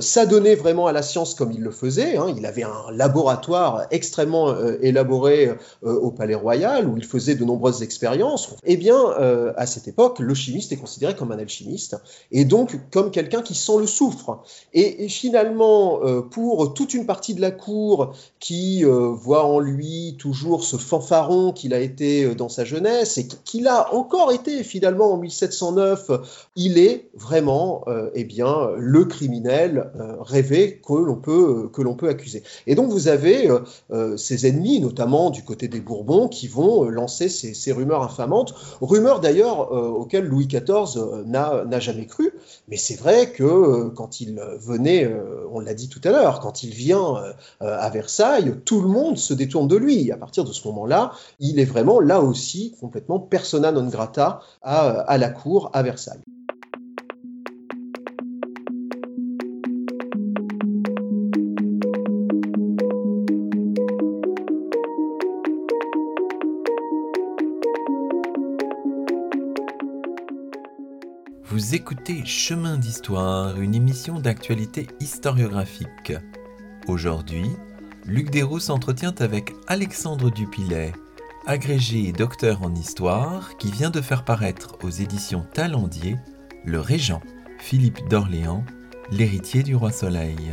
ça 0.00 0.26
donnait 0.26 0.54
vraiment 0.54 0.86
à 0.86 0.92
la 0.92 1.02
science 1.02 1.34
comme 1.34 1.52
il 1.52 1.60
le 1.60 1.70
faisait. 1.70 2.16
Hein, 2.16 2.34
il 2.36 2.46
avait 2.46 2.64
un 2.64 2.90
laboratoire 2.92 3.86
extrêmement 3.90 4.50
euh, 4.50 4.78
élaboré 4.82 5.48
euh, 5.84 5.92
au 5.94 6.10
Palais 6.10 6.34
Royal 6.34 6.86
où 6.88 6.96
il 6.96 7.04
faisait 7.04 7.34
de 7.34 7.44
nombreuses 7.44 7.82
expériences. 7.82 8.54
Eh 8.64 8.76
bien, 8.76 8.97
euh, 8.98 9.52
à 9.56 9.66
cette 9.66 9.88
époque, 9.88 10.18
le 10.18 10.34
chimiste 10.34 10.72
est 10.72 10.76
considéré 10.76 11.14
comme 11.14 11.32
un 11.32 11.38
alchimiste 11.38 11.96
et 12.30 12.44
donc 12.44 12.78
comme 12.90 13.10
quelqu'un 13.10 13.42
qui 13.42 13.54
sent 13.54 13.78
le 13.78 13.86
soufre. 13.86 14.42
Et, 14.72 15.08
finalement, 15.08 16.00
pour 16.30 16.74
toute 16.74 16.94
une 16.94 17.06
partie 17.06 17.34
de 17.34 17.40
la 17.40 17.50
cour 17.50 18.14
qui 18.40 18.84
voit 18.84 19.44
en 19.44 19.58
lui 19.58 20.16
toujours 20.18 20.62
ce 20.62 20.76
fanfaron 20.76 21.52
qu'il 21.52 21.74
a 21.74 21.80
été 21.80 22.34
dans 22.34 22.48
sa 22.48 22.64
jeunesse 22.64 23.18
et 23.18 23.26
qu'il 23.26 23.66
a 23.68 23.94
encore 23.94 24.32
été 24.32 24.62
finalement 24.62 25.12
en 25.12 25.16
1709, 25.16 26.10
il 26.56 26.78
est 26.78 27.08
vraiment, 27.14 27.84
eh 28.14 28.24
bien, 28.24 28.70
le 28.76 29.04
criminel 29.04 29.90
rêvé 30.20 30.80
que 30.84 30.92
l'on 30.94 31.16
peut 31.16 31.70
peut 31.98 32.08
accuser. 32.08 32.42
Et 32.66 32.74
donc 32.74 32.90
vous 32.90 33.08
avez 33.08 33.50
euh, 33.50 33.60
euh, 33.90 34.16
ces 34.16 34.46
ennemis, 34.46 34.80
notamment 34.80 35.30
du 35.30 35.44
côté 35.44 35.68
des 35.68 35.80
Bourbons, 35.80 36.28
qui 36.28 36.48
vont 36.48 36.84
euh, 36.84 36.90
lancer 36.90 37.28
ces, 37.28 37.72
rumeurs 37.72 38.02
infamantes, 38.02 38.54
rumeurs 38.88 39.20
d'ailleurs 39.20 39.70
auxquelles 39.72 40.24
Louis 40.24 40.46
XIV 40.46 41.24
n'a 41.26 41.80
jamais 41.80 42.06
cru, 42.06 42.32
mais 42.68 42.76
c'est 42.76 42.96
vrai 42.96 43.30
que 43.30 43.88
quand 43.90 44.20
il 44.20 44.40
venait, 44.60 45.10
on 45.52 45.60
l'a 45.60 45.74
dit 45.74 45.88
tout 45.88 46.00
à 46.04 46.10
l'heure, 46.10 46.40
quand 46.40 46.62
il 46.62 46.70
vient 46.70 47.16
à 47.60 47.90
Versailles, 47.90 48.54
tout 48.64 48.80
le 48.80 48.88
monde 48.88 49.18
se 49.18 49.34
détourne 49.34 49.68
de 49.68 49.76
lui. 49.76 50.10
À 50.10 50.16
partir 50.16 50.44
de 50.44 50.52
ce 50.52 50.66
moment-là, 50.68 51.12
il 51.38 51.60
est 51.60 51.64
vraiment 51.64 52.00
là 52.00 52.20
aussi 52.20 52.74
complètement 52.80 53.18
persona 53.18 53.72
non 53.72 53.86
grata 53.88 54.40
à 54.62 55.18
la 55.18 55.30
cour 55.30 55.70
à 55.72 55.82
Versailles. 55.82 56.22
Écoutez 71.90 72.22
Chemin 72.26 72.76
d'Histoire, 72.76 73.58
une 73.58 73.74
émission 73.74 74.20
d'actualité 74.20 74.88
historiographique. 75.00 76.12
Aujourd'hui, 76.86 77.46
Luc 78.04 78.28
Dérault 78.28 78.60
s'entretient 78.60 79.14
avec 79.20 79.54
Alexandre 79.68 80.30
Dupilet, 80.30 80.92
agrégé 81.46 82.04
et 82.04 82.12
docteur 82.12 82.62
en 82.62 82.74
histoire, 82.74 83.56
qui 83.56 83.70
vient 83.70 83.88
de 83.88 84.02
faire 84.02 84.26
paraître 84.26 84.76
aux 84.84 84.90
éditions 84.90 85.46
Talendier 85.54 86.18
Le 86.62 86.78
Régent, 86.78 87.22
Philippe 87.58 88.06
d'Orléans, 88.10 88.66
l'héritier 89.10 89.62
du 89.62 89.74
roi 89.74 89.90
Soleil. 89.90 90.52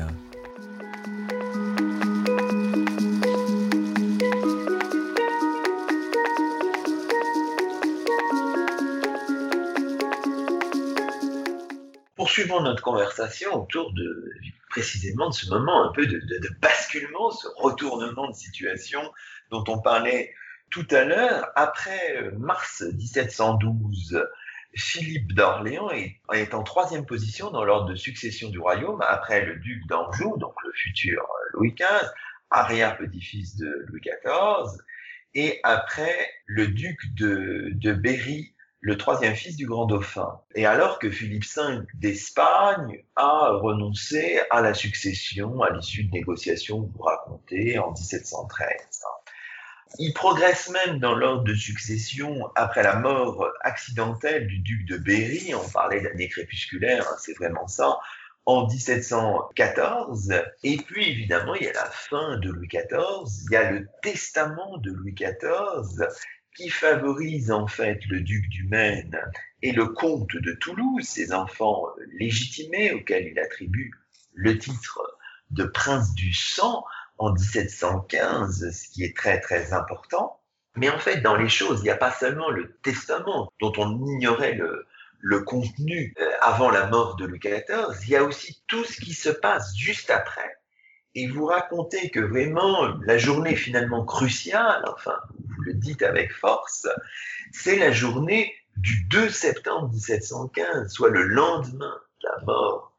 Poursuivons 12.45 12.61
notre 12.61 12.83
conversation 12.83 13.55
autour 13.55 13.91
de 13.93 14.31
précisément 14.69 15.29
de 15.29 15.33
ce 15.33 15.49
moment 15.49 15.89
un 15.89 15.91
peu 15.93 16.05
de, 16.05 16.19
basculement, 16.59 17.31
ce 17.31 17.47
retournement 17.57 18.29
de 18.29 18.35
situation 18.35 19.01
dont 19.49 19.63
on 19.67 19.79
parlait 19.79 20.33
tout 20.69 20.85
à 20.91 21.05
l'heure. 21.05 21.49
Après 21.55 22.17
euh, 22.17 22.31
mars 22.37 22.83
1712, 22.93 24.27
Philippe 24.75 25.33
d'Orléans 25.33 25.89
est, 25.89 26.53
en 26.53 26.63
troisième 26.63 27.05
position 27.05 27.49
dans 27.49 27.63
l'ordre 27.63 27.89
de 27.89 27.95
succession 27.95 28.49
du 28.49 28.59
royaume, 28.59 29.01
après 29.07 29.45
le 29.45 29.55
duc 29.57 29.87
d'Anjou, 29.87 30.37
donc 30.37 30.53
le 30.63 30.71
futur 30.73 31.25
Louis 31.53 31.73
XV, 31.73 32.09
arrière-petit-fils 32.51 33.55
de 33.55 33.85
Louis 33.87 34.01
XIV, 34.01 34.77
et 35.33 35.59
après 35.63 36.29
le 36.45 36.67
duc 36.67 36.99
de, 37.15 37.69
de 37.73 37.93
Berry, 37.93 38.54
le 38.85 38.97
troisième 38.97 39.33
fils 39.33 39.55
du 39.55 39.65
grand 39.65 39.87
dauphin. 39.87 40.41
Et 40.53 40.67
alors 40.67 40.99
que 40.99 41.09
Philippe 41.09 41.43
V 41.43 41.79
d'Espagne 41.95 43.03
a 43.15 43.49
renoncé 43.53 44.39
à 44.51 44.61
la 44.61 44.75
succession 44.75 45.63
à 45.63 45.71
l'issue 45.71 46.03
de 46.03 46.11
négociations 46.11 46.83
que 46.83 46.95
vous 46.95 47.01
racontez 47.01 47.79
en 47.79 47.93
1713. 47.93 48.69
Il 49.97 50.13
progresse 50.13 50.69
même 50.69 50.99
dans 50.99 51.15
l'ordre 51.15 51.45
de 51.45 51.55
succession 51.55 52.47
après 52.55 52.83
la 52.83 52.97
mort 52.97 53.47
accidentelle 53.61 54.45
du 54.45 54.59
duc 54.59 54.85
de 54.85 54.97
Berry. 54.97 55.55
On 55.55 55.67
parlait 55.67 56.01
d'année 56.01 56.29
crépusculaire, 56.29 57.07
hein, 57.09 57.15
c'est 57.17 57.33
vraiment 57.33 57.67
ça 57.67 57.97
en 58.45 58.67
1714. 58.67 60.31
Et 60.63 60.77
puis, 60.77 61.09
évidemment, 61.09 61.55
il 61.55 61.63
y 61.63 61.69
a 61.69 61.73
la 61.73 61.89
fin 61.89 62.37
de 62.37 62.51
Louis 62.51 62.67
XIV, 62.67 63.45
il 63.47 63.51
y 63.51 63.55
a 63.55 63.71
le 63.71 63.87
testament 64.03 64.77
de 64.77 64.91
Louis 64.91 65.13
XIV, 65.13 66.07
qui 66.55 66.69
favorise 66.69 67.51
en 67.51 67.67
fait 67.67 67.99
le 68.09 68.21
duc 68.21 68.47
du 68.49 68.63
Maine 68.67 69.19
et 69.61 69.71
le 69.71 69.87
comte 69.87 70.35
de 70.35 70.53
Toulouse, 70.53 71.03
ses 71.03 71.33
enfants 71.33 71.85
légitimés 72.19 72.93
auxquels 72.93 73.27
il 73.27 73.39
attribue 73.39 73.91
le 74.33 74.57
titre 74.57 75.01
de 75.51 75.63
prince 75.63 76.13
du 76.13 76.33
sang 76.33 76.85
en 77.17 77.31
1715, 77.31 78.71
ce 78.71 78.89
qui 78.89 79.03
est 79.03 79.15
très 79.15 79.39
très 79.39 79.73
important. 79.73 80.41
Mais 80.75 80.89
en 80.89 80.99
fait, 80.99 81.21
dans 81.21 81.35
les 81.35 81.47
choses, 81.47 81.79
il 81.79 81.83
n'y 81.83 81.89
a 81.89 81.97
pas 81.97 82.11
seulement 82.11 82.49
le 82.49 82.75
testament 82.83 83.51
dont 83.61 83.71
on 83.77 84.05
ignorait 84.05 84.55
le, 84.55 84.85
le 85.19 85.41
contenu 85.41 86.13
euh, 86.19 86.29
avant 86.41 86.69
la 86.69 86.87
mort 86.87 87.15
de 87.15 87.25
Louis 87.25 87.39
XIV, 87.39 87.97
il 88.03 88.09
y 88.09 88.15
a 88.15 88.23
aussi 88.23 88.63
tout 88.67 88.83
ce 88.83 88.99
qui 88.99 89.13
se 89.13 89.29
passe 89.29 89.75
juste 89.75 90.11
après. 90.11 90.54
Et 91.15 91.27
vous 91.27 91.45
racontez 91.45 92.09
que 92.09 92.19
vraiment 92.19 92.87
la 93.05 93.17
journée 93.17 93.55
finalement 93.55 94.03
cruciale, 94.03 94.83
enfin 94.87 95.17
le 95.59 95.73
dites 95.73 96.03
avec 96.03 96.33
force, 96.33 96.87
c'est 97.51 97.77
la 97.77 97.91
journée 97.91 98.53
du 98.77 99.05
2 99.05 99.29
septembre 99.29 99.89
1715, 99.89 100.91
soit 100.91 101.09
le 101.09 101.23
lendemain 101.23 101.97
de 102.21 102.27
la 102.27 102.45
mort 102.45 102.93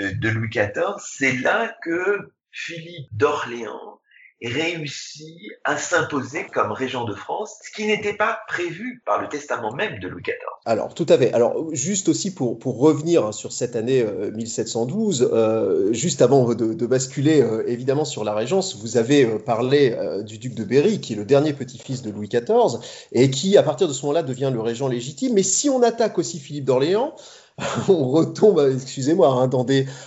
euh, 0.00 0.12
de 0.12 0.28
Louis 0.28 0.48
XIV. 0.48 0.96
C'est 0.98 1.32
là 1.32 1.76
que 1.82 2.32
Philippe 2.50 3.08
d'Orléans 3.12 3.99
réussit 4.42 5.36
à 5.64 5.76
s'imposer 5.76 6.46
comme 6.52 6.72
régent 6.72 7.04
de 7.04 7.14
France, 7.14 7.56
ce 7.62 7.70
qui 7.70 7.86
n'était 7.86 8.14
pas 8.14 8.40
prévu 8.48 9.02
par 9.04 9.20
le 9.20 9.28
testament 9.28 9.72
même 9.72 9.98
de 9.98 10.08
Louis 10.08 10.22
XIV. 10.22 10.36
Alors, 10.64 10.94
tout 10.94 11.06
à 11.08 11.18
fait. 11.18 11.32
Alors, 11.32 11.66
juste 11.72 12.08
aussi 12.08 12.34
pour, 12.34 12.58
pour 12.58 12.78
revenir 12.78 13.26
hein, 13.26 13.32
sur 13.32 13.52
cette 13.52 13.76
année 13.76 14.04
1712, 14.34 15.22
euh, 15.22 15.28
euh, 15.32 15.92
juste 15.92 16.22
avant 16.22 16.54
de, 16.54 16.86
basculer 16.86 17.40
euh, 17.40 17.62
évidemment 17.66 18.04
sur 18.04 18.24
la 18.24 18.34
régence, 18.34 18.76
vous 18.76 18.96
avez 18.96 19.26
parlé 19.38 19.96
du 20.24 20.38
duc 20.38 20.54
de 20.54 20.64
Berry, 20.64 21.00
qui 21.00 21.12
est 21.12 21.16
le 21.16 21.24
dernier 21.24 21.52
petit-fils 21.52 22.02
de 22.02 22.10
Louis 22.10 22.28
XIV, 22.28 22.80
et 23.12 23.30
qui, 23.30 23.56
à 23.56 23.62
partir 23.62 23.88
de 23.88 23.92
ce 23.92 24.02
moment-là, 24.02 24.22
devient 24.22 24.50
le 24.52 24.60
régent 24.60 24.88
légitime. 24.88 25.34
Mais 25.34 25.42
si 25.42 25.68
on 25.68 25.82
attaque 25.82 26.18
aussi 26.18 26.38
Philippe 26.38 26.64
d'Orléans, 26.64 27.14
on 27.88 28.08
retombe, 28.08 28.70
excusez-moi, 28.74 29.28
hein, 29.28 29.50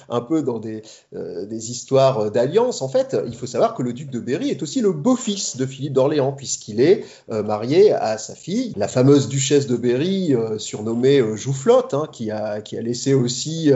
un 0.09 0.21
peu 0.21 0.41
dans 0.41 0.59
des, 0.59 0.81
euh, 1.15 1.45
des 1.45 1.71
histoires 1.71 2.31
d'alliance. 2.31 2.81
En 2.81 2.87
fait, 2.87 3.15
il 3.27 3.35
faut 3.35 3.45
savoir 3.45 3.75
que 3.75 3.83
le 3.83 3.93
duc 3.93 4.09
de 4.09 4.19
Berry 4.19 4.49
est 4.49 4.61
aussi 4.63 4.81
le 4.81 4.91
beau-fils 4.91 5.57
de 5.57 5.65
Philippe 5.65 5.93
d'Orléans, 5.93 6.31
puisqu'il 6.31 6.81
est 6.81 7.05
euh, 7.31 7.43
marié 7.43 7.91
à 7.93 8.17
sa 8.17 8.35
fille, 8.35 8.73
la 8.75 8.87
fameuse 8.87 9.27
duchesse 9.27 9.67
de 9.67 9.75
Berry, 9.75 10.33
euh, 10.33 10.57
surnommée 10.57 11.21
Joufflotte, 11.35 11.93
hein, 11.93 12.07
qui, 12.11 12.31
a, 12.31 12.61
laissé 12.73 13.13
aussi 13.13 13.71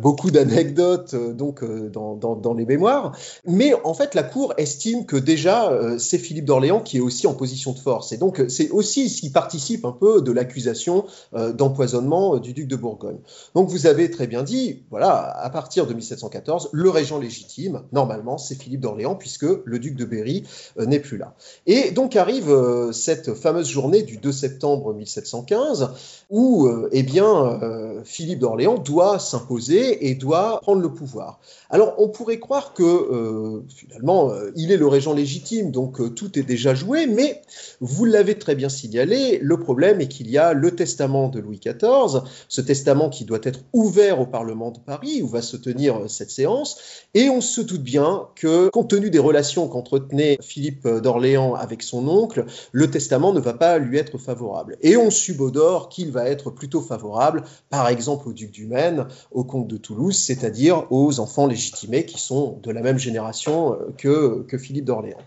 beaucoup 0.00 0.30
d'anecdotes 0.30 1.14
donc 1.14 1.64
dans, 1.64 2.16
dans, 2.16 2.54
les 2.54 2.66
mémoires. 2.66 3.12
Mais 3.46 3.72
en 3.84 3.94
fait, 3.94 4.14
la 4.14 4.22
cour 4.22 4.52
estime 4.56 5.06
que 5.06 5.16
déjà 5.16 5.72
c'est 5.98 6.18
Philippe 6.18 6.44
d'Orléans 6.44 6.80
qui 6.80 6.98
est 6.98 7.00
aussi 7.00 7.26
en 7.26 7.34
position 7.34 7.72
de 7.72 7.78
force, 7.78 8.12
et 8.12 8.16
donc 8.16 8.42
c'est 8.48 8.70
aussi 8.70 9.08
ce 9.08 9.20
qui 9.20 9.30
participe 9.30 9.84
un 9.84 9.92
peu 9.92 10.22
de 10.22 10.32
l'accusation 10.32 11.04
d'empoisonnement 11.32 12.36
du 12.38 12.52
duc 12.52 12.63
de 12.68 12.76
Bourgogne. 12.76 13.18
Donc 13.54 13.68
vous 13.68 13.86
avez 13.86 14.10
très 14.10 14.26
bien 14.26 14.42
dit, 14.42 14.82
voilà, 14.90 15.36
à 15.38 15.50
partir 15.50 15.86
de 15.86 15.94
1714, 15.94 16.70
le 16.72 16.90
régent 16.90 17.18
légitime, 17.18 17.82
normalement, 17.92 18.38
c'est 18.38 18.54
Philippe 18.54 18.80
d'Orléans, 18.80 19.14
puisque 19.14 19.46
le 19.64 19.78
duc 19.78 19.96
de 19.96 20.04
Berry 20.04 20.44
euh, 20.78 20.86
n'est 20.86 21.00
plus 21.00 21.16
là. 21.16 21.34
Et 21.66 21.90
donc 21.90 22.16
arrive 22.16 22.50
euh, 22.50 22.92
cette 22.92 23.34
fameuse 23.34 23.68
journée 23.68 24.02
du 24.02 24.16
2 24.16 24.32
septembre 24.32 24.94
1715, 24.94 25.90
où 26.30 26.66
euh, 26.66 26.88
eh 26.92 27.02
bien, 27.02 27.60
Philippe 28.04 28.40
d'Orléans 28.40 28.78
doit 28.78 29.18
s'imposer 29.18 30.08
et 30.08 30.14
doit 30.14 30.58
prendre 30.60 30.82
le 30.82 30.92
pouvoir. 30.92 31.40
Alors 31.70 31.94
on 31.98 32.08
pourrait 32.08 32.38
croire 32.38 32.74
que 32.74 33.62
finalement, 33.68 34.32
il 34.56 34.72
est 34.72 34.76
le 34.76 34.86
régent 34.86 35.12
légitime, 35.12 35.70
donc 35.70 36.14
tout 36.14 36.38
est 36.38 36.42
déjà 36.42 36.74
joué, 36.74 37.06
mais 37.06 37.42
vous 37.80 38.04
l'avez 38.04 38.38
très 38.38 38.54
bien 38.54 38.68
signalé, 38.68 39.38
le 39.40 39.58
problème 39.58 40.00
est 40.00 40.08
qu'il 40.08 40.30
y 40.30 40.38
a 40.38 40.52
le 40.52 40.74
testament 40.74 41.28
de 41.28 41.40
Louis 41.40 41.60
XIV, 41.60 42.22
ce 42.54 42.60
testament 42.60 43.10
qui 43.10 43.24
doit 43.24 43.40
être 43.42 43.60
ouvert 43.72 44.20
au 44.20 44.26
Parlement 44.26 44.70
de 44.70 44.78
Paris, 44.78 45.22
où 45.22 45.26
va 45.26 45.42
se 45.42 45.56
tenir 45.56 45.96
euh, 45.96 46.08
cette 46.08 46.30
séance. 46.30 46.78
Et 47.12 47.28
on 47.28 47.40
se 47.40 47.60
doute 47.60 47.82
bien 47.82 48.28
que, 48.36 48.68
compte 48.68 48.90
tenu 48.90 49.10
des 49.10 49.18
relations 49.18 49.66
qu'entretenait 49.66 50.38
Philippe 50.40 50.86
d'Orléans 50.86 51.54
avec 51.54 51.82
son 51.82 52.06
oncle, 52.06 52.44
le 52.70 52.90
testament 52.90 53.32
ne 53.32 53.40
va 53.40 53.54
pas 53.54 53.78
lui 53.78 53.98
être 53.98 54.18
favorable. 54.18 54.76
Et 54.82 54.96
on 54.96 55.10
subodore 55.10 55.88
qu'il 55.88 56.12
va 56.12 56.28
être 56.28 56.50
plutôt 56.50 56.80
favorable, 56.80 57.42
par 57.70 57.88
exemple 57.88 58.28
au 58.28 58.32
duc 58.32 58.52
du 58.52 58.66
Maine, 58.66 59.06
au 59.32 59.42
comte 59.42 59.66
de 59.66 59.76
Toulouse, 59.76 60.16
c'est-à-dire 60.16 60.86
aux 60.90 61.18
enfants 61.18 61.48
légitimés 61.48 62.06
qui 62.06 62.20
sont 62.20 62.60
de 62.62 62.70
la 62.70 62.82
même 62.82 62.98
génération 62.98 63.72
euh, 63.72 63.92
que, 63.98 64.44
que 64.46 64.58
Philippe 64.58 64.84
d'Orléans. 64.84 65.18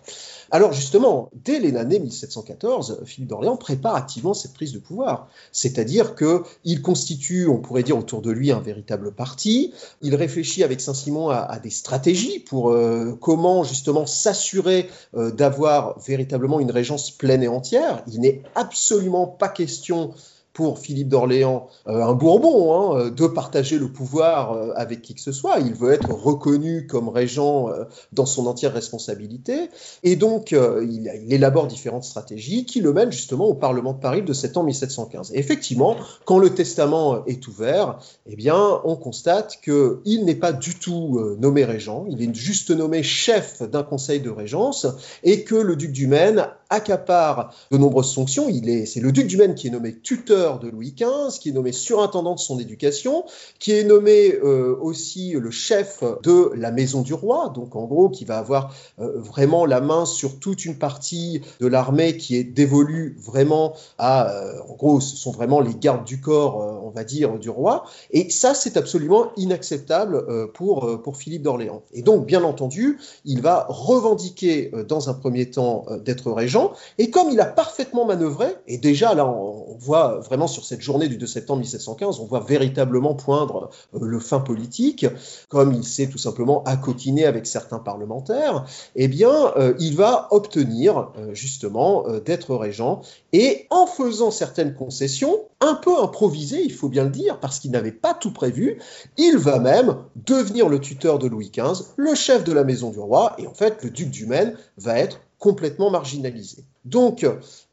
Alors 0.52 0.74
justement, 0.74 1.30
dès 1.34 1.60
l'année 1.60 2.00
1714, 2.00 3.02
Philippe 3.06 3.30
d'Orléans 3.30 3.58
prépare 3.58 3.96
activement 3.96 4.34
cette 4.34 4.54
prise 4.54 4.74
de 4.74 4.80
pouvoir, 4.80 5.28
c'est-à-dire 5.52 6.16
qu'il 6.16 6.82
constitue, 6.82 7.48
on 7.48 7.58
pourrait 7.58 7.84
dire 7.84 7.98
autour 7.98 8.22
de 8.22 8.32
lui, 8.32 8.52
un 8.52 8.60
véritable 8.60 9.12
parti. 9.14 9.74
Il 10.02 10.16
réfléchit 10.16 10.64
avec 10.64 10.80
Saint-Simon 10.80 11.30
à, 11.30 11.60
des 11.60 11.70
stratégies 11.70 12.40
pour 12.40 12.72
euh, 12.72 13.18
comment 13.20 13.64
justement 13.64 14.06
s'assurer 14.06 14.90
euh, 15.16 15.32
d'avoir 15.32 16.00
véritablement 16.00 16.60
une 16.60 16.72
régence 16.72 17.12
pleine 17.12 17.44
et 17.44 17.48
entière. 17.48 18.04
Il 18.12 18.22
n'est 18.22 18.42
absolument 18.56 19.28
pas 19.28 19.50
question 19.50 20.14
pour 20.58 20.80
Philippe 20.80 21.10
d'Orléans 21.10 21.68
euh, 21.88 22.02
un 22.04 22.14
Bourbon 22.14 22.74
hein, 22.74 22.98
euh, 22.98 23.10
de 23.12 23.28
partager 23.28 23.78
le 23.78 23.90
pouvoir 23.90 24.54
euh, 24.54 24.72
avec 24.76 25.04
qui 25.04 25.14
que 25.14 25.22
ce 25.22 25.32
soit. 25.32 25.60
Il 25.60 25.76
veut 25.76 25.94
être 25.94 26.10
reconnu 26.10 26.88
comme 26.88 27.10
régent 27.10 27.70
dans 28.12 28.26
son 28.26 28.48
entière 28.48 28.74
responsabilité. 28.74 29.70
Et 30.02 30.16
donc, 30.16 30.52
il, 30.52 31.12
élabore 31.30 31.68
différentes 31.68 32.06
stratégies 32.06 32.66
qui 32.66 32.82
le 32.82 32.92
mènent 32.92 33.12
justement 33.12 33.46
au 33.46 33.54
Parlement 33.54 33.94
de 33.94 34.00
Paris 34.00 34.24
de 34.24 34.34
septembre 34.34 34.66
1715. 34.68 35.32
Et 35.34 35.38
effectivement, 35.38 35.96
quand 36.26 36.40
le 36.40 36.50
testament 36.50 37.24
est 37.26 37.48
ouvert, 37.48 38.00
eh 38.26 38.36
bien, 38.36 38.82
on 38.84 38.96
constate 38.96 39.60
qu'il 39.62 40.26
n'est 40.26 40.36
pas 40.36 40.54
du 40.54 40.74
tout 40.80 41.20
nommé 41.38 41.66
régent. 41.66 42.06
Il 42.10 42.22
est 42.22 42.34
juste 42.34 42.72
nommé 42.72 43.04
chef 43.04 43.62
d'un 43.62 43.84
conseil 43.84 44.22
de 44.22 44.32
régence 44.32 44.88
et 45.24 45.44
que 45.44 45.56
le 45.56 45.76
duc 45.76 45.92
du 45.92 46.08
Maine 46.08 46.48
accapare 46.70 47.54
de 47.72 47.78
nombreuses 47.78 48.14
fonctions. 48.14 48.48
C'est 48.86 49.00
le 49.00 49.12
duc 49.12 49.28
du 49.28 49.38
Maine 49.38 49.56
qui 49.56 49.68
est 49.68 49.72
nommé 49.72 49.96
tuteur 50.00 50.60
de 50.60 50.70
Louis 50.70 50.94
XV, 50.98 51.40
qui 51.40 51.50
est 51.50 51.54
nommé 51.54 51.72
surintendant 51.72 52.36
de 52.36 52.40
son 52.40 52.60
éducation, 52.60 53.24
qui 53.60 53.72
est 53.72 53.84
nommé 53.84 54.34
euh, 54.34 54.76
aussi 54.80 55.32
le 55.32 55.52
chef 55.52 56.04
de 56.24 56.52
la 56.56 56.72
maison 56.72 57.02
du 57.02 57.14
roi, 57.14 57.52
donc 57.54 57.76
en 57.76 57.86
gros 57.86 58.10
qui 58.10 58.26
va 58.26 58.38
avoir 58.38 58.74
euh, 59.00 59.14
vraiment 59.18 59.66
la 59.66 59.82
main 59.82 60.06
sur 60.06 60.40
toute 60.40 60.66
une 60.66 60.78
partie 60.78 61.42
de 61.60 61.68
l'armée 61.68 62.18
qui 62.18 62.36
est 62.36 62.44
dévolue 62.44 63.18
vraiment 63.20 63.74
à, 63.98 64.30
euh, 64.32 64.60
en 64.68 64.76
gros, 64.76 65.00
ce 65.00 65.16
sont 65.16 65.32
vraiment 65.32 65.60
les 65.60 65.76
gardes 65.76 66.06
du 66.06 66.20
corps, 66.20 66.82
on 66.84 66.90
va 66.90 67.04
dire, 67.04 67.38
du 67.40 67.50
roi. 67.50 67.86
Et 68.12 68.30
ça, 68.30 68.54
c'est 68.54 68.78
absolument 68.78 69.32
inacceptable 69.38 70.52
pour, 70.54 71.02
pour 71.02 71.18
Philippe 71.18 71.44
d'Orléans. 71.44 71.84
Et 71.94 72.02
donc, 72.02 72.26
bien 72.26 72.44
entendu, 72.44 72.98
il 73.26 73.42
va 73.42 73.66
revendiquer 73.70 74.72
dans 74.88 75.10
un 75.10 75.14
premier 75.14 75.50
temps 75.50 75.86
d'être 76.04 76.32
régent 76.32 76.57
et 76.98 77.10
comme 77.10 77.30
il 77.30 77.40
a 77.40 77.46
parfaitement 77.46 78.06
manœuvré, 78.06 78.48
et 78.68 78.78
déjà 78.78 79.14
là 79.14 79.28
on, 79.28 79.78
voit 79.80 80.20
vraiment 80.20 80.48
sur 80.48 80.66
cette 80.66 80.82
journée 80.82 81.08
du 81.08 81.18
2 81.18 81.28
septembre 81.28 81.60
1715, 81.60 82.20
on 82.20 82.26
voit 82.26 82.40
véritablement 82.40 83.14
poindre 83.14 83.70
euh, 83.94 84.00
le 84.02 84.20
fin 84.20 84.40
politique, 84.40 85.06
comme 85.50 85.72
il 85.74 85.84
s'est 85.84 86.08
tout 86.08 86.18
simplement 86.18 86.64
accoquiné 86.64 87.26
avec 87.26 87.46
certains 87.46 87.78
parlementaires, 87.78 88.66
eh 88.96 89.08
bien 89.08 89.54
euh, 89.58 89.74
il 89.80 89.96
va 89.96 90.28
obtenir 90.32 91.12
euh, 91.18 91.34
justement 91.34 92.06
d'être 92.26 92.56
régent, 92.56 93.02
et 93.34 93.68
en 93.70 93.86
faisant 93.86 94.32
certaines 94.32 94.74
concessions, 94.74 95.42
un 95.60 95.76
peu 95.76 96.02
improvisées, 96.02 96.62
il 96.64 96.74
faut 96.74 96.90
bien 96.90 97.04
le 97.04 97.10
dire, 97.10 97.40
parce 97.40 97.60
qu'il 97.60 97.72
n'avait 97.72 97.92
pas 97.92 98.14
tout 98.14 98.32
prévu, 98.32 98.80
il 99.18 99.38
va 99.38 99.60
même 99.60 99.98
devenir 100.16 100.70
le 100.70 100.80
tuteur 100.80 101.20
de 101.20 101.28
Louis 101.28 101.52
XV, 101.52 101.84
le 101.98 102.16
chef 102.16 102.44
de 102.44 102.54
la 102.54 102.64
maison 102.64 102.90
du 102.90 103.00
roi, 103.00 103.36
et 103.38 103.48
en 103.48 103.54
fait 103.54 103.84
le 103.84 103.90
duc 103.90 104.10
du 104.10 104.26
Maine 104.26 104.56
va 104.78 104.98
être 105.00 105.20
complètement 105.40 105.92
marginalisé. 105.92 106.66
Donc 106.86 107.24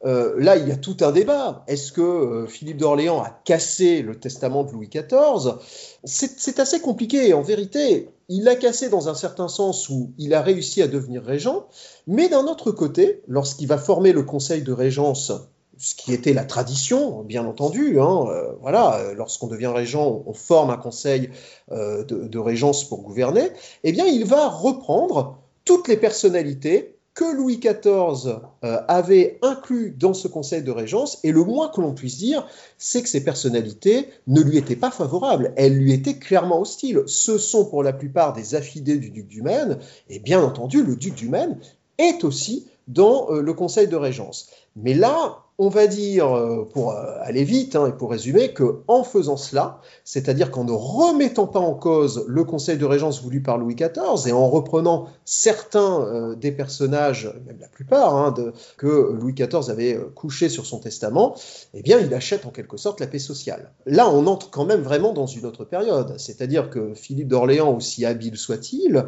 euh, 0.05 0.33
là, 0.37 0.57
il 0.57 0.67
y 0.67 0.71
a 0.71 0.75
tout 0.75 0.97
un 1.01 1.11
débat. 1.11 1.63
Est-ce 1.67 1.91
que 1.91 2.01
euh, 2.01 2.47
Philippe 2.47 2.77
d'Orléans 2.77 3.21
a 3.21 3.29
cassé 3.29 4.01
le 4.01 4.19
testament 4.19 4.63
de 4.63 4.71
Louis 4.71 4.89
XIV 4.89 5.55
C'est 6.03 6.59
assez 6.59 6.79
compliqué. 6.79 7.33
En 7.33 7.41
vérité, 7.41 8.09
il 8.29 8.43
l'a 8.43 8.55
cassé 8.55 8.89
dans 8.89 9.09
un 9.09 9.15
certain 9.15 9.47
sens 9.47 9.89
où 9.89 10.11
il 10.17 10.33
a 10.33 10.41
réussi 10.41 10.81
à 10.81 10.87
devenir 10.87 11.23
régent, 11.23 11.67
mais 12.07 12.29
d'un 12.29 12.45
autre 12.45 12.71
côté, 12.71 13.23
lorsqu'il 13.27 13.67
va 13.67 13.77
former 13.77 14.11
le 14.11 14.23
conseil 14.23 14.61
de 14.61 14.73
régence, 14.73 15.31
ce 15.77 15.95
qui 15.95 16.13
était 16.13 16.33
la 16.33 16.45
tradition, 16.45 17.23
bien 17.23 17.45
entendu. 17.45 17.99
Hein, 17.99 18.25
euh, 18.29 18.51
voilà, 18.61 19.13
lorsqu'on 19.15 19.47
devient 19.47 19.71
régent, 19.73 20.23
on 20.25 20.33
forme 20.33 20.69
un 20.69 20.77
conseil 20.77 21.29
de, 21.71 22.03
de, 22.03 22.39
régence 22.39 22.83
pour 22.83 23.01
gouverner. 23.01 23.49
Eh 23.83 23.91
bien, 23.91 24.05
il 24.05 24.25
va 24.25 24.49
reprendre 24.49 25.39
toutes 25.63 25.87
les 25.87 25.97
personnalités 25.97 26.94
que 27.15 27.33
Louis 27.33 27.59
XIV 27.59 28.39
euh, 28.65 28.81
avait 28.89 29.39
inclus 29.41 29.95
dans 29.97 30.13
ce 30.13 30.27
conseil 30.27 30.61
de 30.61 30.71
régence, 30.71 31.17
et 31.23 31.31
le 31.31 31.45
moins 31.45 31.69
que 31.69 31.79
l'on 31.79 31.93
puisse 31.93 32.17
dire, 32.17 32.45
c'est 32.77 33.01
que 33.01 33.09
ces 33.09 33.23
personnalités 33.23 34.09
ne 34.27 34.41
lui 34.41 34.57
étaient 34.57 34.75
pas 34.75 34.91
favorables, 34.91 35.53
elles 35.55 35.77
lui 35.77 35.93
étaient 35.93 36.19
clairement 36.19 36.59
hostiles. 36.59 37.03
Ce 37.07 37.37
sont 37.37 37.65
pour 37.65 37.83
la 37.83 37.93
plupart 37.93 38.33
des 38.33 38.53
affidés 38.53 38.97
du 38.97 39.09
duc 39.09 39.27
du 39.27 39.41
Maine, 39.41 39.79
et 40.09 40.19
bien 40.19 40.43
entendu, 40.43 40.83
le 40.83 40.97
duc 40.97 41.15
du 41.15 41.29
Maine 41.29 41.57
est 41.97 42.25
aussi 42.25 42.67
dans 42.89 43.31
euh, 43.31 43.41
le 43.41 43.53
conseil 43.53 43.87
de 43.87 43.95
régence. 43.95 44.49
Mais 44.75 44.93
là, 44.93 45.45
on 45.57 45.69
va 45.69 45.87
dire, 45.87 46.35
euh, 46.35 46.67
pour 46.73 46.91
euh, 46.91 47.15
aller 47.21 47.45
vite 47.45 47.77
hein, 47.77 47.87
et 47.87 47.93
pour 47.93 48.11
résumer, 48.11 48.51
que 48.51 48.81
en 48.89 49.03
faisant 49.03 49.37
cela, 49.37 49.79
c'est-à-dire 50.03 50.51
qu'en 50.51 50.65
ne 50.65 50.73
remettant 50.73 51.47
pas 51.47 51.59
en 51.59 51.73
cause 51.73 52.25
le 52.27 52.43
conseil 52.43 52.77
de 52.77 52.83
régence 52.83 53.21
voulu 53.23 53.41
par 53.41 53.57
Louis 53.57 53.75
XIV 53.75 54.27
et 54.27 54.33
en 54.33 54.49
reprenant 54.49 55.07
certains 55.23 56.01
euh, 56.01 56.35
des 56.35 56.51
personnages, 56.51 57.33
même 57.47 57.57
la 57.61 57.69
plupart, 57.69 58.15
hein, 58.15 58.33
que 58.77 59.13
Louis 59.13 59.33
XIV 59.33 59.69
avait 59.69 59.97
couché 60.13 60.49
sur 60.49 60.65
son 60.65 60.79
testament, 60.79 61.35
eh 61.73 61.81
bien, 61.81 61.99
il 61.99 62.13
achète 62.13 62.45
en 62.45 62.51
quelque 62.51 62.75
sorte 62.75 62.99
la 62.99 63.07
paix 63.07 63.19
sociale. 63.19 63.71
Là, 63.85 64.09
on 64.09 64.27
entre 64.27 64.49
quand 64.49 64.65
même 64.65 64.81
vraiment 64.81 65.13
dans 65.13 65.27
une 65.27 65.45
autre 65.45 65.63
période, 65.63 66.15
c'est-à-dire 66.17 66.69
que 66.69 66.93
Philippe 66.95 67.29
d'Orléans, 67.29 67.73
aussi 67.73 68.05
habile 68.05 68.37
soit-il, 68.37 69.05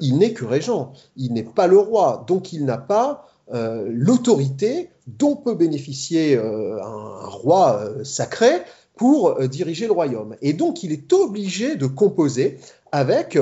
il 0.00 0.18
n'est 0.18 0.32
que 0.32 0.44
régent, 0.44 0.92
il 1.16 1.32
n'est 1.32 1.44
pas 1.44 1.66
le 1.66 1.78
roi, 1.78 2.24
donc 2.26 2.52
il 2.52 2.64
n'a 2.64 2.78
pas 2.78 3.28
l'autorité 3.52 4.90
dont 5.06 5.36
peut 5.36 5.54
bénéficier 5.54 6.36
euh, 6.36 6.82
un, 6.82 7.26
roi 7.26 7.80
euh, 7.80 8.04
sacré 8.04 8.62
pour 8.96 9.40
diriger 9.48 9.86
le 9.86 9.92
royaume. 9.92 10.36
Et 10.40 10.52
donc 10.52 10.84
il 10.84 10.92
est 10.92 11.12
obligé 11.12 11.74
de 11.74 11.86
composer 11.86 12.60
avec 12.92 13.36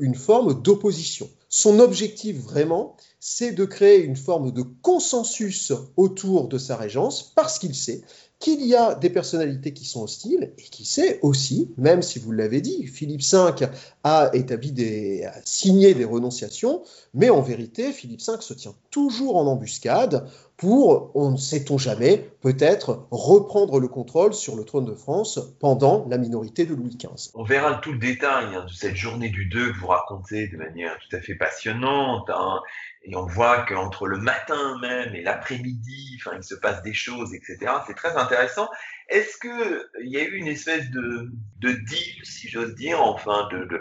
une 0.00 0.16
forme 0.16 0.60
d'opposition. 0.62 1.30
Son 1.48 1.78
objectif 1.78 2.38
vraiment, 2.38 2.96
c'est 3.20 3.52
de 3.52 3.64
créer 3.64 4.02
une 4.02 4.16
forme 4.16 4.50
de 4.50 4.62
consensus 4.82 5.72
autour 5.96 6.48
de 6.48 6.58
sa 6.58 6.76
régence, 6.76 7.32
parce 7.36 7.60
qu'il 7.60 7.74
sait 7.74 8.02
qu'il 8.38 8.64
y 8.66 8.74
a 8.74 8.94
des 8.94 9.08
personnalités 9.08 9.72
qui 9.72 9.84
sont 9.84 10.02
hostiles 10.02 10.52
et 10.58 10.62
qui 10.62 10.84
sait 10.84 11.18
aussi, 11.22 11.72
même 11.78 12.02
si 12.02 12.18
vous 12.18 12.32
l'avez 12.32 12.60
dit, 12.60 12.86
Philippe 12.86 13.22
V 13.22 13.66
a 14.04 14.30
établi 14.34 14.72
des, 14.72 15.24
a 15.24 15.32
signé 15.44 15.94
des 15.94 16.04
renonciations, 16.04 16.82
mais 17.14 17.30
en 17.30 17.40
vérité, 17.40 17.92
Philippe 17.92 18.20
V 18.20 18.34
se 18.40 18.52
tient 18.52 18.74
toujours 18.90 19.36
en 19.36 19.46
embuscade 19.46 20.28
pour, 20.56 21.10
on 21.14 21.32
ne 21.32 21.36
sait-on 21.36 21.76
jamais, 21.76 22.30
peut-être 22.40 23.06
reprendre 23.10 23.78
le 23.78 23.88
contrôle 23.88 24.32
sur 24.32 24.56
le 24.56 24.64
trône 24.64 24.86
de 24.86 24.94
France 24.94 25.38
pendant 25.58 26.06
la 26.08 26.16
minorité 26.18 26.64
de 26.64 26.74
Louis 26.74 26.96
XV. 26.96 27.30
On 27.34 27.44
verra 27.44 27.74
tout 27.74 27.92
le 27.92 27.98
détail 27.98 28.54
hein, 28.54 28.64
de 28.64 28.72
cette 28.72 28.96
journée 28.96 29.28
du 29.28 29.46
2 29.46 29.72
que 29.72 29.78
vous 29.78 29.88
racontez 29.88 30.48
de 30.48 30.56
manière 30.56 30.96
tout 30.98 31.14
à 31.14 31.20
fait 31.20 31.34
passionnante. 31.34 32.30
Hein, 32.30 32.60
et 33.08 33.14
on 33.14 33.24
voit 33.24 33.62
qu'entre 33.62 34.08
le 34.08 34.18
matin 34.18 34.78
même 34.80 35.14
et 35.14 35.22
l'après-midi, 35.22 36.18
enfin, 36.20 36.36
il 36.36 36.42
se 36.42 36.56
passe 36.56 36.82
des 36.82 36.94
choses, 36.94 37.34
etc. 37.34 37.72
C'est 37.86 37.94
très 37.94 38.16
intéressant. 38.16 38.68
Est-ce 39.08 39.38
qu'il 39.38 40.10
y 40.10 40.16
a 40.16 40.22
eu 40.22 40.34
une 40.34 40.48
espèce 40.48 40.90
de, 40.90 41.30
de 41.60 41.70
deal, 41.70 42.24
si 42.24 42.48
j'ose 42.48 42.74
dire, 42.74 43.00
enfin, 43.00 43.48
de, 43.52 43.80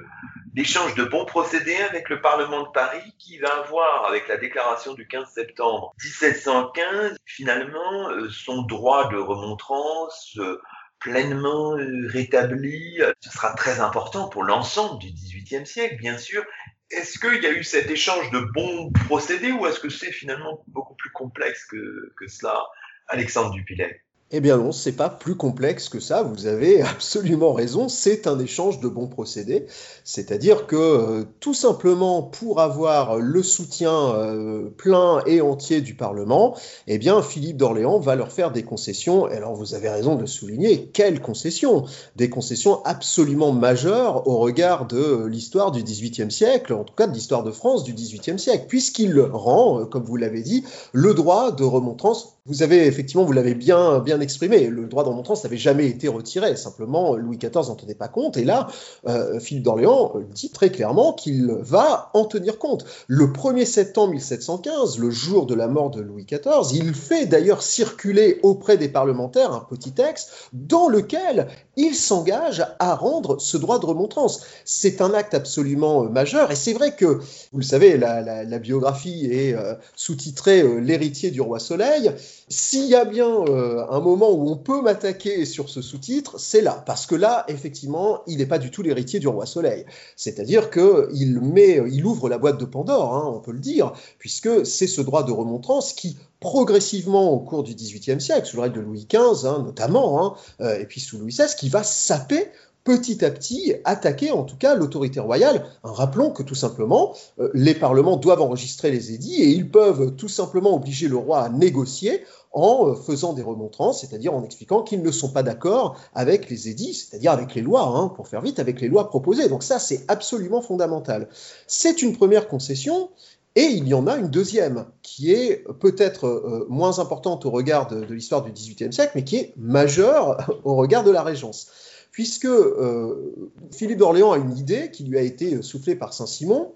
d'échange 0.54 0.94
de, 0.94 1.04
bons 1.04 1.26
procédés 1.26 1.76
avec 1.90 2.10
le 2.10 2.22
Parlement 2.22 2.62
de 2.64 2.70
Paris 2.70 3.14
qui 3.18 3.40
va 3.40 3.50
avoir, 3.64 4.06
avec 4.08 4.28
la 4.28 4.38
déclaration 4.38 4.94
du 4.94 5.08
15 5.08 5.28
septembre 5.28 5.96
1715, 6.04 7.18
finalement, 7.26 8.10
euh, 8.12 8.30
son 8.30 8.62
droit 8.62 9.10
de 9.10 9.18
remontrance 9.18 10.38
euh, 10.38 10.62
pleinement 11.00 11.76
euh, 11.76 12.08
rétabli? 12.08 13.02
Ce 13.22 13.32
sera 13.32 13.54
très 13.56 13.80
important 13.80 14.30
pour 14.30 14.44
l'ensemble 14.44 15.00
du 15.00 15.12
XVIIIe 15.12 15.66
siècle, 15.66 15.98
bien 15.98 16.20
sûr, 16.20 16.46
est-ce 16.92 17.20
qu'il 17.20 17.42
y 17.42 17.46
a 17.48 17.52
eu 17.52 17.64
cet 17.64 17.90
échange 17.90 18.32
de 18.32 18.40
bons 18.40 18.92
procédés 19.08 19.52
ou 19.52 19.66
est-ce 19.66 19.80
que 19.80 19.90
c'est 19.90 20.12
finalement 20.12 20.64
beaucoup 20.68 20.96
plus 20.96 21.12
complexe 21.12 21.66
que, 21.66 22.14
que 22.18 22.28
cela, 22.28 22.64
Alexandre 23.08 23.52
Dupilet? 23.52 24.05
Eh 24.38 24.42
bien 24.42 24.58
non, 24.58 24.74
c'est 24.74 24.92
pas 24.92 25.08
plus 25.08 25.36
complexe 25.36 25.88
que 25.88 26.02
ça, 26.02 26.22
vous 26.22 26.46
avez 26.46 26.82
absolument 26.96 27.54
raison, 27.54 27.88
c'est 27.88 28.28
un 28.28 28.38
échange 28.38 28.82
de 28.82 28.90
bons 28.90 29.08
procédés, 29.08 29.66
c'est-à-dire 30.04 30.68
que 30.68 30.76
euh, 30.76 31.24
tout 31.40 31.54
simplement 31.54 32.22
pour 32.22 32.60
avoir 32.60 33.18
le 33.18 33.42
soutien 33.42 33.94
euh, 33.94 34.70
plein 34.76 35.22
et 35.26 35.40
entier 35.40 35.80
du 35.80 35.96
Parlement, 35.96 36.58
eh 36.88 36.98
bien 36.98 37.22
Philippe 37.22 37.56
d'Orléans 37.56 37.98
va 38.00 38.16
leur 38.16 38.30
faire 38.30 38.52
des 38.52 38.64
concessions, 38.64 39.30
et 39.30 39.36
alors 39.36 39.56
vous 39.56 39.74
avez 39.74 39.88
raison 39.88 40.16
de 40.16 40.26
souligner, 40.26 40.88
quelles 40.88 41.22
concessions? 41.22 41.86
Des 42.18 42.30
concessions 42.30 42.84
absolument 42.84 43.54
majeures 43.54 44.28
au 44.28 44.40
regard 44.40 44.86
de 44.86 45.26
l'histoire 45.28 45.72
du 45.72 45.82
XVIIIe 45.82 46.32
siècle, 46.32 46.74
en 46.74 46.84
tout 46.84 46.94
cas 46.94 47.08
de 47.08 47.14
l'histoire 47.14 47.44
de 47.44 47.52
France 47.52 47.86
du 47.86 47.94
XVIIIe 47.94 48.38
siècle, 48.38 48.66
puisqu'il 48.68 49.18
rend, 49.22 49.80
euh, 49.80 49.86
comme 49.86 50.04
vous 50.04 50.18
l'avez 50.18 50.42
dit, 50.42 50.66
le 50.92 51.14
droit 51.14 51.52
de 51.52 51.64
remontrance. 51.64 52.34
Vous 52.46 52.62
avez 52.62 52.86
effectivement, 52.86 53.24
vous 53.24 53.32
l'avez 53.32 53.56
bien, 53.56 54.00
bien 54.00 54.20
exprimé, 54.26 54.68
le 54.68 54.88
droit 54.88 55.04
de 55.04 55.10
remontrance 55.10 55.44
n'avait 55.44 55.58
jamais 55.58 55.88
été 55.88 56.08
retiré, 56.08 56.56
simplement 56.58 57.16
Louis 57.16 57.38
XIV 57.38 57.70
n'en 57.70 57.76
tenait 57.76 57.96
pas 57.96 58.10
compte, 58.10 58.36
et 58.36 58.44
là, 58.44 58.68
euh, 59.08 59.40
Philippe 59.40 59.64
d'Orléans 59.64 60.14
dit 60.34 60.50
très 60.50 60.70
clairement 60.70 61.14
qu'il 61.14 61.52
va 61.62 62.10
en 62.14 62.26
tenir 62.26 62.60
compte. 62.60 62.86
Le 63.08 63.28
1er 63.28 63.66
septembre 63.66 64.12
1715, 64.12 65.00
le 65.00 65.10
jour 65.10 65.46
de 65.46 65.56
la 65.56 65.68
mort 65.68 65.90
de 65.90 66.02
Louis 66.02 66.26
XIV, 66.26 66.74
il 66.74 66.94
fait 66.94 67.26
d'ailleurs 67.26 67.62
circuler 67.62 68.40
auprès 68.44 68.78
des 68.78 68.90
parlementaires 68.90 69.54
un 69.54 69.66
petit 69.70 69.94
texte 69.94 70.32
dans 70.52 70.90
lequel 70.90 71.48
il 71.78 71.96
s'engage 71.96 72.66
à 72.80 72.96
rendre 72.96 73.40
ce 73.40 73.58
droit 73.58 73.80
de 73.80 73.86
remontrance. 73.86 74.42
C'est 74.66 75.02
un 75.02 75.14
acte 75.14 75.34
absolument 75.34 76.04
euh, 76.04 76.10
majeur, 76.10 76.52
et 76.52 76.56
c'est 76.56 76.74
vrai 76.74 76.96
que, 76.96 77.06
vous 77.06 77.60
le 77.60 77.64
savez, 77.64 77.98
la, 77.98 78.60
biographie 78.60 79.28
est 79.32 79.54
euh, 79.54 79.76
sous-titrée 79.96 80.64
L'héritier 80.80 81.32
du 81.32 81.42
roi 81.42 81.60
Soleil. 81.60 82.12
S'il 82.48 82.86
y 82.86 82.96
a 82.96 83.06
bien 83.06 83.28
euh, 83.28 83.86
un 83.90 84.00
moment 84.06 84.32
où 84.32 84.49
on 84.49 84.56
peut 84.56 84.82
m'attaquer 84.82 85.45
sur 85.45 85.70
ce 85.70 85.82
sous-titre, 85.82 86.39
c'est 86.39 86.62
là, 86.62 86.84
parce 86.86 87.06
que 87.06 87.16
là, 87.16 87.43
effectivement, 87.47 88.22
il 88.28 88.38
n'est 88.38 88.45
pas 88.45 88.60
du 88.60 88.72
tout 88.72 88.82
l'héritier 88.82 89.20
du 89.20 89.28
roi 89.28 89.45
Soleil. 89.45 89.86
C'est-à-dire 90.16 90.70
qu'il 90.70 91.39
met, 91.41 91.82
il 91.91 92.06
ouvre 92.06 92.30
la 92.30 92.38
boîte 92.38 92.60
de 92.60 92.66
Pandore, 92.66 93.16
hein, 93.16 93.32
on 93.36 93.39
peut 93.39 93.51
le 93.51 93.60
dire, 93.60 93.93
puisque 94.20 94.66
c'est 94.66 94.88
ce 94.88 95.01
droit 95.01 95.24
de 95.24 95.32
remontrance 95.32 95.93
qui 95.93 96.18
progressivement 96.39 97.32
au 97.32 97.39
cours 97.39 97.64
du 97.64 97.74
XVIIIe 97.74 98.22
siècle, 98.22 98.45
sous 98.45 98.58
le 98.58 98.64
règne 98.64 98.74
de 98.74 98.80
Louis 98.80 99.08
XV 99.12 99.47
hein, 99.47 99.64
notamment, 99.66 100.24
hein, 100.24 100.36
euh, 100.62 100.80
et 100.80 100.86
puis 100.86 101.01
sous 101.01 101.18
Louis 101.18 101.32
XVI, 101.32 101.56
qui 101.58 101.70
va 101.70 101.82
saper 101.82 102.51
petit 102.84 103.26
à 103.26 103.32
petit 103.32 103.74
attaquer 103.84 104.32
en 104.32 104.43
tout 104.43 104.56
cas 104.56 104.76
l'autorité 104.76 105.20
royale. 105.20 105.66
Rappelons 105.82 106.30
que 106.30 106.43
tout 106.43 106.56
simplement, 106.56 107.16
euh, 107.39 107.49
les 107.56 107.74
parlements 107.74 108.16
doivent 108.16 108.43
enregistrer 108.43 108.91
les 108.91 109.12
édits 109.12 109.41
et 109.41 109.49
ils 109.49 109.70
peuvent 109.70 110.16
tout 110.16 110.28
simplement 110.28 110.76
obliger 110.76 111.08
le 111.08 111.18
roi 111.18 111.41
à 111.41 111.49
négocier 111.49 112.22
en 112.56 112.88
euh, 112.88 112.95
faisant 112.95 113.34
des 113.34 113.43
remontrances, 113.43 114.01
c'est-à-dire 114.01 114.34
en 114.34 114.43
expliquant 114.43 114.82
qu'ils 114.82 115.03
ne 115.03 115.12
sont 115.12 115.30
pas 115.30 115.43
d'accord 115.43 115.99
avec 116.16 116.49
les 116.49 116.70
édits, 116.70 116.93
c'est-à-dire 116.93 117.32
avec 117.32 117.53
les 117.53 117.62
lois, 117.62 117.84
hein, 117.84 118.08
pour 118.08 118.28
faire 118.28 118.41
vite, 118.41 118.60
avec 118.60 118.82
les 118.82 118.88
lois 118.88 119.10
proposées. 119.10 119.49
Donc 119.49 119.62
ça, 119.62 119.78
c'est 119.78 120.06
absolument 120.08 120.62
fondamental. 120.62 121.28
C'est 121.68 122.01
une 122.01 122.18
première 122.18 122.47
concession. 122.47 123.10
Et 123.58 123.68
il 123.68 123.88
y 123.88 123.93
en 123.93 124.06
a 124.06 124.18
une 124.18 124.30
deuxième, 124.30 124.86
qui 125.01 125.32
est 125.32 125.64
peut-être 125.80 126.28
euh, 126.28 126.66
moins 126.70 126.99
importante 126.99 127.45
au 127.45 127.51
regard 127.51 127.88
de, 127.88 128.01
l'histoire 128.01 128.43
du 128.43 128.51
XVIIIe 128.51 128.91
siècle, 128.91 129.14
mais 129.16 129.24
qui 129.24 129.38
est 129.38 129.53
majeure 129.58 130.60
au 130.64 130.76
regard 130.76 131.03
de 131.03 131.12
la 131.12 131.24
Régence 131.24 131.68
puisque 132.12 132.45
euh, 132.45 133.49
Philippe 133.72 133.97
d'Orléans 133.97 134.32
a 134.32 134.38
une 134.38 134.58
idée 134.58 134.89
qui 134.89 135.03
lui 135.03 135.18
a 135.18 135.22
été 135.22 135.62
soufflée 135.62 135.97
par 135.97 136.14
Saint-Simon, 136.14 136.72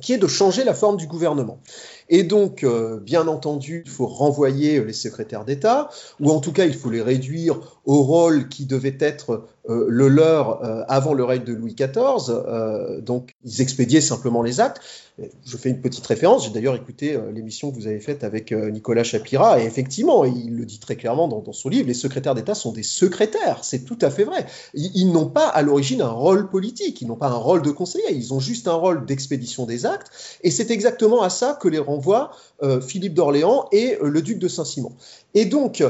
qui 0.00 0.12
est 0.12 0.18
de 0.18 0.26
changer 0.26 0.64
la 0.64 0.74
forme 0.74 0.96
du 0.96 1.08
gouvernement. 1.08 1.58
Et 2.08 2.22
donc, 2.22 2.64
euh, 2.64 3.00
bien 3.00 3.28
entendu, 3.28 3.82
il 3.84 3.90
faut 3.90 4.06
renvoyer 4.06 4.82
les 4.82 4.92
secrétaires 4.92 5.44
d'État, 5.44 5.90
ou 6.20 6.30
en 6.30 6.40
tout 6.40 6.52
cas, 6.52 6.66
il 6.66 6.74
faut 6.74 6.90
les 6.90 7.02
réduire 7.02 7.80
au 7.84 8.02
rôle 8.02 8.48
qui 8.48 8.66
devait 8.66 8.96
être 9.00 9.46
euh, 9.68 9.86
le 9.88 10.08
leur 10.08 10.60
avant 10.90 11.14
le 11.14 11.24
règne 11.24 11.44
de 11.44 11.52
Louis 11.52 11.74
XIV. 11.74 13.02
donc, 13.02 13.34
ils 13.44 13.60
expédiaient 13.60 14.00
simplement 14.00 14.42
les 14.42 14.60
actes. 14.60 14.80
Je 15.46 15.56
fais 15.56 15.70
une 15.70 15.80
petite 15.80 16.04
référence, 16.04 16.44
j'ai 16.44 16.50
d'ailleurs 16.50 16.74
écouté 16.74 17.14
euh, 17.14 17.30
l'émission 17.30 17.70
que 17.70 17.76
vous 17.76 17.86
avez 17.86 18.00
faite 18.00 18.24
avec 18.24 18.50
euh, 18.50 18.70
Nicolas 18.70 19.04
Chapira, 19.04 19.60
et 19.60 19.64
effectivement, 19.64 20.24
il 20.24 20.56
le 20.56 20.66
dit 20.66 20.80
très 20.80 20.96
clairement 20.96 21.28
dans, 21.28 21.52
son 21.52 21.68
livre, 21.68 21.86
les 21.86 21.94
secrétaires 21.94 22.34
d'État 22.34 22.56
sont 22.56 22.72
des 22.72 22.82
secrétaires, 22.82 23.62
c'est 23.62 23.84
tout 23.84 23.98
à 24.00 24.10
fait 24.10 24.24
vrai. 24.24 24.44
Ils, 24.74 25.12
n'ont 25.12 25.28
pas 25.28 25.46
à 25.46 25.62
l'origine 25.62 26.02
un 26.02 26.10
rôle 26.10 26.50
politique, 26.50 27.00
ils 27.00 27.06
n'ont 27.06 27.14
pas 27.14 27.28
un 27.28 27.36
rôle 27.36 27.62
de 27.62 27.70
conseiller, 27.70 28.12
ils 28.12 28.34
ont 28.34 28.40
juste 28.40 28.66
un 28.66 28.74
rôle 28.74 29.06
d'expédition 29.06 29.66
des 29.66 29.86
actes, 29.86 30.10
et 30.42 30.50
c'est 30.50 30.72
exactement 30.72 31.22
à 31.22 31.30
ça 31.30 31.56
que 31.60 31.68
les 31.68 31.78
renvoient 31.94 32.32
euh, 32.62 32.80
Philippe 32.80 33.14
d'Orléans 33.14 33.68
et 33.72 33.96
le 34.02 34.22
duc 34.22 34.38
de 34.38 34.48
Saint-Simon. 34.48 34.92
Et 35.34 35.44
donc, 35.46 35.82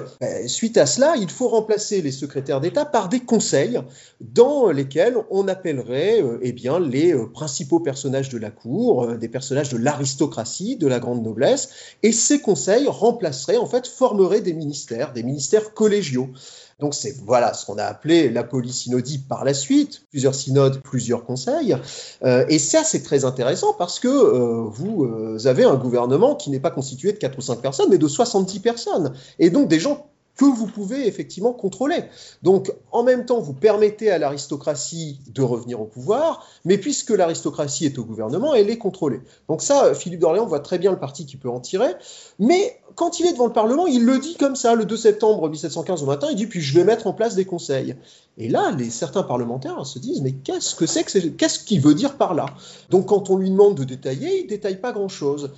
suite 0.46 0.78
à 0.78 0.86
cela, 0.86 1.16
il 1.16 1.28
faut 1.28 1.48
remplacer 1.48 2.00
les 2.00 2.12
secrétaires 2.12 2.60
d'État 2.60 2.86
par 2.86 3.08
des 3.10 3.20
conseils 3.20 3.78
dans 4.20 4.70
lesquels 4.70 5.16
on 5.30 5.48
appellerait 5.48 6.22
eh 6.40 6.52
bien, 6.52 6.80
les 6.80 7.14
principaux 7.34 7.80
personnages 7.80 8.30
de 8.30 8.38
la 8.38 8.50
cour, 8.50 9.18
des 9.18 9.28
personnages 9.28 9.68
de 9.68 9.76
l'aristocratie, 9.76 10.76
de 10.76 10.86
la 10.86 10.98
grande 10.98 11.22
noblesse, 11.22 11.68
et 12.02 12.12
ces 12.12 12.40
conseils 12.40 12.86
remplaceraient, 12.86 13.58
en 13.58 13.66
fait, 13.66 13.86
formeraient 13.86 14.40
des 14.40 14.54
ministères, 14.54 15.12
des 15.12 15.22
ministères 15.22 15.74
collégiaux. 15.74 16.30
Donc 16.80 16.94
c'est 16.94 17.16
voilà 17.24 17.54
ce 17.54 17.66
qu'on 17.66 17.78
a 17.78 17.84
appelé 17.84 18.30
la 18.30 18.44
polysynodie 18.44 19.18
par 19.18 19.44
la 19.44 19.54
suite, 19.54 20.02
plusieurs 20.10 20.34
synodes, 20.34 20.80
plusieurs 20.82 21.24
conseils. 21.24 21.76
Euh, 22.24 22.44
et 22.48 22.58
ça 22.58 22.82
c'est 22.84 23.02
très 23.02 23.24
intéressant 23.24 23.74
parce 23.74 24.00
que 24.00 24.08
euh, 24.08 24.64
vous 24.68 25.04
euh, 25.04 25.46
avez 25.46 25.64
un 25.64 25.76
gouvernement 25.76 26.34
qui 26.34 26.50
n'est 26.50 26.60
pas 26.60 26.70
constitué 26.70 27.12
de 27.12 27.18
4 27.18 27.38
ou 27.38 27.42
5 27.42 27.60
personnes, 27.60 27.90
mais 27.90 27.98
de 27.98 28.08
70 28.08 28.60
personnes. 28.60 29.14
Et 29.38 29.50
donc 29.50 29.68
des 29.68 29.78
gens 29.78 30.06
que 30.36 30.44
vous 30.44 30.66
pouvez 30.66 31.06
effectivement 31.06 31.52
contrôler. 31.52 32.04
Donc, 32.42 32.72
en 32.90 33.02
même 33.02 33.24
temps, 33.24 33.40
vous 33.40 33.52
permettez 33.52 34.10
à 34.10 34.18
l'aristocratie 34.18 35.20
de 35.28 35.42
revenir 35.42 35.80
au 35.80 35.84
pouvoir, 35.84 36.46
mais 36.64 36.78
puisque 36.78 37.10
l'aristocratie 37.10 37.86
est 37.86 37.98
au 37.98 38.04
gouvernement, 38.04 38.54
elle 38.54 38.70
est 38.70 38.78
contrôlée. 38.78 39.20
Donc 39.48 39.62
ça, 39.62 39.94
Philippe 39.94 40.20
d'Orléans 40.20 40.46
voit 40.46 40.60
très 40.60 40.78
bien 40.78 40.90
le 40.90 40.98
parti 40.98 41.26
qui 41.26 41.36
peut 41.36 41.48
en 41.48 41.60
tirer, 41.60 41.92
mais 42.38 42.78
quand 42.96 43.20
il 43.20 43.26
est 43.26 43.32
devant 43.32 43.46
le 43.46 43.52
Parlement, 43.52 43.86
il 43.86 44.04
le 44.04 44.18
dit 44.18 44.36
comme 44.36 44.56
ça, 44.56 44.74
le 44.74 44.84
2 44.84 44.96
septembre 44.96 45.48
1715 45.48 46.02
au 46.02 46.06
matin, 46.06 46.28
il 46.30 46.36
dit, 46.36 46.46
puis 46.46 46.60
je 46.60 46.74
vais 46.74 46.84
mettre 46.84 47.06
en 47.06 47.12
place 47.12 47.34
des 47.34 47.44
conseils. 47.44 47.96
Et 48.36 48.48
là, 48.48 48.72
les, 48.76 48.90
certains 48.90 49.22
parlementaires 49.22 49.84
se 49.86 49.98
disent, 49.98 50.22
mais 50.22 50.32
qu'est-ce 50.32 50.74
que 50.74 50.86
c'est 50.86 51.04
que 51.04 51.28
qu'est-ce 51.28 51.60
qu'il 51.60 51.80
veut 51.80 51.94
dire 51.94 52.16
par 52.16 52.34
là? 52.34 52.46
Donc 52.90 53.06
quand 53.06 53.30
on 53.30 53.36
lui 53.36 53.50
demande 53.50 53.76
de 53.76 53.84
détailler, 53.84 54.42
il 54.42 54.46
détaille 54.46 54.80
pas 54.80 54.92
grand-chose. 54.92 55.50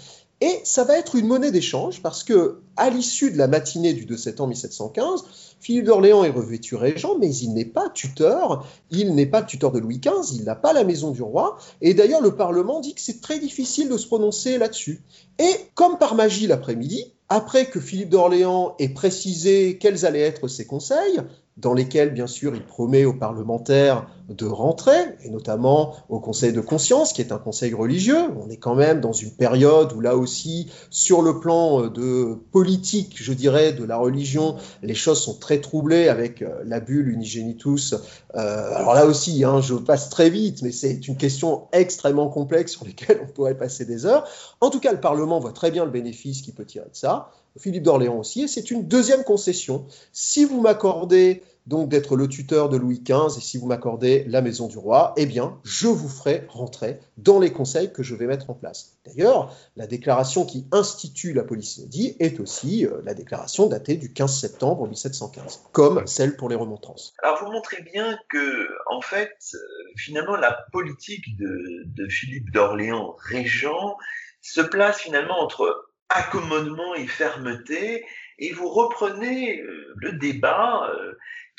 Et 0.43 0.61
ça 0.64 0.84
va 0.84 0.99
être 0.99 1.16
une 1.16 1.26
monnaie 1.26 1.51
d'échange 1.51 2.03
parce 2.03 2.22
que, 2.22 2.61
à 2.76 2.91
l'issue 2.91 3.30
de 3.30 3.39
la 3.39 3.49
matinée 3.49 3.95
du 3.95 4.05
2 4.05 4.16
septembre 4.18 4.51
1715, 4.51 5.24
Philippe 5.61 5.87
d'Orléans 5.87 6.24
est 6.24 6.30
revêtu 6.30 6.74
régent, 6.74 7.16
mais 7.18 7.34
il 7.34 7.55
n'est 7.55 7.64
pas 7.64 7.89
tuteur. 7.89 8.66
Il 8.91 9.14
n'est 9.14 9.26
pas 9.26 9.43
tuteur 9.43 9.72
de 9.72 9.78
Louis 9.78 9.99
XV, 9.99 10.37
il 10.37 10.45
n'a 10.45 10.55
pas 10.55 10.74
la 10.74 10.84
maison 10.84 11.11
du 11.11 11.22
roi. 11.22 11.57
Et 11.80 11.95
d'ailleurs, 11.95 12.20
le 12.20 12.37
Parlement 12.37 12.80
dit 12.80 12.95
que 12.95 13.01
c'est 13.01 13.22
très 13.22 13.39
difficile 13.39 13.89
de 13.89 13.97
se 13.97 14.07
prononcer 14.07 14.59
là-dessus. 14.59 15.03
Et 15.39 15.55
comme 15.74 15.97
par 15.97 16.14
magie 16.14 16.47
l'après-midi, 16.47 17.14
après 17.30 17.66
que 17.66 17.80
Philippe 17.80 18.11
d'Orléans 18.11 18.74
ait 18.78 18.91
précisé 18.91 19.78
quels 19.78 20.05
allaient 20.05 20.20
être 20.20 20.49
ses 20.49 20.66
conseils, 20.66 21.20
dans 21.57 21.72
lesquels, 21.72 22.12
bien 22.12 22.26
sûr, 22.26 22.55
il 22.55 22.64
promet 22.64 23.07
aux 23.07 23.14
parlementaires 23.14 24.07
de 24.29 24.47
rentrer, 24.47 24.99
et 25.22 25.31
notamment 25.31 25.95
au 26.09 26.18
Conseil 26.18 26.53
de 26.53 26.61
conscience, 26.61 27.12
qui 27.12 27.20
est 27.20 27.31
un 27.31 27.39
conseil 27.39 27.74
religieux. 27.74 28.24
On 28.45 28.51
est 28.51 28.57
quand 28.57 28.74
même 28.74 29.01
dans 29.01 29.12
une 29.12 29.31
période 29.31 29.93
où 29.93 30.01
là 30.01 30.16
aussi, 30.16 30.68
sur 30.91 31.22
le 31.22 31.39
plan 31.39 31.85
euh, 31.85 31.91
de 31.91 32.37
politique, 32.51 33.14
je 33.16 33.33
dirais, 33.33 33.72
de 33.72 33.85
la 33.85 33.97
religion, 33.97 34.57
les 34.83 34.95
choses 34.95 35.20
sont 35.20 35.39
très 35.39 35.61
troublées 35.61 36.09
avec 36.09 36.43
euh, 36.43 36.62
la 36.64 36.81
bulle 36.81 37.09
unigenitus. 37.09 37.95
Euh, 38.35 38.74
alors 38.74 38.95
là 38.95 39.07
aussi, 39.07 39.45
hein, 39.45 39.61
je 39.61 39.74
passe 39.74 40.09
très 40.11 40.29
vite, 40.29 40.62
mais 40.62 40.72
c'est 40.72 41.07
une 41.07 41.16
question 41.16 41.68
extrêmement 41.72 42.29
complexe 42.29 42.72
sur 42.72 42.85
laquelle 42.85 43.20
on 43.22 43.33
pourrait 43.33 43.57
passer 43.57 43.85
des 43.85 44.07
heures. 44.07 44.27
En 44.61 44.70
tout 44.70 44.81
cas, 44.81 44.93
le 44.93 45.01
Parlement 45.01 45.39
voit 45.39 45.53
très 45.53 45.70
bien 45.70 45.85
le 45.85 45.91
bénéfice 45.91 46.43
qu'il 46.43 46.55
peut 46.55 46.64
tirer 46.64 46.87
de 46.87 46.97
ça. 46.97 47.31
Philippe 47.59 47.85
d'Orléans 47.85 48.18
aussi, 48.18 48.43
et 48.43 48.49
c'est 48.49 48.70
une 48.70 48.87
deuxième 48.87 49.24
concession. 49.24 49.87
Si 50.12 50.45
vous 50.45 50.61
m'accordez 50.61 51.43
donc 51.67 51.89
d'être 51.89 52.17
le 52.17 52.29
tuteur 52.29 52.69
de 52.69 52.77
Louis 52.77 53.03
XV, 53.03 53.37
et 53.37 53.41
si 53.41 53.59
vous 53.59 53.67
m'accordez 53.67 54.25
la 54.29 54.41
maison 54.41 54.69
du 54.69 54.79
roi, 54.79 55.14
eh 55.17 55.27
bien, 55.27 55.59
je 55.64 55.89
vous 55.89 56.09
ferai 56.09 56.47
rentrer 56.49 57.01
dans 57.17 57.41
les 57.41 57.53
conseils 57.53 57.93
que 57.93 58.03
je 58.03 58.14
vais 58.14 58.27
mettre 58.27 58.51
en 58.51 58.55
place. 58.55 58.97
D'ailleurs, 59.05 59.55
la 59.77 59.87
déclaration 59.87 60.45
qui 60.45 60.67
institue 60.73 61.33
la 61.33 61.45
dit 61.87 62.17
est 62.19 62.41
aussi 62.41 62.87
euh, 62.87 63.01
la 63.05 63.14
déclaration 63.14 63.67
datée 63.67 63.97
du 63.97 64.12
15 64.12 64.41
septembre 64.41 64.87
1715, 64.87 65.62
comme 65.73 66.07
celle 66.07 66.37
pour 66.37 66.49
les 66.49 66.57
remontrances. 66.57 67.14
Alors, 67.23 67.43
vous 67.43 67.51
montrez 67.51 67.83
bien 67.83 68.19
que, 68.29 68.69
en 68.91 69.01
fait, 69.01 69.37
euh, 69.55 69.59
finalement, 69.97 70.37
la 70.37 70.67
politique 70.73 71.37
de, 71.37 72.09
Philippe 72.09 72.51
d'Orléans, 72.53 73.17
régent, 73.19 73.97
se 74.41 74.61
place 74.61 74.99
finalement 74.99 75.41
entre 75.41 75.91
accommodement 76.09 76.95
et 76.95 77.07
fermeté, 77.07 78.05
et 78.39 78.53
vous 78.53 78.69
reprenez 78.69 79.61
euh, 79.61 79.93
le 79.97 80.12
débat 80.12 80.89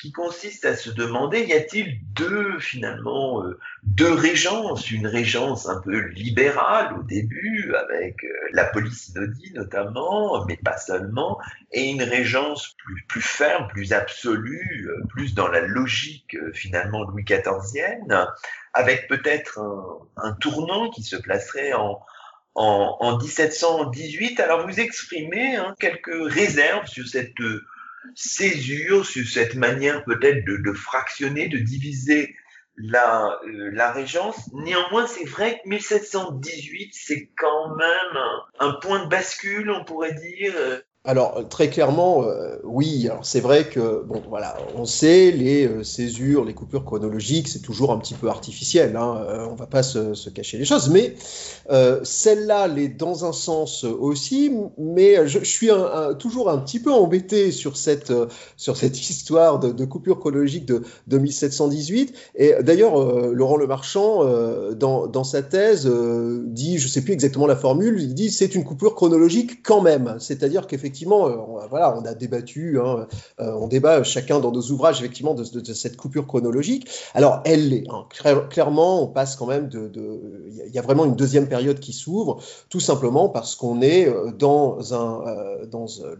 qui 0.00 0.12
consiste 0.12 0.64
à 0.64 0.76
se 0.76 0.90
demander 0.90 1.44
y 1.44 1.52
a-t-il 1.52 1.98
deux 2.14 2.58
finalement 2.60 3.42
euh, 3.42 3.58
deux 3.82 4.12
régences, 4.12 4.90
une 4.90 5.06
régence 5.06 5.68
un 5.68 5.80
peu 5.80 6.06
libérale 6.08 6.94
au 6.98 7.02
début 7.02 7.74
avec 7.74 8.16
la 8.52 8.64
police 8.64 9.06
synodie 9.06 9.52
notamment, 9.54 10.44
mais 10.46 10.56
pas 10.56 10.78
seulement, 10.78 11.38
et 11.72 11.90
une 11.90 12.02
régence 12.02 12.76
plus 13.08 13.20
ferme, 13.20 13.66
plus 13.68 13.92
absolue, 13.92 14.88
plus 15.08 15.34
dans 15.34 15.48
la 15.48 15.60
logique 15.60 16.36
finalement 16.52 17.02
Louis 17.04 17.24
XIVienne, 17.24 18.26
avec 18.72 19.08
peut-être 19.08 19.60
un, 20.16 20.32
tournant 20.34 20.90
qui 20.90 21.02
se 21.02 21.16
placerait 21.16 21.72
en 21.72 22.00
en, 22.54 23.18
1718. 23.18 24.40
Alors 24.40 24.66
vous 24.66 24.80
exprimez 24.80 25.56
hein, 25.56 25.74
quelques 25.78 26.32
réserves 26.32 26.86
sur 26.86 27.06
cette 27.06 27.40
euh, 27.40 27.64
césure, 28.14 29.06
sur 29.06 29.26
cette 29.26 29.54
manière 29.54 30.04
peut-être 30.04 30.44
de, 30.44 30.72
fractionner, 30.72 31.48
de 31.48 31.58
diviser 31.58 32.34
la, 32.76 33.38
euh, 33.44 33.70
la 33.72 33.92
régence. 33.92 34.50
Néanmoins, 34.52 35.06
c'est 35.06 35.24
vrai 35.24 35.60
que 35.62 35.68
1718, 35.68 36.90
c'est 36.92 37.30
quand 37.36 37.74
même 37.76 38.22
un, 38.60 38.72
point 38.74 39.04
de 39.04 39.08
bascule, 39.08 39.70
on 39.70 39.84
pourrait 39.84 40.14
dire. 40.14 40.54
Euh, 40.56 40.80
alors 41.08 41.48
très 41.48 41.70
clairement, 41.70 42.24
euh, 42.24 42.56
oui. 42.64 43.08
C'est 43.22 43.40
vrai 43.40 43.70
que 43.70 44.04
bon, 44.06 44.20
voilà, 44.28 44.54
on 44.76 44.84
sait 44.84 45.30
les 45.30 45.66
euh, 45.66 45.82
césures, 45.82 46.44
les 46.44 46.52
coupures 46.52 46.84
chronologiques, 46.84 47.48
c'est 47.48 47.62
toujours 47.62 47.92
un 47.92 47.98
petit 47.98 48.12
peu 48.12 48.28
artificiel. 48.28 48.94
Hein, 48.94 49.24
euh, 49.26 49.46
on 49.50 49.54
va 49.54 49.64
pas 49.64 49.82
se, 49.82 50.28
cacher 50.28 50.58
les 50.58 50.66
choses, 50.66 50.90
mais 50.90 51.14
celle-là 52.02 52.68
l'est 52.68 52.88
dans 52.88 53.24
un 53.24 53.32
sens 53.32 53.84
aussi. 53.84 54.52
Mais 54.76 55.26
je, 55.26 55.42
suis 55.42 55.70
toujours 56.18 56.50
un 56.50 56.58
petit 56.58 56.78
peu 56.78 56.92
embêté 56.92 57.52
sur 57.52 57.78
cette 57.78 58.12
sur 58.58 58.76
cette 58.76 59.00
histoire 59.10 59.60
de, 59.60 59.84
coupure 59.86 60.20
chronologique 60.20 60.66
de, 60.66 60.82
1718. 61.18 62.12
Et 62.34 62.52
d'ailleurs, 62.60 63.32
Laurent 63.32 63.56
Lemarchand, 63.56 64.24
dans, 64.74 65.06
dans 65.06 65.24
sa 65.24 65.40
thèse, 65.40 65.90
dit, 66.44 66.76
je 66.76 66.86
sais 66.86 67.00
plus 67.00 67.14
exactement 67.14 67.46
la 67.46 67.56
formule, 67.56 67.98
il 67.98 68.12
dit 68.12 68.30
c'est 68.30 68.54
une 68.54 68.64
coupure 68.64 68.94
chronologique 68.94 69.62
quand 69.62 69.80
même. 69.80 70.16
C'est-à-dire 70.18 70.66
qu'effectivement 70.66 70.97
effectivement, 70.98 71.28
euh, 71.28 71.66
voilà, 71.70 71.96
on 71.96 72.04
a 72.04 72.14
débattu, 72.14 72.80
hein, 72.80 73.06
euh, 73.40 73.52
on 73.52 73.68
débat 73.68 74.02
chacun 74.02 74.40
dans 74.40 74.50
nos 74.50 74.62
ouvrages 74.70 74.98
effectivement 74.98 75.34
de, 75.34 75.44
cette 75.44 75.96
coupure 75.96 76.26
chronologique. 76.26 76.88
Alors 77.14 77.40
elle 77.44 77.68
l'est, 77.68 77.84
hein. 77.88 78.06
clairement, 78.50 79.02
on 79.02 79.06
passe 79.06 79.36
quand 79.36 79.46
même 79.46 79.68
de, 79.68 79.90
il 80.66 80.74
y 80.74 80.78
a 80.78 80.82
vraiment 80.82 81.04
une 81.04 81.14
deuxième 81.14 81.46
période 81.46 81.78
qui 81.78 81.92
s'ouvre, 81.92 82.40
tout 82.68 82.80
simplement 82.80 83.28
parce 83.28 83.54
qu'on 83.54 83.80
est 83.80 84.08
euh, 84.08 84.32
dans 84.32 84.92
un, 84.92 85.24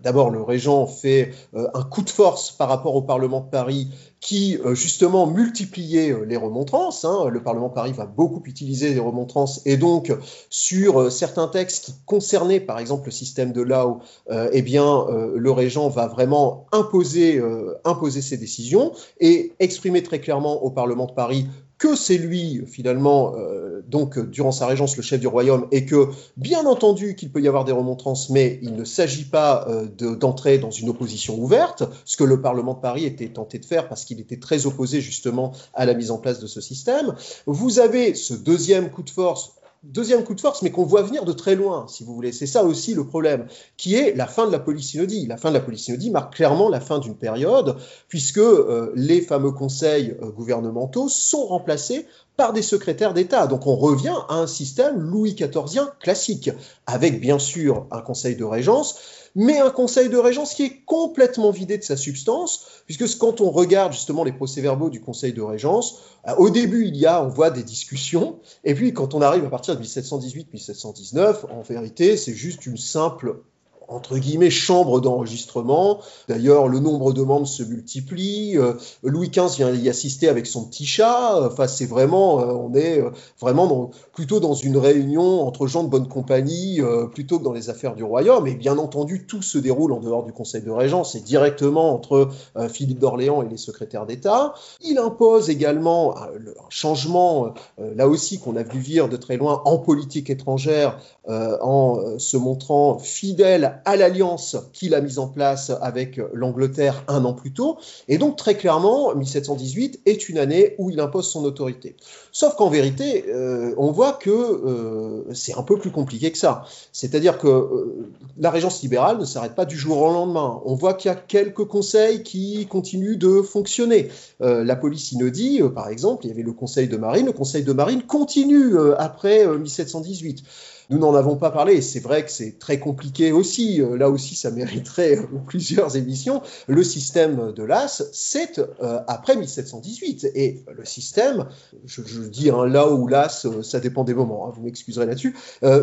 d'abord 0.03 0.31
le 0.31 0.43
régent 0.43 0.87
fait 0.87 1.33
un 1.55 1.83
coup 1.83 2.03
de 2.03 2.11
force 2.11 2.53
par 2.53 2.69
rapport 2.69 2.95
au 2.95 3.03
Parlement 3.03 3.41
de 3.41 3.51
Paris 3.51 3.89
qui 4.21 4.59
euh, 4.65 4.75
justement 4.75 5.27
multipliait 5.27 6.13
euh, 6.13 6.25
les 6.25 6.37
remontrances. 6.37 7.05
Hein. 7.05 7.29
Le 7.31 7.43
Parlement 7.43 7.69
de 7.69 7.75
Paris 7.75 7.93
va 7.93 8.07
beaucoup 8.07 8.43
utiliser 8.47 8.93
les 8.93 9.01
remontrances 9.01 9.61
et 9.65 9.77
donc 9.77 10.13
sur 10.51 11.01
euh, 11.01 11.11
certains 11.11 11.49
textes 11.49 11.87
qui 11.87 11.95
concernaient 12.05 12.61
par 12.61 12.79
exemple 12.79 13.07
le 13.07 13.13
système 13.13 13.53
de 13.53 13.63
Lao, 13.63 14.01
eh 14.31 14.63
le 14.63 15.51
régent 15.51 15.89
va 15.89 16.07
vraiment 16.07 16.67
imposer, 16.73 17.43
imposer 17.85 18.23
ses 18.23 18.37
décisions 18.37 18.93
et 19.21 19.53
exprimer 19.59 20.03
très 20.03 20.21
clairement 20.21 20.63
au 20.63 20.71
Parlement 20.71 21.07
de 21.07 21.13
Paris 21.13 21.47
que 21.79 21.95
c'est 21.95 22.19
lui 22.19 22.65
finalement, 22.67 23.35
euh, 23.37 23.83
donc 23.89 24.19
durant 24.19 24.53
sa 24.53 24.67
régence, 24.67 24.97
le 24.97 25.03
chef 25.03 25.21
du 25.21 25.29
royaume, 25.29 25.67
et 25.71 25.87
que 25.87 26.09
bien 26.37 26.67
entendu 26.67 27.15
qu'il 27.15 27.31
peut 27.31 27.41
y 27.41 27.49
avoir 27.49 27.65
des 27.65 27.73
remontrances, 27.73 28.31
mais 28.31 28.59
il 28.63 28.75
ne 28.75 28.85
s'agit 28.85 29.25
pas 29.25 29.67
euh, 29.69 29.87
d'entrer 29.87 30.59
dans 30.59 30.71
une 30.71 30.89
opposition 30.89 31.39
ouverte, 31.39 31.85
ce 32.05 32.17
que 32.17 32.25
le 32.25 32.41
Parlement 32.41 32.75
de 32.75 32.81
Paris 32.81 33.05
était 33.05 33.29
tenté 33.29 33.59
de 33.59 33.65
faire 33.65 33.89
parce 33.89 34.05
qu'il 34.05 34.21
était 34.21 34.39
très 34.39 34.67
opposé 34.67 35.01
justement 35.01 35.53
à 35.73 35.87
la 35.87 35.95
mise 35.95 36.11
en 36.11 36.19
place 36.19 36.41
de 36.41 36.47
ce 36.47 36.61
système. 36.61 37.15
Vous 37.47 37.79
avez 37.79 38.15
ce 38.15 38.35
deuxième 38.35 38.91
coup 38.91 39.03
de 39.03 39.11
force 39.11 39.53
deuxième 39.83 40.25
coup 40.25 40.35
de 40.35 40.41
force, 40.41 40.63
mais 40.63 40.71
qu'on 40.71 40.85
voit 40.85 41.03
venir 41.03 41.25
de 41.25 41.33
très 41.33 41.55
loin, 41.55 41.87
si 41.89 42.05
vous 42.05 42.15
voulez. 42.15 42.33
C'est 42.33 42.47
ça 42.47 42.65
aussi 42.65 42.95
le 42.95 43.07
problème, 43.07 43.47
qui 43.77 43.95
est 43.95 44.15
la 44.15 44.27
fin 44.27 44.47
de 44.47 44.53
la 44.53 44.59
polysynodie. 44.59 45.27
La 45.27 45.37
fin 45.37 45.51
de 45.51 45.55
la 45.55 45.61
polysynodie 45.61 46.11
marque 46.11 46.35
clairement 46.35 46.69
la 46.69 46.81
fin 46.81 46.99
d'une 46.99 47.17
période, 47.17 47.77
puisque 48.09 48.39
euh, 48.39 48.93
les 48.95 49.21
fameux 49.21 49.53
conseils 49.53 50.17
euh, 50.23 50.31
gouvernementaux 50.31 51.09
sont 51.09 51.47
remplacés 51.47 52.07
par 52.37 52.53
des 52.53 52.63
secrétaires 52.63 53.15
d'État. 53.15 53.47
Donc 53.47 53.67
on 53.67 53.77
revient 53.77 54.15
à 54.29 54.37
un 54.37 54.47
système 54.47 55.01
Louis 55.01 55.35
XIVien 55.35 55.93
classique, 56.01 56.51
avec 56.87 57.21
bien 57.21 57.39
sûr 57.39 57.87
un 57.91 58.01
conseil 58.01 58.37
de 58.37 58.45
régence, 58.45 59.28
mais 59.35 59.59
un 59.59 59.71
conseil 59.71 60.09
de 60.09 60.17
régence 60.17 60.55
qui 60.55 60.65
est 60.65 60.85
complètement 60.85 61.51
vidé 61.51 61.79
de 61.79 61.83
sa 61.83 61.97
substance, 61.97 62.83
puisque 62.87 63.19
quand 63.19 63.41
on 63.41 63.51
regarde 63.51 63.93
justement 63.93 64.25
les 64.25 64.33
procès-verbaux 64.33 64.91
du 64.91 65.01
conseil 65.01 65.33
de 65.33 65.43
régence, 65.43 66.01
euh, 66.27 66.35
au 66.37 66.51
début 66.51 66.87
il 66.87 66.97
y 66.97 67.07
a, 67.07 67.23
on 67.23 67.29
voit 67.29 67.51
des 67.51 67.63
discussions, 67.63 68.39
et 68.65 68.75
puis 68.75 68.93
quand 68.93 69.15
on 69.15 69.23
arrive 69.23 69.45
à 69.45 69.51
partir 69.51 69.77
de 69.77 69.85
1718-1719, 69.85 71.51
en 71.51 71.63
vérité 71.63 72.17
c'est 72.17 72.35
juste 72.35 72.67
une 72.67 72.77
simple 72.77 73.43
entre 73.89 74.19
guillemets, 74.19 74.51
chambre 74.51 75.01
d'enregistrement. 75.01 76.01
D'ailleurs, 76.29 76.69
le 76.69 76.79
nombre 76.79 77.13
de 77.15 77.23
membres 77.23 77.47
se 77.47 77.63
multiplie. 77.63 78.57
Euh, 78.57 78.75
Louis 79.03 79.31
XV 79.31 79.57
vient 79.57 79.71
y 79.71 79.89
assister 79.89 80.29
avec 80.29 80.47
son 80.47 80.67
petit 80.67 80.85
chat. 80.85 81.47
Enfin, 81.47 81.67
c'est 81.67 81.87
vraiment, 81.87 82.41
euh, 82.41 82.53
on 82.53 82.75
est 82.75 83.01
euh, 83.01 83.11
vraiment 83.41 83.91
plutôt 84.13 84.41
dans 84.41 84.55
une 84.55 84.77
réunion 84.77 85.41
entre 85.47 85.67
gens 85.67 85.85
de 85.85 85.89
bonne 85.89 86.09
compagnie, 86.09 86.81
plutôt 87.13 87.39
que 87.39 87.45
dans 87.45 87.53
les 87.53 87.71
affaires 87.71 87.95
du 87.95 88.05
royaume. 88.05 88.47
Et 88.47 88.55
bien 88.55 88.77
entendu, 88.79 89.25
tout 89.27 89.43
se 89.43 89.59
déroule 89.59 89.93
en 89.93 90.01
dehors 90.01 90.25
du 90.25 90.33
Conseil 90.33 90.63
de 90.63 90.71
Régence 90.71 91.15
et 91.15 91.21
directement 91.21 91.95
entre 91.95 92.29
Philippe 92.69 92.99
d'Orléans 92.99 93.43
et 93.43 93.49
les 93.49 93.57
secrétaires 93.57 94.07
d'État. 94.07 94.55
Il 94.83 94.99
impose 94.99 95.51
également 95.51 96.19
un, 96.19 96.29
changement, 96.69 97.55
là 97.79 98.09
aussi, 98.09 98.39
qu'on 98.39 98.57
a 98.57 98.63
vu 98.63 98.81
venir 98.81 99.09
de 99.09 99.17
très 99.17 99.37
loin 99.37 99.63
en 99.65 99.79
politique 99.79 100.31
étrangère, 100.31 100.99
en 101.29 102.19
se 102.19 102.37
montrant 102.37 102.99
fidèle 102.99 103.81
à 103.85 103.97
l'alliance 103.97 104.57
qu'il 104.73 104.95
a 104.95 105.01
mise 105.01 105.19
en 105.19 105.29
place 105.29 105.71
avec 105.83 106.21
l'Angleterre 106.33 107.05
un 107.07 107.25
an 107.25 107.35
plus 107.35 107.53
tôt. 107.53 107.79
Et 108.09 108.19
donc 108.19 108.37
très 108.37 108.55
clairement, 108.55 109.15
1718 109.15 110.01
est 110.07 110.29
une 110.29 110.39
année 110.39 110.75
où 110.79 110.91
il 110.91 111.01
impose 111.01 111.31
son 111.31 111.45
autorité. 111.45 111.97
Sauf 112.33 112.55
qu'en 112.55 112.69
vérité, 112.69 113.25
euh, 113.29 113.75
on 113.77 113.91
voit 113.91 114.13
que 114.13 114.31
euh, 114.31 115.25
c'est 115.35 115.57
un 115.57 115.63
peu 115.63 115.79
plus 115.79 115.91
compliqué 115.91 116.31
que 116.31 116.39
ça. 116.39 116.65
C'est-à-dire 116.93 117.39
que 117.39 117.49
euh, 117.49 118.11
la 118.39 118.51
régence 118.51 118.83
libérale 118.83 119.19
ne 119.19 119.25
s'arrête 119.25 119.55
pas 119.55 119.65
du 119.65 119.77
jour 119.77 120.01
au 120.01 120.13
lendemain. 120.13 120.61
On 120.65 120.75
voit 120.75 120.95
qu'il 120.95 121.11
y 121.11 121.13
a 121.13 121.17
quelques 121.17 121.65
conseils 121.65 122.23
qui 122.23 122.67
continuent 122.67 123.19
de 123.19 123.43
fonctionner. 123.43 124.09
la 124.41 124.77
police 124.77 125.09
synodie, 125.09 125.61
par 125.75 125.89
exemple, 125.89 126.27
il 126.27 126.29
y 126.29 126.33
avait 126.33 126.43
le 126.43 126.53
conseil 126.53 126.89
de 126.89 126.97
marine. 126.97 127.27
Le 127.27 127.33
conseil 127.33 127.65
de 127.65 127.73
marine 127.73 128.03
continue 128.03 128.79
après 128.99 129.47
1718. 129.47 130.43
Nous 130.91 130.99
n'en 130.99 131.15
avons 131.15 131.37
pas 131.37 131.51
parlé, 131.51 131.83
c'est 131.83 132.01
vrai 132.01 132.25
que 132.25 132.31
c'est 132.31 132.59
très 132.59 132.79
compliqué 132.79 133.31
aussi, 133.31 133.83
euh, 133.83 133.99
là 133.99 134.09
aussi 134.09 134.35
ça 134.35 134.51
mériterait 134.51 135.19
euh, 135.19 135.27
plusieurs 135.47 135.97
émissions. 135.97 136.41
Le 136.67 136.83
système 136.83 137.53
de 137.53 137.63
l'AS, 137.63 138.05
c'est 138.13 138.59
euh, 138.59 139.01
après 139.07 139.37
1718. 139.37 140.31
Et 140.35 140.65
le 140.75 140.85
système, 140.87 141.49
je, 141.85 142.01
dis 142.23 142.49
hein, 142.49 142.67
là 142.67 142.91
où 142.91 143.07
l'AS, 143.07 143.47
ça 143.63 143.81
dépend 143.81 144.05
des 144.05 144.15
moments, 144.15 144.49
hein, 144.49 144.53
vous 144.57 144.63
m'excuserez 144.63 145.05
là-dessus, 145.05 145.37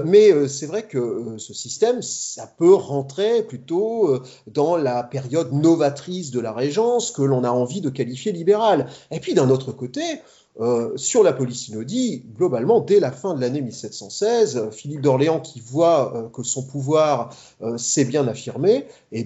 mais 0.05 0.47
c'est 0.47 0.65
vrai 0.65 0.83
que 0.83 1.35
ce 1.37 1.53
système, 1.53 2.01
ça 2.01 2.51
peut 2.57 2.73
rentrer 2.73 3.43
plutôt 3.43 4.19
dans 4.47 4.77
la 4.77 5.03
période 5.03 5.53
novatrice 5.53 6.31
de 6.31 6.39
la 6.39 6.51
Régence 6.51 7.11
que 7.11 7.21
l'on 7.21 7.43
a 7.43 7.49
envie 7.49 7.81
de 7.81 7.89
qualifier 7.89 8.31
libérale. 8.31 8.87
Et 9.11 9.19
puis 9.19 9.33
d'un 9.33 9.49
autre 9.49 9.71
côté, 9.71 10.01
sur 10.95 11.23
la 11.23 11.33
Polycynodie, 11.33 12.23
globalement, 12.37 12.79
dès 12.79 12.99
la 12.99 13.11
fin 13.11 13.33
de 13.33 13.41
l'année 13.41 13.61
1716, 13.61 14.69
Philippe 14.71 15.01
d'Orléans, 15.01 15.39
qui 15.39 15.59
voit 15.59 16.29
que 16.33 16.43
son 16.43 16.63
pouvoir 16.63 17.29
s'est 17.77 18.05
bien 18.05 18.27
affirmé, 18.27 18.85
eh 19.11 19.25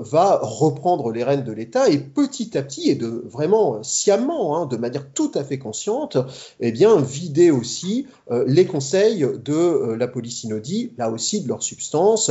va 0.00 0.40
reprendre 0.42 1.10
les 1.10 1.24
rênes 1.24 1.44
de 1.44 1.52
l'État 1.52 1.88
et 1.88 1.98
petit 1.98 2.58
à 2.58 2.62
petit, 2.62 2.90
et 2.90 2.94
de 2.94 3.24
vraiment 3.26 3.82
sciemment, 3.82 4.56
hein, 4.56 4.66
de 4.66 4.76
manière 4.76 5.10
tout 5.12 5.30
à 5.34 5.44
fait 5.44 5.58
consciente, 5.58 6.18
eh 6.60 6.72
vider 6.72 7.50
aussi 7.50 8.06
les 8.46 8.66
conseils 8.66 9.26
de 9.44 9.94
la 9.94 10.08
Polycynodie, 10.08 10.92
là 10.98 11.10
aussi 11.10 11.40
de 11.40 11.48
leur 11.48 11.62
substance 11.62 12.30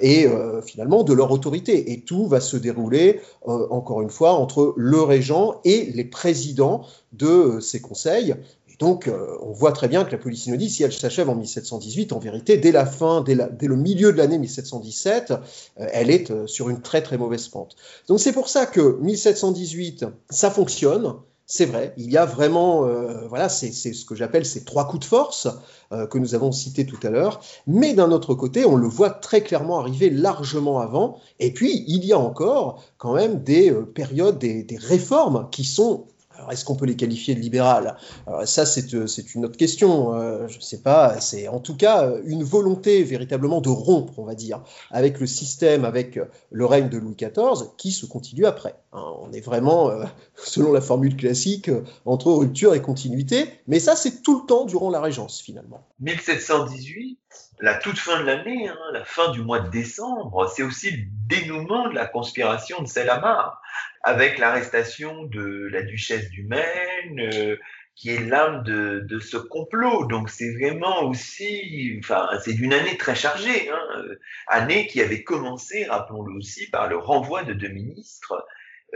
et 0.00 0.26
finalement 0.64 1.02
de 1.02 1.12
leur 1.12 1.32
autorité. 1.32 1.92
Et 1.92 2.02
tout 2.02 2.26
va 2.28 2.40
se 2.40 2.56
dérouler, 2.56 3.20
encore 3.44 4.00
une 4.02 4.10
fois, 4.10 4.34
entre 4.34 4.74
le 4.76 5.02
régent 5.02 5.60
et 5.64 5.90
les 5.92 6.04
présidents 6.04 6.82
de 7.12 7.58
ces 7.60 7.80
conseils. 7.80 8.34
Et 8.68 8.76
donc, 8.78 9.08
euh, 9.08 9.36
on 9.42 9.52
voit 9.52 9.72
très 9.72 9.88
bien 9.88 10.04
que 10.04 10.12
la 10.12 10.18
Polycynodie, 10.18 10.70
si 10.70 10.82
elle 10.82 10.92
s'achève 10.92 11.28
en 11.28 11.34
1718, 11.34 12.12
en 12.12 12.18
vérité, 12.18 12.58
dès 12.58 12.72
la 12.72 12.86
fin, 12.86 13.22
dès, 13.22 13.34
le 13.34 13.76
milieu 13.76 14.12
de 14.12 14.18
l'année 14.18 14.38
1717, 14.38 15.30
euh, 15.30 15.86
elle 15.92 16.10
est 16.10 16.30
euh, 16.30 16.46
sur 16.46 16.68
une 16.68 16.80
très 16.80 17.02
très 17.02 17.18
mauvaise 17.18 17.48
pente. 17.48 17.76
Donc 18.08 18.20
c'est 18.20 18.32
pour 18.32 18.48
ça 18.48 18.66
que 18.66 18.98
1718, 19.00 20.06
ça 20.30 20.50
fonctionne. 20.50 21.14
C'est 21.50 21.64
vrai, 21.64 21.94
il 21.96 22.12
y 22.12 22.18
a 22.18 22.26
vraiment, 22.26 22.86
voilà, 23.26 23.48
c'est 23.48 23.72
ce 23.72 24.04
que 24.04 24.14
j'appelle 24.14 24.44
ces 24.44 24.64
trois 24.64 24.86
coups 24.86 25.00
de 25.00 25.08
force 25.08 25.48
que 25.90 26.18
nous 26.18 26.34
avons 26.34 26.52
cités 26.52 26.84
tout 26.84 26.98
à 27.02 27.08
l'heure. 27.08 27.40
Mais 27.66 27.94
d'un 27.94 28.12
autre 28.12 28.34
côté, 28.34 28.66
on 28.66 28.76
le 28.76 28.86
voit 28.86 29.08
très 29.08 29.40
clairement 29.40 29.80
arriver 29.80 30.10
largement 30.10 30.78
avant. 30.78 31.18
Et 31.40 31.54
puis, 31.54 31.84
il 31.88 32.04
y 32.04 32.12
a 32.12 32.18
encore 32.18 32.84
quand 32.98 33.14
même 33.14 33.42
des 33.42 33.72
périodes, 33.94 34.36
des 34.36 34.66
réformes 34.78 35.48
qui 35.50 35.64
sont 35.64 36.04
alors, 36.38 36.52
est-ce 36.52 36.64
qu'on 36.64 36.76
peut 36.76 36.86
les 36.86 36.94
qualifier 36.94 37.34
de 37.34 37.40
libérales 37.40 37.96
Ça, 38.44 38.62
euh, 38.62 39.06
c'est 39.06 39.34
une 39.34 39.44
autre 39.44 39.56
question. 39.56 40.14
Euh, 40.14 40.46
je 40.46 40.58
ne 40.58 40.62
sais 40.62 40.82
pas. 40.82 41.20
C'est 41.20 41.48
en 41.48 41.58
tout 41.58 41.76
cas 41.76 42.12
une 42.24 42.44
volonté 42.44 43.02
véritablement 43.02 43.60
de 43.60 43.68
rompre, 43.68 44.18
on 44.18 44.24
va 44.24 44.36
dire, 44.36 44.62
avec 44.92 45.18
le 45.18 45.26
système, 45.26 45.84
avec 45.84 46.18
le 46.50 46.66
règne 46.66 46.88
de 46.88 46.98
Louis 46.98 47.16
XIV, 47.16 47.70
qui 47.76 47.90
se 47.90 48.06
continue 48.06 48.46
après. 48.46 48.76
Hein. 48.92 49.02
on 49.20 49.32
est 49.32 49.40
vraiment, 49.40 49.90
euh, 49.90 50.04
selon 50.36 50.72
la 50.72 50.80
formule 50.80 51.16
classique, 51.16 51.70
entre 52.04 52.30
rupture 52.30 52.74
et 52.74 52.82
continuité. 52.82 53.50
Mais 53.66 53.80
ça, 53.80 53.96
c'est 53.96 54.22
tout 54.22 54.40
le 54.40 54.46
temps 54.46 54.64
durant 54.64 54.90
la 54.90 55.00
Régence, 55.00 55.40
finalement. 55.40 55.82
1718 56.00 57.18
la 57.60 57.74
toute 57.74 57.98
fin 57.98 58.20
de 58.20 58.24
l'année, 58.24 58.68
hein, 58.68 58.78
la 58.92 59.04
fin 59.04 59.32
du 59.32 59.42
mois 59.42 59.60
de 59.60 59.68
décembre, 59.70 60.48
c'est 60.54 60.62
aussi 60.62 60.90
le 60.92 61.02
dénouement 61.26 61.88
de 61.88 61.94
la 61.94 62.06
conspiration 62.06 62.80
de 62.82 62.86
Selamar, 62.86 63.60
avec 64.08 64.38
l'arrestation 64.38 65.24
de 65.24 65.68
la 65.70 65.82
duchesse 65.82 66.30
du 66.30 66.42
Maine, 66.44 67.20
euh, 67.20 67.56
qui 67.94 68.08
est 68.08 68.20
l'âme 68.20 68.62
de, 68.62 69.18
ce 69.18 69.36
complot. 69.36 70.06
Donc 70.06 70.30
c'est 70.30 70.54
vraiment 70.54 71.02
aussi, 71.02 71.94
enfin, 71.98 72.26
c'est 72.42 72.54
une 72.54 72.72
année 72.72 72.96
très 72.96 73.14
chargée, 73.14 73.68
hein, 73.68 73.82
euh, 73.98 74.18
année 74.46 74.86
qui 74.86 75.02
avait 75.02 75.22
commencé, 75.22 75.84
rappelons-le 75.84 76.32
aussi, 76.38 76.70
par 76.70 76.88
le 76.88 76.96
renvoi 76.96 77.42
de 77.42 77.52
deux 77.52 77.68
ministres 77.68 78.46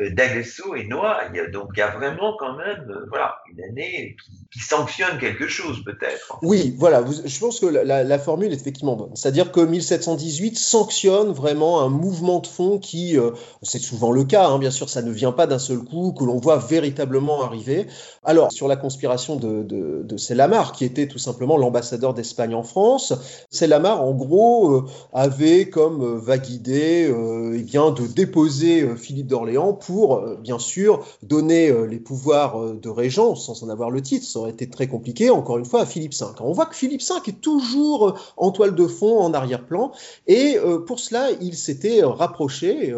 euh, 0.01 0.09
d'Agresso 0.09 0.75
et 0.75 0.85
Noah. 0.85 1.19
Donc 1.53 1.69
il 1.75 1.81
y 1.81 1.83
a 1.83 1.91
vraiment 1.91 2.35
quand 2.39 2.57
même 2.57 2.87
euh, 2.89 3.05
voilà, 3.11 3.35
une 3.51 3.63
année 3.63 4.17
qui, 4.51 4.59
sanctionne 4.59 5.19
quelque 5.19 5.49
chose 5.49 5.83
peut-être. 5.85 6.39
Oui, 6.43 6.75
voilà, 6.79 7.03
je 7.25 7.39
pense 7.39 7.61
que 7.61 7.67
la, 7.67 8.19
formule 8.19 8.53
est 8.53 8.55
effectivement 8.55 8.97
bonne. 8.97 9.15
C'est-à-dire 9.15 9.51
que 9.51 9.61
1718 9.61 10.57
sanctionne 10.57 11.33
vraiment 11.33 11.83
un 11.83 11.89
mouvement 11.89 12.39
de 12.39 12.47
fond 12.47 12.79
qui, 12.79 13.19
euh, 13.19 13.31
c'est 13.63 13.79
souvent 13.79 14.13
le 14.13 14.25
cas, 14.25 14.49
hein, 14.49 14.59
bien 14.59 14.71
sûr, 14.71 14.89
ça 14.89 15.03
ne 15.03 15.11
vient 15.11 15.33
pas 15.33 15.47
d'un 15.47 15.59
seul 15.59 15.79
coup, 15.79 16.15
que 16.19 16.25
l'on 16.25 16.39
voit 16.39 16.59
véritablement 16.59 17.43
arriver. 17.43 17.87
Alors, 18.25 18.53
sur 18.53 18.69
la 18.69 18.77
conspiration 18.77 19.37
de, 19.37 19.63
de, 19.63 20.73
qui 20.75 20.85
était 20.85 21.09
tout 21.09 21.19
simplement 21.19 21.57
l'ambassadeur 21.57 22.15
d'Espagne 22.15 22.55
en 22.55 22.63
France, 22.63 23.15
Selamar, 23.51 24.03
en 24.03 24.13
gros, 24.13 24.85
avait 25.13 25.69
comme 25.69 26.19
vague 26.19 26.49
idée 26.51 27.11
eh 27.55 27.63
bien, 27.63 27.91
de 27.91 28.07
déposer 28.07 28.97
Philippe 28.97 29.29
d'Orléans 29.29 29.73
pour, 29.85 30.17
euh, 30.17 30.37
bien 30.37 30.59
sûr, 30.59 31.05
donner 31.23 31.69
euh, 31.69 31.85
les 31.87 31.99
pouvoirs 31.99 32.61
euh, 32.61 32.79
de 32.81 32.89
régent 32.89 33.35
sans 33.35 33.63
en 33.63 33.69
avoir 33.69 33.91
le 33.91 34.01
titre. 34.01 34.27
Ça 34.27 34.39
aurait 34.39 34.51
été 34.51 34.69
très 34.69 34.87
compliqué, 34.87 35.31
encore 35.31 35.59
une 35.59 35.65
fois, 35.65 35.83
à 35.83 35.87
Philippe 35.87 36.15
V. 36.15 36.27
On 36.41 36.53
voit 36.53 36.67
que 36.67 36.77
Philippe 36.77 37.03
V 37.03 37.15
est 37.27 37.41
toujours 37.41 38.19
en 38.37 38.51
toile 38.51 38.75
de 38.75 38.87
fond, 38.87 39.21
en 39.21 39.35
arrière-plan, 39.35 39.93
et 40.27 40.57
pour 40.87 40.99
cela, 41.01 41.29
il 41.41 41.55
s'était 41.55 42.03
rapproché, 42.03 42.95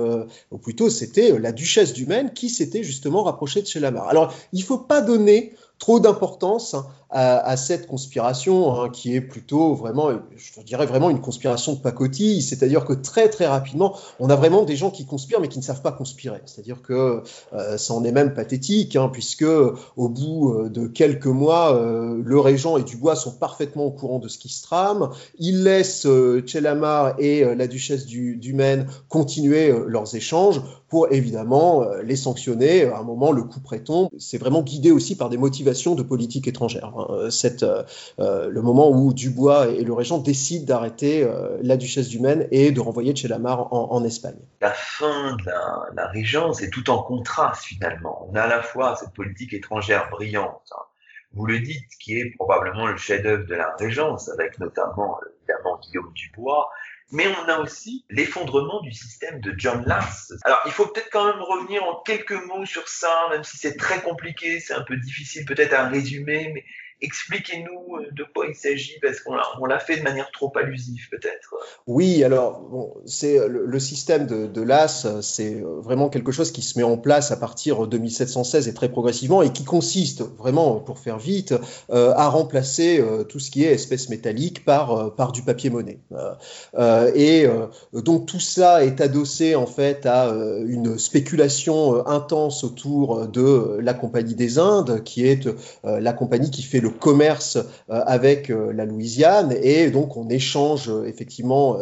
ou 0.51 0.59
plutôt 0.59 0.91
c'était 0.91 1.39
la 1.39 1.53
duchesse 1.53 1.93
du 1.93 2.07
Maine 2.07 2.33
qui 2.33 2.49
s'était 2.49 2.83
justement 2.83 3.23
rapprochée 3.23 3.63
de 3.63 3.67
chez 3.67 3.81
Lamar. 3.81 4.09
Alors, 4.09 4.33
il 4.53 4.61
ne 4.61 4.65
faut 4.65 4.79
pas 4.79 5.01
donner 5.01 5.53
trop 5.79 6.01
d'importance 6.01 6.77
hein, 7.15 7.41
à, 7.45 7.57
cette 7.57 7.87
conspiration 7.87 8.81
hein, 8.81 8.91
qui 8.91 9.15
est 9.15 9.21
plutôt 9.21 9.75
vraiment, 9.75 10.11
je 10.37 10.61
dirais 10.63 10.87
vraiment 10.87 11.11
une 11.11 11.21
conspiration 11.21 11.73
de 11.75 11.79
pacotille, 11.79 12.43
c'est-à-dire 12.43 12.85
que 12.85 12.93
très 12.93 13.29
très 13.29 13.47
rapidement, 13.47 13.97
on 14.21 14.31
a 14.31 14.37
vraiment 14.37 14.65
des 14.65 14.77
gens 14.77 14.91
qui 14.91 15.07
conspirent 15.07 15.41
mais 15.41 15.49
qui 15.49 15.59
ne 15.59 15.65
savent 15.65 15.83
pas 15.83 15.93
conspirer. 15.93 16.41
C'est-à-dire 16.47 16.83
que 16.83 17.23
euh, 17.53 17.77
ça 17.77 17.95
en 17.95 18.05
est 18.05 18.13
même 18.13 18.35
pathétique, 18.35 18.97
hein, 18.97 19.09
puisque 19.13 19.45
au 19.45 20.09
bout 20.09 20.53
euh, 20.53 20.69
de 20.69 20.87
quelques 20.87 21.27
mois, 21.27 21.75
euh, 21.75 22.21
le 22.23 22.41
régent 22.41 22.77
et 22.77 22.83
Dubois 22.83 23.17
sont 23.17 23.33
parfaitement 23.33 23.85
au 23.85 23.91
courant 23.91 24.19
de 24.19 24.29
ce 24.29 24.39
qui 24.39 24.49
se 24.49 24.63
trame. 24.63 25.11
Ils 25.39 25.63
laissent 25.63 26.07
Chelamar 26.47 27.15
et 27.19 27.45
la 27.55 27.67
duchesse 27.67 28.07
du, 28.07 28.53
Maine 28.55 28.87
continuer 29.09 29.75
leurs 29.87 30.15
échanges 30.15 30.63
pour 30.89 31.13
évidemment 31.13 31.85
les 32.05 32.15
sanctionner. 32.15 32.85
À 32.85 32.99
un 32.99 33.03
moment, 33.03 33.33
le 33.33 33.43
coup 33.43 33.59
prétombe. 33.59 34.09
C'est 34.19 34.39
vraiment 34.39 34.63
guidé 34.63 34.93
aussi 34.93 35.17
par 35.17 35.29
des 35.29 35.37
motivations 35.37 35.97
de 35.97 36.03
politique 36.03 36.47
étrangère. 36.47 36.93
Euh, 37.11 37.31
cette, 37.31 37.63
euh, 37.63 37.83
euh, 38.19 38.49
le 38.49 38.63
moment 38.63 38.91
où 38.91 39.13
Dubois 39.13 39.69
et 39.69 39.85
le 39.85 39.93
régent 39.93 40.19
décident 40.19 40.65
d'arrêter 40.67 41.27
la 41.63 41.77
duchesse 41.77 42.09
du 42.09 42.21
Maine 42.21 42.49
et 42.51 42.73
de 42.73 42.81
renvoyer 42.81 43.15
Chelamar 43.15 43.73
en, 43.73 43.93
en 43.93 44.05
Espagne. 44.05 44.39
La 44.61 44.71
fin 44.71 45.37
de 45.37 45.45
la, 45.95 46.07
régence 46.09 46.63
est 46.63 46.71
tout 46.71 46.91
en 46.91 47.03
contraste 47.03 47.65
finalement. 47.65 48.29
On 48.31 48.35
a 48.35 48.43
à 48.43 48.47
la 48.47 48.63
fois 48.63 48.97
cette 48.97 49.13
politique 49.13 49.53
étrangère 49.53 50.09
brillante, 50.11 50.73
hein. 50.73 50.83
vous 51.33 51.47
le 51.47 51.59
dites, 51.61 51.89
qui 52.01 52.19
est 52.19 52.31
probablement 52.37 52.87
le 52.87 52.97
chef-d'œuvre 52.97 53.47
de 53.47 53.55
la 53.55 53.75
Régence, 53.79 54.29
avec 54.29 54.59
notamment 54.59 55.19
évidemment 55.41 55.81
Guillaume 55.83 56.13
Dubois, 56.15 56.69
mais 57.11 57.27
on 57.29 57.49
a 57.49 57.59
aussi 57.59 58.05
l'effondrement 58.11 58.81
du 58.81 58.93
système 58.93 59.41
de 59.41 59.55
John 59.57 59.85
Lars. 59.87 60.33
Alors, 60.45 60.61
il 60.67 60.73
faut 60.73 60.87
peut-être 60.87 61.11
quand 61.11 61.27
même 61.27 61.41
revenir 61.41 61.85
en 61.85 62.03
quelques 62.03 62.33
mots 62.47 62.67
sur 62.67 62.89
ça, 62.89 63.27
même 63.31 63.45
si 63.45 63.57
c'est 63.57 63.77
très 63.77 64.03
compliqué, 64.03 64.61
c'est 64.61 64.75
un 64.75 64.83
peu 64.83 64.97
difficile 64.97 65.45
peut-être 65.45 65.75
à 65.75 65.89
résumer, 65.89 66.51
mais 66.55 66.65
Expliquez-nous 67.05 67.97
euh, 67.97 68.07
de 68.13 68.25
quoi 68.35 68.47
il 68.47 68.55
s'agit, 68.55 68.99
parce 69.03 69.21
qu'on 69.21 69.67
l'a 69.67 69.79
fait 69.79 69.99
de 69.99 70.03
manière 70.03 70.31
trop 70.31 70.51
allusive 70.57 71.07
peut-être. 71.11 71.55
Oui, 71.87 72.25
alors 72.25 72.97
c'est 73.05 73.47
le, 73.47 73.79
système 73.79 74.27
de, 74.27 74.63
l'AS, 74.63 75.07
c'est 75.21 75.63
vraiment 75.63 76.09
quelque 76.09 76.33
chose 76.33 76.51
qui 76.51 76.63
se 76.63 76.79
met 76.79 76.85
en 76.85 76.97
place 76.97 77.31
à 77.31 77.37
partir 77.37 77.87
de 77.87 77.99
1716 77.99 78.69
et 78.69 78.75
très 78.75 78.89
progressivement, 78.89 79.43
et 79.43 79.53
qui 79.53 79.65
consiste 79.65 80.23
vraiment, 80.39 80.81
pour 80.81 80.99
faire 80.99 81.19
vite, 81.19 81.55
euh, 81.91 82.15
à 82.17 82.29
remplacer 82.29 83.01
euh, 83.01 83.25
tout 83.25 83.39
ce 83.39 83.51
qui 83.51 83.65
est 83.65 83.73
espèce 83.73 84.09
métallique 84.09 84.65
par, 84.65 85.15
par 85.15 85.33
du 85.33 85.43
papier 85.43 85.69
monnaie. 85.69 85.99
et 87.15 87.47
donc 87.93 88.27
tout 88.27 88.41
ça 88.41 88.85
est 88.85 89.03
adossé 89.03 89.55
en 89.55 89.67
fait 89.67 90.07
à 90.07 90.33
une 90.67 90.99
spéculation 90.99 92.07
intense 92.07 92.65
autour 92.65 93.27
de 93.29 93.79
la 93.81 93.93
Compagnie 93.93 94.35
des 94.35 94.59
Indes, 94.59 95.03
qui 95.05 95.27
est 95.27 95.49
la 95.83 96.13
compagnie 96.15 96.51
qui 96.51 96.63
fait 96.63 96.81
le 96.81 96.94
commerce 97.01 97.57
euh, 97.57 98.03
avec 98.07 98.51
euh, 98.51 98.73
la 98.73 98.85
Louisiane 98.85 99.55
et 99.63 99.91
donc 99.91 100.17
on 100.17 100.29
échange 100.29 100.89
euh, 100.89 101.05
effectivement 101.07 101.77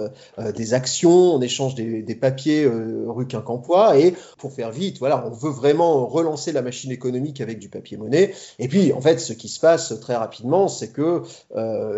des 0.54 0.74
actions, 0.74 1.34
on 1.34 1.40
échange 1.40 1.74
des, 1.74 2.14
papiers 2.14 2.66
rue 2.66 3.26
Quincampoix 3.26 3.98
et 3.98 4.14
pour 4.38 4.52
faire 4.52 4.70
vite, 4.70 4.98
voilà, 4.98 5.26
on 5.26 5.30
veut 5.30 5.50
vraiment 5.50 6.06
relancer 6.06 6.52
la 6.52 6.62
machine 6.62 6.90
économique 6.90 7.40
avec 7.40 7.58
du 7.58 7.68
papier 7.68 7.96
monnaie. 7.96 8.34
Et 8.58 8.68
puis 8.68 8.92
en 8.92 9.00
fait, 9.00 9.18
ce 9.18 9.32
qui 9.32 9.48
se 9.48 9.58
passe 9.58 9.98
très 10.00 10.14
rapidement, 10.14 10.68
c'est 10.68 10.92
que 10.92 11.22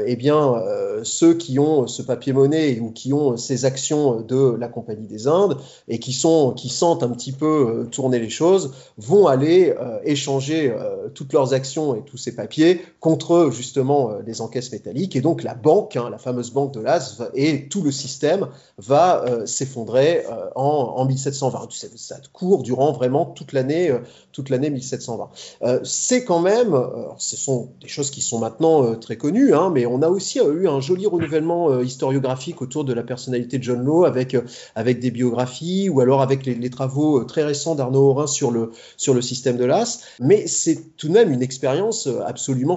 eh 0.06 0.16
bien 0.16 0.54
ceux 1.02 1.34
qui 1.34 1.58
ont 1.58 1.86
ce 1.86 2.02
papier 2.02 2.32
monnaie 2.32 2.78
ou 2.80 2.90
qui 2.90 3.12
ont 3.12 3.36
ces 3.36 3.64
actions 3.64 4.20
de 4.20 4.56
la 4.58 4.68
Compagnie 4.68 5.06
des 5.06 5.26
Indes 5.26 5.58
et 5.88 5.98
qui 5.98 6.12
sont 6.12 6.52
qui 6.52 6.68
sentent 6.68 7.02
un 7.02 7.10
petit 7.10 7.32
peu 7.32 7.86
tourner 7.90 8.18
les 8.18 8.30
choses 8.30 8.72
vont 8.96 9.26
aller 9.26 9.74
échanger 10.04 10.74
toutes 11.14 11.32
leurs 11.32 11.52
actions 11.54 11.94
et 11.94 12.02
tous 12.02 12.16
ces 12.16 12.34
papiers 12.34 12.80
contre 13.04 13.50
justement 13.52 14.12
les 14.26 14.40
encaisses 14.40 14.72
métalliques. 14.72 15.14
Et 15.14 15.20
donc 15.20 15.42
la 15.42 15.52
banque, 15.54 15.94
hein, 15.96 16.08
la 16.10 16.16
fameuse 16.16 16.50
banque 16.50 16.72
de 16.72 16.80
l'As, 16.80 17.22
et 17.34 17.68
tout 17.68 17.82
le 17.82 17.92
système 17.92 18.48
va 18.78 19.22
s'effondrer 19.44 20.24
en, 20.56 20.94
en, 20.96 21.04
1720. 21.04 21.68
Ça 21.96 22.16
court 22.32 22.62
durant 22.62 22.92
vraiment 22.92 23.26
toute 23.26 23.52
l'année, 23.52 23.92
toute 24.32 24.48
l'année 24.48 24.70
1720. 24.70 25.82
C'est 25.82 26.24
quand 26.24 26.40
même, 26.40 26.74
ce 27.18 27.36
sont 27.36 27.68
des 27.82 27.88
choses 27.88 28.10
qui 28.10 28.22
sont 28.22 28.38
maintenant 28.38 28.96
très 28.96 29.18
connues, 29.18 29.52
hein, 29.52 29.70
mais 29.70 29.84
on 29.84 30.00
a 30.00 30.08
aussi 30.08 30.38
eu 30.38 30.66
un 30.66 30.80
joli 30.80 31.06
renouvellement 31.06 31.80
historiographique 31.80 32.62
autour 32.62 32.84
de 32.84 32.94
la 32.94 33.02
personnalité 33.02 33.58
de 33.58 33.64
John 33.64 33.84
Law 33.84 34.06
avec, 34.06 34.34
avec 34.74 35.00
des 35.00 35.10
biographies 35.10 35.90
ou 35.90 36.00
alors 36.00 36.22
avec 36.22 36.46
les, 36.46 36.70
travaux 36.70 37.24
très 37.24 37.44
récents 37.44 37.74
d'Arnaud 37.74 38.10
Horin 38.10 38.26
sur 38.26 38.50
le, 38.50 38.72
sur 38.96 39.12
le 39.12 39.20
système 39.20 39.58
de 39.58 39.64
l'AS, 39.64 40.00
mais 40.20 40.46
c'est 40.46 40.96
tout 40.96 41.08
de 41.08 41.12
même 41.12 41.30
une 41.30 41.42
expérience 41.42 42.06
euh, 42.06 42.22
absolument 42.26 42.76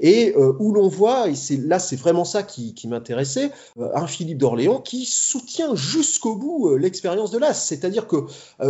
et 0.00 0.34
euh, 0.36 0.52
où 0.58 0.72
l'on 0.72 0.88
voit, 0.88 1.28
et 1.28 1.34
c'est 1.34 1.56
là 1.56 1.78
c'est 1.78 1.96
vraiment 1.96 2.24
ça 2.24 2.42
qui, 2.42 2.74
m'intéressait, 2.88 3.50
euh, 3.78 3.88
un 3.94 4.06
Philippe 4.06 4.38
d'Orléans 4.38 4.80
qui 4.80 5.06
soutient 5.06 5.74
jusqu'au 5.74 6.36
bout 6.36 6.76
l'expérience 6.76 7.30
de 7.30 7.38
l'AS, 7.38 7.64
c'est-à-dire 7.66 8.06
que 8.06 8.16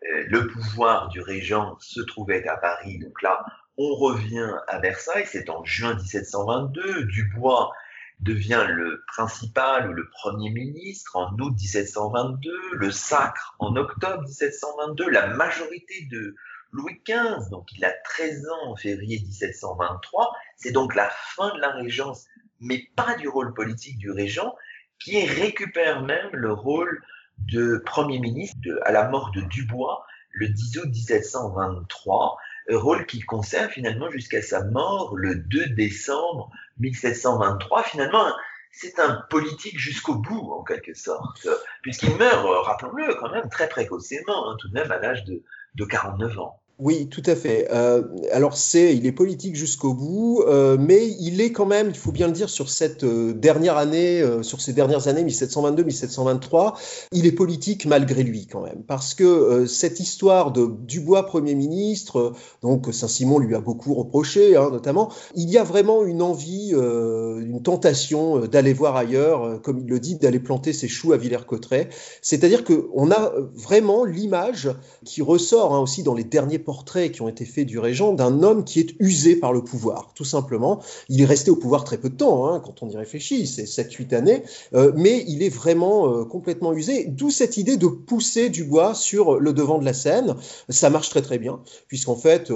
Euh, 0.04 0.24
le 0.28 0.46
pouvoir 0.46 1.08
du 1.08 1.20
régent 1.20 1.76
se 1.80 2.00
trouvait 2.00 2.46
à 2.46 2.56
Paris, 2.56 2.98
donc 2.98 3.20
là 3.22 3.44
on 3.76 3.94
revient 3.94 4.52
à 4.66 4.78
Versailles, 4.80 5.26
c'est 5.26 5.50
en 5.50 5.64
juin 5.64 5.94
1722, 5.94 7.04
Dubois 7.04 7.72
devient 8.20 8.66
le 8.68 9.04
principal 9.06 9.90
ou 9.90 9.92
le 9.92 10.08
premier 10.10 10.50
ministre 10.50 11.14
en 11.16 11.32
août 11.38 11.54
1722, 11.56 12.50
le 12.72 12.90
sacre 12.90 13.54
en 13.60 13.76
octobre 13.76 14.22
1722, 14.22 15.08
la 15.10 15.28
majorité 15.28 16.08
de 16.10 16.34
Louis 16.72 17.00
XV, 17.06 17.50
donc 17.50 17.68
il 17.72 17.84
a 17.84 17.92
13 18.04 18.48
ans 18.48 18.70
en 18.70 18.76
février 18.76 19.20
1723, 19.20 20.32
c'est 20.56 20.72
donc 20.72 20.94
la 20.94 21.08
fin 21.08 21.54
de 21.54 21.60
la 21.60 21.70
régence, 21.70 22.26
mais 22.60 22.84
pas 22.96 23.14
du 23.16 23.28
rôle 23.28 23.54
politique 23.54 23.98
du 23.98 24.10
régent, 24.10 24.54
qui 24.98 25.24
récupère 25.24 26.02
même 26.02 26.30
le 26.32 26.52
rôle 26.52 27.02
de 27.38 27.82
Premier 27.86 28.18
ministre 28.18 28.58
à 28.84 28.92
la 28.92 29.08
mort 29.08 29.30
de 29.32 29.42
Dubois 29.42 30.04
le 30.32 30.48
10 30.48 30.78
août 30.78 30.88
1723, 30.88 32.36
rôle 32.70 33.06
qu'il 33.06 33.24
conserve 33.24 33.70
finalement 33.70 34.10
jusqu'à 34.10 34.42
sa 34.42 34.64
mort 34.64 35.16
le 35.16 35.36
2 35.36 35.66
décembre 35.70 36.50
1723. 36.78 37.82
Finalement, 37.84 38.32
c'est 38.72 38.98
un 38.98 39.14
politique 39.30 39.78
jusqu'au 39.78 40.14
bout, 40.16 40.52
en 40.52 40.62
quelque 40.62 40.94
sorte, 40.94 41.48
puisqu'il 41.82 42.14
meurt, 42.16 42.46
rappelons-le, 42.66 43.14
quand 43.14 43.30
même 43.30 43.48
très 43.48 43.68
précocement, 43.68 44.50
hein, 44.50 44.56
tout 44.60 44.68
de 44.68 44.74
même 44.74 44.90
à 44.92 44.98
l'âge 44.98 45.24
de 45.24 45.84
49 45.84 46.38
ans. 46.38 46.60
Oui, 46.80 47.08
tout 47.08 47.24
à 47.26 47.34
fait. 47.34 47.66
Euh, 47.72 48.04
alors 48.30 48.56
c'est, 48.56 48.96
il 48.96 49.04
est 49.04 49.12
politique 49.12 49.56
jusqu'au 49.56 49.94
bout, 49.94 50.44
euh, 50.46 50.76
mais 50.78 51.08
il 51.18 51.40
est 51.40 51.50
quand 51.50 51.66
même, 51.66 51.88
il 51.88 51.96
faut 51.96 52.12
bien 52.12 52.28
le 52.28 52.32
dire, 52.32 52.48
sur 52.48 52.70
cette 52.70 53.02
euh, 53.02 53.32
dernière 53.32 53.76
année, 53.76 54.24
sur 54.42 54.60
ces 54.60 54.74
dernières 54.74 55.08
années 55.08 55.24
1722-1723, 55.24 56.74
il 57.10 57.26
est 57.26 57.32
politique 57.32 57.84
malgré 57.86 58.22
lui 58.22 58.46
quand 58.46 58.60
même, 58.62 58.84
parce 58.86 59.14
que 59.14 59.66
cette 59.66 59.98
histoire 59.98 60.52
de 60.52 60.70
Dubois 60.86 61.26
Premier 61.26 61.56
ministre, 61.56 62.34
donc 62.62 62.86
Saint-Simon 62.92 63.40
lui 63.40 63.56
a 63.56 63.60
beaucoup 63.60 63.94
reproché, 63.94 64.54
hein, 64.54 64.68
notamment, 64.70 65.10
il 65.34 65.50
y 65.50 65.58
a 65.58 65.64
vraiment 65.64 66.04
une 66.04 66.22
envie, 66.22 66.70
une 66.70 67.60
tentation 67.60 68.46
d'aller 68.46 68.72
voir 68.72 68.94
ailleurs, 68.94 69.60
comme 69.62 69.80
il 69.80 69.86
le 69.86 69.98
dit, 69.98 70.14
d'aller 70.14 70.38
planter 70.38 70.72
ses 70.72 70.86
choux 70.86 71.12
à 71.12 71.16
Villers-Cotterêts. 71.16 71.88
C'est-à-dire 72.22 72.62
qu'on 72.62 73.10
a 73.10 73.32
vraiment 73.54 74.04
l'image 74.04 74.70
qui 75.04 75.22
ressort 75.22 75.74
hein, 75.74 75.80
aussi 75.80 76.04
dans 76.04 76.14
les 76.14 76.24
derniers 76.24 76.60
portraits 76.68 77.10
qui 77.12 77.22
ont 77.22 77.30
été 77.30 77.46
faits 77.46 77.64
du 77.64 77.78
régent 77.78 78.12
d'un 78.12 78.42
homme 78.42 78.62
qui 78.62 78.78
est 78.78 78.94
usé 79.00 79.36
par 79.36 79.54
le 79.54 79.64
pouvoir, 79.64 80.12
tout 80.14 80.26
simplement. 80.26 80.82
Il 81.08 81.22
est 81.22 81.24
resté 81.24 81.50
au 81.50 81.56
pouvoir 81.56 81.82
très 81.82 81.96
peu 81.96 82.10
de 82.10 82.14
temps, 82.14 82.46
hein, 82.46 82.60
quand 82.62 82.82
on 82.82 82.90
y 82.90 82.96
réfléchit, 82.98 83.46
c'est 83.46 83.64
7-8 83.64 84.14
années, 84.14 84.42
euh, 84.74 84.92
mais 84.94 85.24
il 85.28 85.42
est 85.42 85.48
vraiment 85.48 86.12
euh, 86.12 86.24
complètement 86.26 86.74
usé, 86.74 87.06
d'où 87.06 87.30
cette 87.30 87.56
idée 87.56 87.78
de 87.78 87.86
pousser 87.86 88.50
Dubois 88.50 88.92
sur 88.92 89.40
le 89.40 89.54
devant 89.54 89.78
de 89.78 89.86
la 89.86 89.94
scène. 89.94 90.34
Ça 90.68 90.90
marche 90.90 91.08
très 91.08 91.22
très 91.22 91.38
bien, 91.38 91.60
puisqu'en 91.86 92.16
fait, 92.16 92.50
euh, 92.50 92.54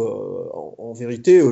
en, 0.76 0.92
vérité, 0.92 1.42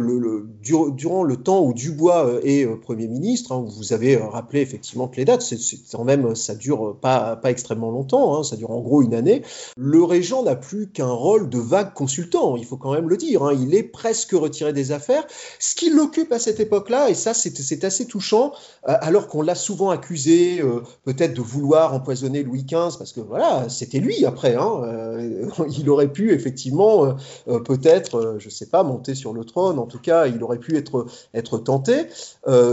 durant 0.60 1.22
le 1.22 1.36
temps 1.38 1.64
où 1.64 1.72
Dubois 1.72 2.40
est 2.42 2.66
Premier 2.82 3.08
ministre, 3.08 3.52
hein, 3.52 3.64
vous 3.66 3.94
avez 3.94 4.16
rappelé 4.16 4.60
effectivement 4.60 5.08
que 5.08 5.16
les 5.16 5.24
dates, 5.24 5.40
c'est 5.40 5.56
quand 5.90 6.04
même, 6.04 6.34
ça 6.34 6.54
dure 6.54 6.94
pas, 7.00 7.36
pas 7.36 7.50
extrêmement 7.50 7.90
longtemps, 7.90 8.36
hein, 8.36 8.42
ça 8.42 8.56
dure 8.56 8.70
en 8.70 8.80
gros 8.80 9.00
une 9.00 9.14
année, 9.14 9.40
le 9.78 10.04
régent 10.04 10.42
n'a 10.42 10.56
plus 10.56 10.88
qu'un 10.88 11.10
rôle 11.10 11.48
de 11.48 11.58
vague 11.58 11.94
consultant 11.94 12.49
il 12.56 12.64
faut 12.64 12.76
quand 12.76 12.92
même 12.92 13.08
le 13.08 13.16
dire. 13.16 13.42
Hein. 13.42 13.56
il 13.58 13.74
est 13.74 13.82
presque 13.82 14.32
retiré 14.32 14.72
des 14.72 14.92
affaires. 14.92 15.26
Ce 15.58 15.74
qui 15.74 15.90
l'occupe 15.90 16.32
à 16.32 16.38
cette 16.38 16.60
époque-là, 16.60 17.10
et 17.10 17.14
ça 17.14 17.34
c'est 17.34 17.84
assez 17.84 18.06
touchant, 18.06 18.52
euh, 18.88 18.94
alors 19.00 19.28
qu'on 19.28 19.42
l'a 19.42 19.54
souvent 19.54 19.90
accusé 19.90 20.60
euh, 20.60 20.82
peut-être 21.04 21.34
de 21.34 21.40
vouloir 21.40 21.94
empoisonner 21.94 22.42
Louis 22.42 22.64
XV, 22.64 22.98
parce 22.98 23.12
que 23.12 23.20
voilà, 23.20 23.68
c'était 23.68 23.98
lui 23.98 24.24
après. 24.24 24.54
Hein. 24.54 24.82
Euh, 24.84 25.46
il 25.78 25.88
aurait 25.90 26.12
pu 26.12 26.32
effectivement 26.32 27.16
peut-être, 27.64 28.36
je 28.38 28.48
sais 28.48 28.66
pas, 28.66 28.82
monter 28.82 29.14
sur 29.14 29.32
le 29.32 29.44
trône. 29.44 29.78
En 29.78 29.86
tout 29.86 30.00
cas, 30.00 30.26
il 30.26 30.42
aurait 30.42 30.58
pu 30.58 30.76
être, 30.76 31.06
être 31.34 31.58
tenté. 31.58 32.06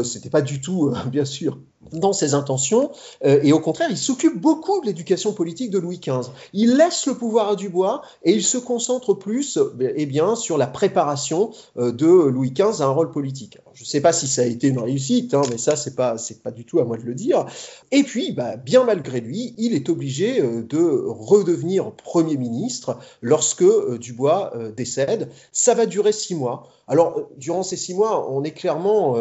C'était 0.03 0.29
pas 0.29 0.41
du 0.41 0.61
tout, 0.61 0.93
bien 1.11 1.25
sûr, 1.25 1.57
dans 1.93 2.13
ses 2.13 2.33
intentions, 2.33 2.91
euh, 3.25 3.39
et 3.43 3.53
au 3.53 3.59
contraire, 3.59 3.87
il 3.89 3.97
s'occupe 3.97 4.39
beaucoup 4.39 4.81
de 4.81 4.85
l'éducation 4.85 5.33
politique 5.33 5.71
de 5.71 5.79
Louis 5.79 5.99
XV. 5.99 6.31
Il 6.53 6.77
laisse 6.77 7.05
le 7.07 7.15
pouvoir 7.15 7.49
à 7.49 7.55
Dubois 7.55 8.01
et 8.23 8.33
il 8.33 8.43
se 8.43 8.57
concentre 8.57 9.13
plus 9.13 9.59
eh 9.79 10.05
bien, 10.05 10.35
sur 10.35 10.57
la 10.57 10.67
préparation 10.67 11.51
euh, 11.77 11.91
de 11.91 12.07
Louis 12.07 12.51
XV 12.51 12.81
à 12.81 12.85
un 12.85 12.89
rôle 12.89 13.11
politique. 13.11 13.57
je 13.73 13.83
ne 13.83 13.87
sais 13.87 14.01
pas 14.01 14.13
si 14.13 14.27
ça 14.27 14.41
a 14.41 14.45
été 14.45 14.67
une 14.67 14.79
réussite, 14.79 15.33
hein, 15.33 15.41
mais 15.49 15.57
ça, 15.57 15.75
c'est 15.75 15.95
pas, 15.95 16.15
pas 16.43 16.51
du 16.51 16.65
tout 16.65 16.79
à 16.79 16.85
moi 16.85 16.97
de 16.97 17.03
le 17.03 17.13
dire. 17.13 17.45
Et 17.91 18.03
puis, 18.03 18.31
bah, 18.31 18.57
bien 18.57 18.83
malgré 18.83 19.21
lui, 19.21 19.53
il 19.57 19.73
est 19.73 19.89
obligé 19.89 20.41
euh, 20.41 20.61
de 20.61 21.05
redevenir 21.07 21.91
Premier 21.91 22.37
ministre 22.37 22.97
lorsque 23.21 23.63
Dubois 23.99 24.53
décède. 24.75 25.29
Ça 25.51 25.73
va 25.73 25.85
durer 25.85 26.11
six 26.11 26.35
mois. 26.35 26.67
Alors, 26.87 27.29
durant 27.37 27.63
ces 27.63 27.75
six 27.75 27.93
mois, 27.93 28.31
on 28.31 28.43
est 28.43 28.51
clairement, 28.51 29.15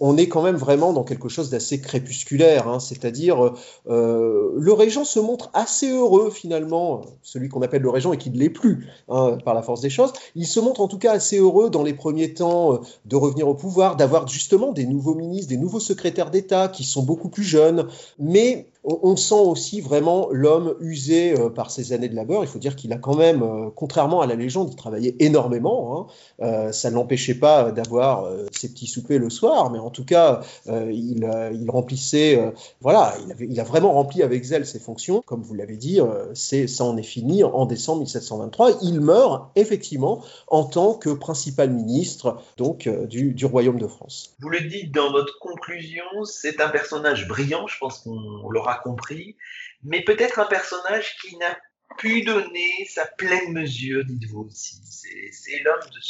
on 0.00 0.16
est 0.16 0.28
quand 0.28 0.42
même 0.42 0.56
vraiment 0.56 0.92
dans 0.92 1.04
quelque 1.04 1.28
chose 1.28 1.50
d'assez 1.50 1.80
crépusculaire, 1.80 2.68
hein, 2.68 2.80
c'est-à-dire 2.80 3.54
euh, 3.88 4.52
le 4.56 4.72
régent 4.72 5.04
se 5.04 5.20
montre 5.20 5.50
assez 5.54 5.90
heureux 5.90 6.30
finalement, 6.30 7.02
celui 7.22 7.48
qu'on 7.48 7.62
appelle 7.62 7.82
le 7.82 7.90
régent 7.90 8.12
et 8.12 8.18
qui 8.18 8.30
ne 8.30 8.38
l'est 8.38 8.50
plus 8.50 8.86
hein, 9.08 9.38
par 9.44 9.54
la 9.54 9.62
force 9.62 9.80
des 9.80 9.90
choses, 9.90 10.12
il 10.34 10.46
se 10.46 10.60
montre 10.60 10.80
en 10.80 10.88
tout 10.88 10.98
cas 10.98 11.12
assez 11.12 11.38
heureux 11.38 11.70
dans 11.70 11.82
les 11.82 11.94
premiers 11.94 12.34
temps 12.34 12.74
euh, 12.74 12.78
de 13.04 13.16
revenir 13.16 13.48
au 13.48 13.54
pouvoir, 13.54 13.96
d'avoir 13.96 14.28
justement 14.28 14.72
des 14.72 14.86
nouveaux 14.86 15.14
ministres, 15.14 15.48
des 15.48 15.56
nouveaux 15.56 15.80
secrétaires 15.80 16.30
d'État 16.30 16.68
qui 16.68 16.84
sont 16.84 17.02
beaucoup 17.02 17.28
plus 17.28 17.44
jeunes, 17.44 17.88
mais 18.18 18.66
on, 18.86 19.16
sent 19.16 19.34
aussi 19.34 19.80
vraiment 19.80 20.28
l'homme 20.30 20.76
usé 20.80 21.38
euh, 21.38 21.50
par 21.50 21.70
ses 21.70 21.92
années 21.92 22.08
de 22.08 22.14
labeur. 22.14 22.44
Il 22.44 22.46
faut 22.46 22.58
dire 22.58 22.76
qu'il 22.76 22.92
a 22.92 22.98
quand 22.98 23.16
même, 23.16 23.42
euh, 23.42 23.68
contrairement 23.74 24.20
à 24.20 24.26
la 24.26 24.36
légende, 24.36 24.68
il 24.70 24.76
travaillait 24.76 25.16
énormément. 25.18 26.08
Hein. 26.40 26.46
Euh, 26.46 26.72
ça 26.72 26.90
ne 26.90 26.94
l'empêchait 26.94 27.34
pas 27.34 27.72
d'avoir 27.72 28.30
ses 28.52 28.68
petits 28.70 28.86
soupers 28.86 29.18
le 29.18 29.30
soir, 29.30 29.70
mais 29.70 29.78
en 29.78 29.90
tout 29.90 30.04
cas, 30.04 30.40
il, 30.66 31.66
remplissait, 31.68 32.52
voilà, 32.80 33.14
il, 33.40 33.58
a 33.58 33.64
vraiment 33.64 33.92
rempli 33.92 34.22
avec 34.22 34.44
zèle 34.44 34.66
ses 34.66 34.78
fonctions. 34.78 35.22
Comme 35.26 35.42
vous 35.42 35.54
l'avez 35.54 35.76
dit, 35.76 36.00
c'est, 36.34 36.66
ça 36.66 36.84
en 36.84 36.96
est 36.96 37.02
fini 37.02 37.42
en 37.44 37.66
décembre 37.66 38.00
1723. 38.00 38.78
Il 38.82 39.00
meurt 39.00 39.50
effectivement 39.56 40.22
en 40.48 40.64
tant 40.64 40.94
que 40.94 41.10
principal 41.10 41.70
ministre 41.70 42.38
donc 42.56 42.88
du, 42.88 43.34
du 43.34 43.46
royaume 43.46 43.78
de 43.78 43.86
France. 43.86 44.34
Vous 44.40 44.48
le 44.48 44.60
dites 44.60 44.94
dans 44.94 45.10
votre 45.10 45.38
conclusion, 45.38 46.04
c'est 46.24 46.60
un 46.60 46.68
personnage 46.68 47.26
brillant. 47.28 47.66
Je 47.66 47.78
pense 47.78 48.00
qu'on 48.00 48.48
l'aura 48.48 48.75
compris, 48.82 49.36
mais 49.82 50.02
peut-être 50.02 50.38
un 50.38 50.46
personnage 50.46 51.16
qui 51.18 51.36
n'a 51.36 51.58
pu 51.98 52.22
donner 52.22 52.86
sa 52.88 53.06
pleine 53.06 53.52
mesure, 53.52 54.04
dites-vous 54.04 54.46
aussi. 54.46 54.80
C'est 54.84 55.58
l'homme 55.60 55.80
de 55.80 56.00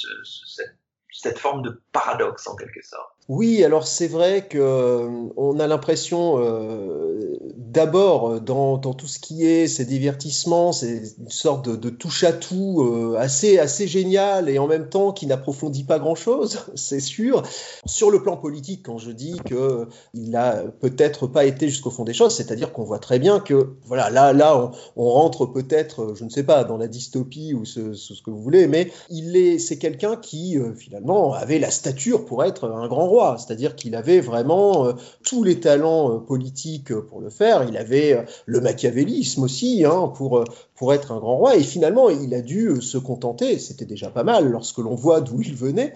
cette 1.12 1.38
forme 1.38 1.62
de 1.62 1.82
paradoxe 1.92 2.46
en 2.46 2.56
quelque 2.56 2.82
sorte. 2.82 3.15
Oui, 3.28 3.64
alors 3.64 3.88
c'est 3.88 4.06
vrai 4.06 4.46
que 4.46 4.56
euh, 4.56 5.08
on 5.36 5.58
a 5.58 5.66
l'impression, 5.66 6.38
euh, 6.38 7.36
d'abord 7.56 8.40
dans, 8.40 8.78
dans, 8.78 8.94
tout 8.94 9.08
ce 9.08 9.18
qui 9.18 9.44
est 9.44 9.66
ces 9.66 9.84
divertissements, 9.84 10.70
c'est 10.70 11.02
une 11.18 11.28
sorte 11.28 11.68
de, 11.68 11.90
touche 11.90 12.22
à 12.22 12.32
tout 12.32 12.82
euh, 12.82 13.16
assez 13.18 13.58
assez 13.58 13.88
génial 13.88 14.48
et 14.48 14.60
en 14.60 14.68
même 14.68 14.88
temps 14.88 15.10
qui 15.10 15.26
n'approfondit 15.26 15.82
pas 15.82 15.98
grand 15.98 16.14
chose, 16.14 16.66
c'est 16.76 17.00
sûr. 17.00 17.42
Sur 17.84 18.12
le 18.12 18.22
plan 18.22 18.36
politique, 18.36 18.84
quand 18.84 18.98
je 18.98 19.10
dis 19.10 19.40
que 19.44 19.88
il 20.14 20.36
a 20.36 20.62
peut-être 20.80 21.26
pas 21.26 21.46
été 21.46 21.68
jusqu'au 21.68 21.90
fond 21.90 22.04
des 22.04 22.14
choses, 22.14 22.32
c'est-à-dire 22.32 22.72
qu'on 22.72 22.84
voit 22.84 23.00
très 23.00 23.18
bien 23.18 23.40
que 23.40 23.74
voilà 23.86 24.08
là 24.08 24.32
là 24.32 24.70
on, 24.94 25.10
rentre 25.10 25.46
peut-être, 25.46 26.14
je 26.14 26.22
ne 26.22 26.30
sais 26.30 26.44
pas, 26.44 26.62
dans 26.62 26.76
la 26.76 26.86
dystopie 26.86 27.54
ou 27.54 27.64
ce, 27.64 27.80
que 28.24 28.30
vous 28.30 28.40
voulez, 28.40 28.68
mais 28.68 28.92
il 29.10 29.36
est 29.36 29.58
c'est 29.58 29.78
quelqu'un 29.78 30.14
qui 30.14 30.56
finalement 30.76 31.32
avait 31.32 31.58
la 31.58 31.72
stature 31.72 32.24
pour 32.24 32.44
être 32.44 32.70
un 32.70 32.86
grand 32.86 33.15
c'est-à-dire 33.38 33.76
qu'il 33.76 33.94
avait 33.94 34.20
vraiment 34.20 34.86
euh, 34.86 34.92
tous 35.24 35.42
les 35.42 35.60
talents 35.60 36.10
euh, 36.10 36.18
politiques 36.18 36.94
pour 36.94 37.20
le 37.20 37.30
faire, 37.30 37.64
il 37.68 37.76
avait 37.76 38.12
euh, 38.12 38.22
le 38.46 38.60
machiavélisme 38.60 39.42
aussi 39.42 39.84
hein, 39.84 40.12
pour, 40.14 40.44
pour 40.74 40.92
être 40.92 41.12
un 41.12 41.18
grand 41.18 41.36
roi, 41.36 41.56
et 41.56 41.62
finalement 41.62 42.10
il 42.10 42.34
a 42.34 42.40
dû 42.40 42.80
se 42.82 42.98
contenter, 42.98 43.58
c'était 43.58 43.84
déjà 43.84 44.10
pas 44.10 44.24
mal 44.24 44.50
lorsque 44.50 44.78
l'on 44.78 44.94
voit 44.94 45.20
d'où 45.20 45.40
il 45.40 45.54
venait, 45.54 45.94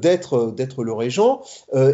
d'être, 0.00 0.54
le 0.82 0.92
régent, 0.92 1.42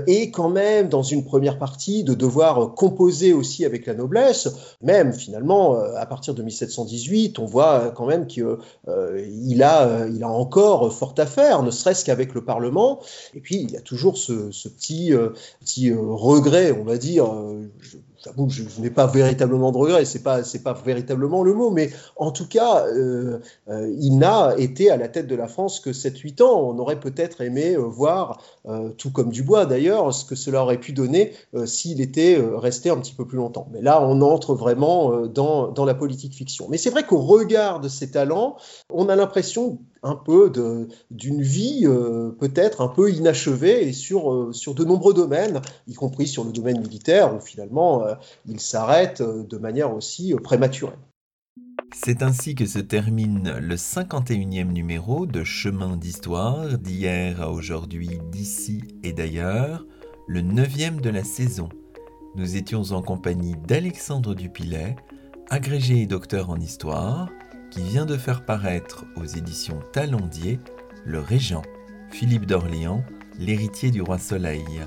et 0.07 0.31
quand 0.31 0.49
même 0.49 0.89
dans 0.89 1.03
une 1.03 1.25
première 1.25 1.59
partie 1.59 2.05
de 2.05 2.15
devoir 2.15 2.75
composer 2.75 3.33
aussi 3.33 3.65
avec 3.65 3.87
la 3.87 3.95
noblesse, 3.95 4.49
même 4.83 5.13
finalement 5.13 5.75
à 5.75 6.07
partir 6.07 6.35
de 6.35 6.43
1718, 6.43 7.39
on 7.39 7.47
voit 7.47 7.93
quand 7.97 8.07
même 8.07 8.27
qu'il 8.27 8.47
il 8.87 9.63
a, 9.63 10.07
a 10.07 10.27
encore 10.27 10.93
fort 10.93 11.15
à 11.19 11.27
faire, 11.27 11.63
ne 11.63 11.71
serait-ce 11.71 12.05
qu'avec 12.05 12.35
le 12.35 12.45
Parlement, 12.45 13.01
et 13.35 13.41
puis 13.41 13.57
il 13.57 13.71
y 13.71 13.77
a 13.77 13.81
toujours 13.81 14.17
ce, 14.17 14.60
ce 14.61 14.69
petit, 14.69 15.13
euh, 15.13 15.31
petit 15.61 15.91
euh, 15.91 15.99
regret, 16.01 16.73
on 16.73 16.85
va 16.85 16.99
dire. 16.99 17.25
Euh, 17.33 17.71
j'avoue 18.23 18.47
que 18.47 18.53
je, 18.53 18.65
n'ai 18.81 18.91
pas 18.91 19.07
véritablement 19.07 19.73
de 19.73 19.79
regret, 19.79 20.05
c'est 20.05 20.23
pas 20.23 20.45
c'est 20.45 20.63
pas 20.63 20.75
véritablement 20.75 21.43
le 21.43 21.55
mot, 21.55 21.71
mais 21.71 21.91
en 22.17 22.31
tout 22.33 22.47
cas, 22.47 22.85
il 22.91 24.19
n'a 24.19 24.55
été 24.59 24.91
à 24.91 24.99
la 24.99 25.09
tête 25.09 25.27
de 25.27 25.35
la 25.35 25.49
France 25.49 25.81
que 25.81 25.89
7-8 25.89 26.43
ans. 26.43 26.61
On 26.69 26.79
aurait 26.79 27.01
peut-être 27.01 27.41
aimé 27.41 27.77
voir, 27.79 28.43
tout 28.99 29.11
comme 29.11 29.31
Dubois 29.31 29.65
d'ailleurs, 29.65 30.13
ce 30.13 30.27
que 30.27 30.35
cela 30.35 30.63
aurait 30.63 30.77
pu 30.77 30.93
donner 30.93 31.33
s'il 31.65 32.03
était 32.03 32.39
resté 32.39 32.91
un 32.91 32.99
petit 32.99 33.15
peu 33.15 33.27
plus 33.27 33.39
longtemps. 33.39 33.69
Mais 33.73 33.81
là, 33.81 34.03
on 34.03 34.21
entre 34.21 34.55
vraiment 34.55 35.27
dans, 35.27 35.69
dans 35.69 35.87
la 35.87 35.95
politique 35.95 36.35
fiction. 36.35 36.67
Mais 36.69 36.77
c'est 36.77 36.91
vrai 36.91 37.05
qu'au 37.05 37.23
regard 37.23 37.81
de 37.81 37.89
ses 37.89 38.11
talents, 38.11 38.57
on 38.93 39.09
a 39.09 39.17
l'impression 39.17 39.79
un 40.03 40.15
peu 40.15 40.51
d'une 41.11 41.43
vie 41.43 41.83
euh, 41.85 42.31
peut-être 42.31 42.81
un 42.81 42.89
peu 42.89 43.11
inachevée 43.11 43.89
et 43.89 43.93
sur, 43.93 44.33
euh, 44.33 44.53
sur 44.53 44.75
de 44.75 44.85
nombreux 44.85 45.15
domaines, 45.15 45.61
y 45.89 45.95
compris 45.95 46.27
sur 46.27 46.45
le 46.45 46.53
domaine 46.53 46.81
militaire, 46.81 47.35
où 47.35 47.41
finalement 47.41 48.05
euh, 48.05 48.15
il 48.47 48.61
s'arrête 48.61 49.23
de 49.23 49.59
manière 49.59 49.95
aussi 49.95 50.35
prématurée. 50.43 50.97
C'est 51.93 52.23
ainsi 52.23 52.55
que 52.55 52.67
se 52.67 52.79
termine 52.79 53.59
le 53.59 53.75
51e 53.75 54.73
numéro 54.73 55.27
de 55.27 55.45
Chemin 55.45 55.97
d'Histoire, 55.97 56.79
d'hier 56.79 57.43
à 57.43 57.51
aujourd'hui, 57.51 58.21
d'ici 58.31 58.83
et 59.03 59.13
d'ailleurs, 59.13 59.85
le 60.29 60.41
9e 60.41 61.01
de 61.01 61.11
la 61.11 61.25
saison. 61.25 61.69
Nous 62.37 62.57
étions 62.57 62.93
en 62.93 63.03
compagnie 63.03 63.57
d'Alexandre 63.67 64.35
Dupilet, 64.35 64.95
agrégé 65.51 66.03
et 66.03 66.07
docteur 66.07 66.49
en 66.51 66.61
histoire, 66.61 67.29
qui 67.71 67.83
vient 67.83 68.07
de 68.07 68.17
faire 68.17 68.45
paraître 68.45 69.05
aux 69.17 69.25
éditions 69.25 69.81
Talondier 69.93 70.61
Le 71.05 71.21
Régent, 71.21 71.63
Philippe 72.11 72.47
d'Orléans, 72.47 73.05
l'héritier 73.39 73.91
du 73.91 74.03
roi 74.03 74.19
Soleil. 74.19 74.83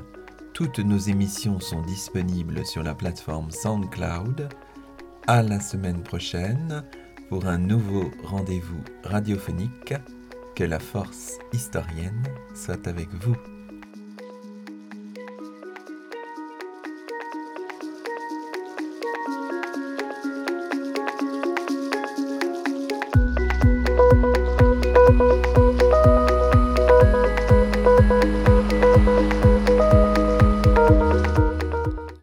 Toutes 0.54 0.80
nos 0.80 0.98
émissions 0.98 1.60
sont 1.60 1.82
disponibles 1.82 2.66
sur 2.66 2.84
la 2.84 2.94
plateforme 2.94 3.52
SoundCloud. 3.52 4.50
À 5.28 5.42
la 5.42 5.60
semaine 5.60 6.04
prochaine 6.04 6.84
pour 7.30 7.48
un 7.48 7.58
nouveau 7.58 8.12
rendez-vous 8.24 8.84
radiophonique. 9.04 9.94
Que 10.56 10.64
la 10.64 10.80
force 10.80 11.40
historienne 11.52 12.24
soit 12.54 12.88
avec 12.88 13.10
vous. 13.10 13.36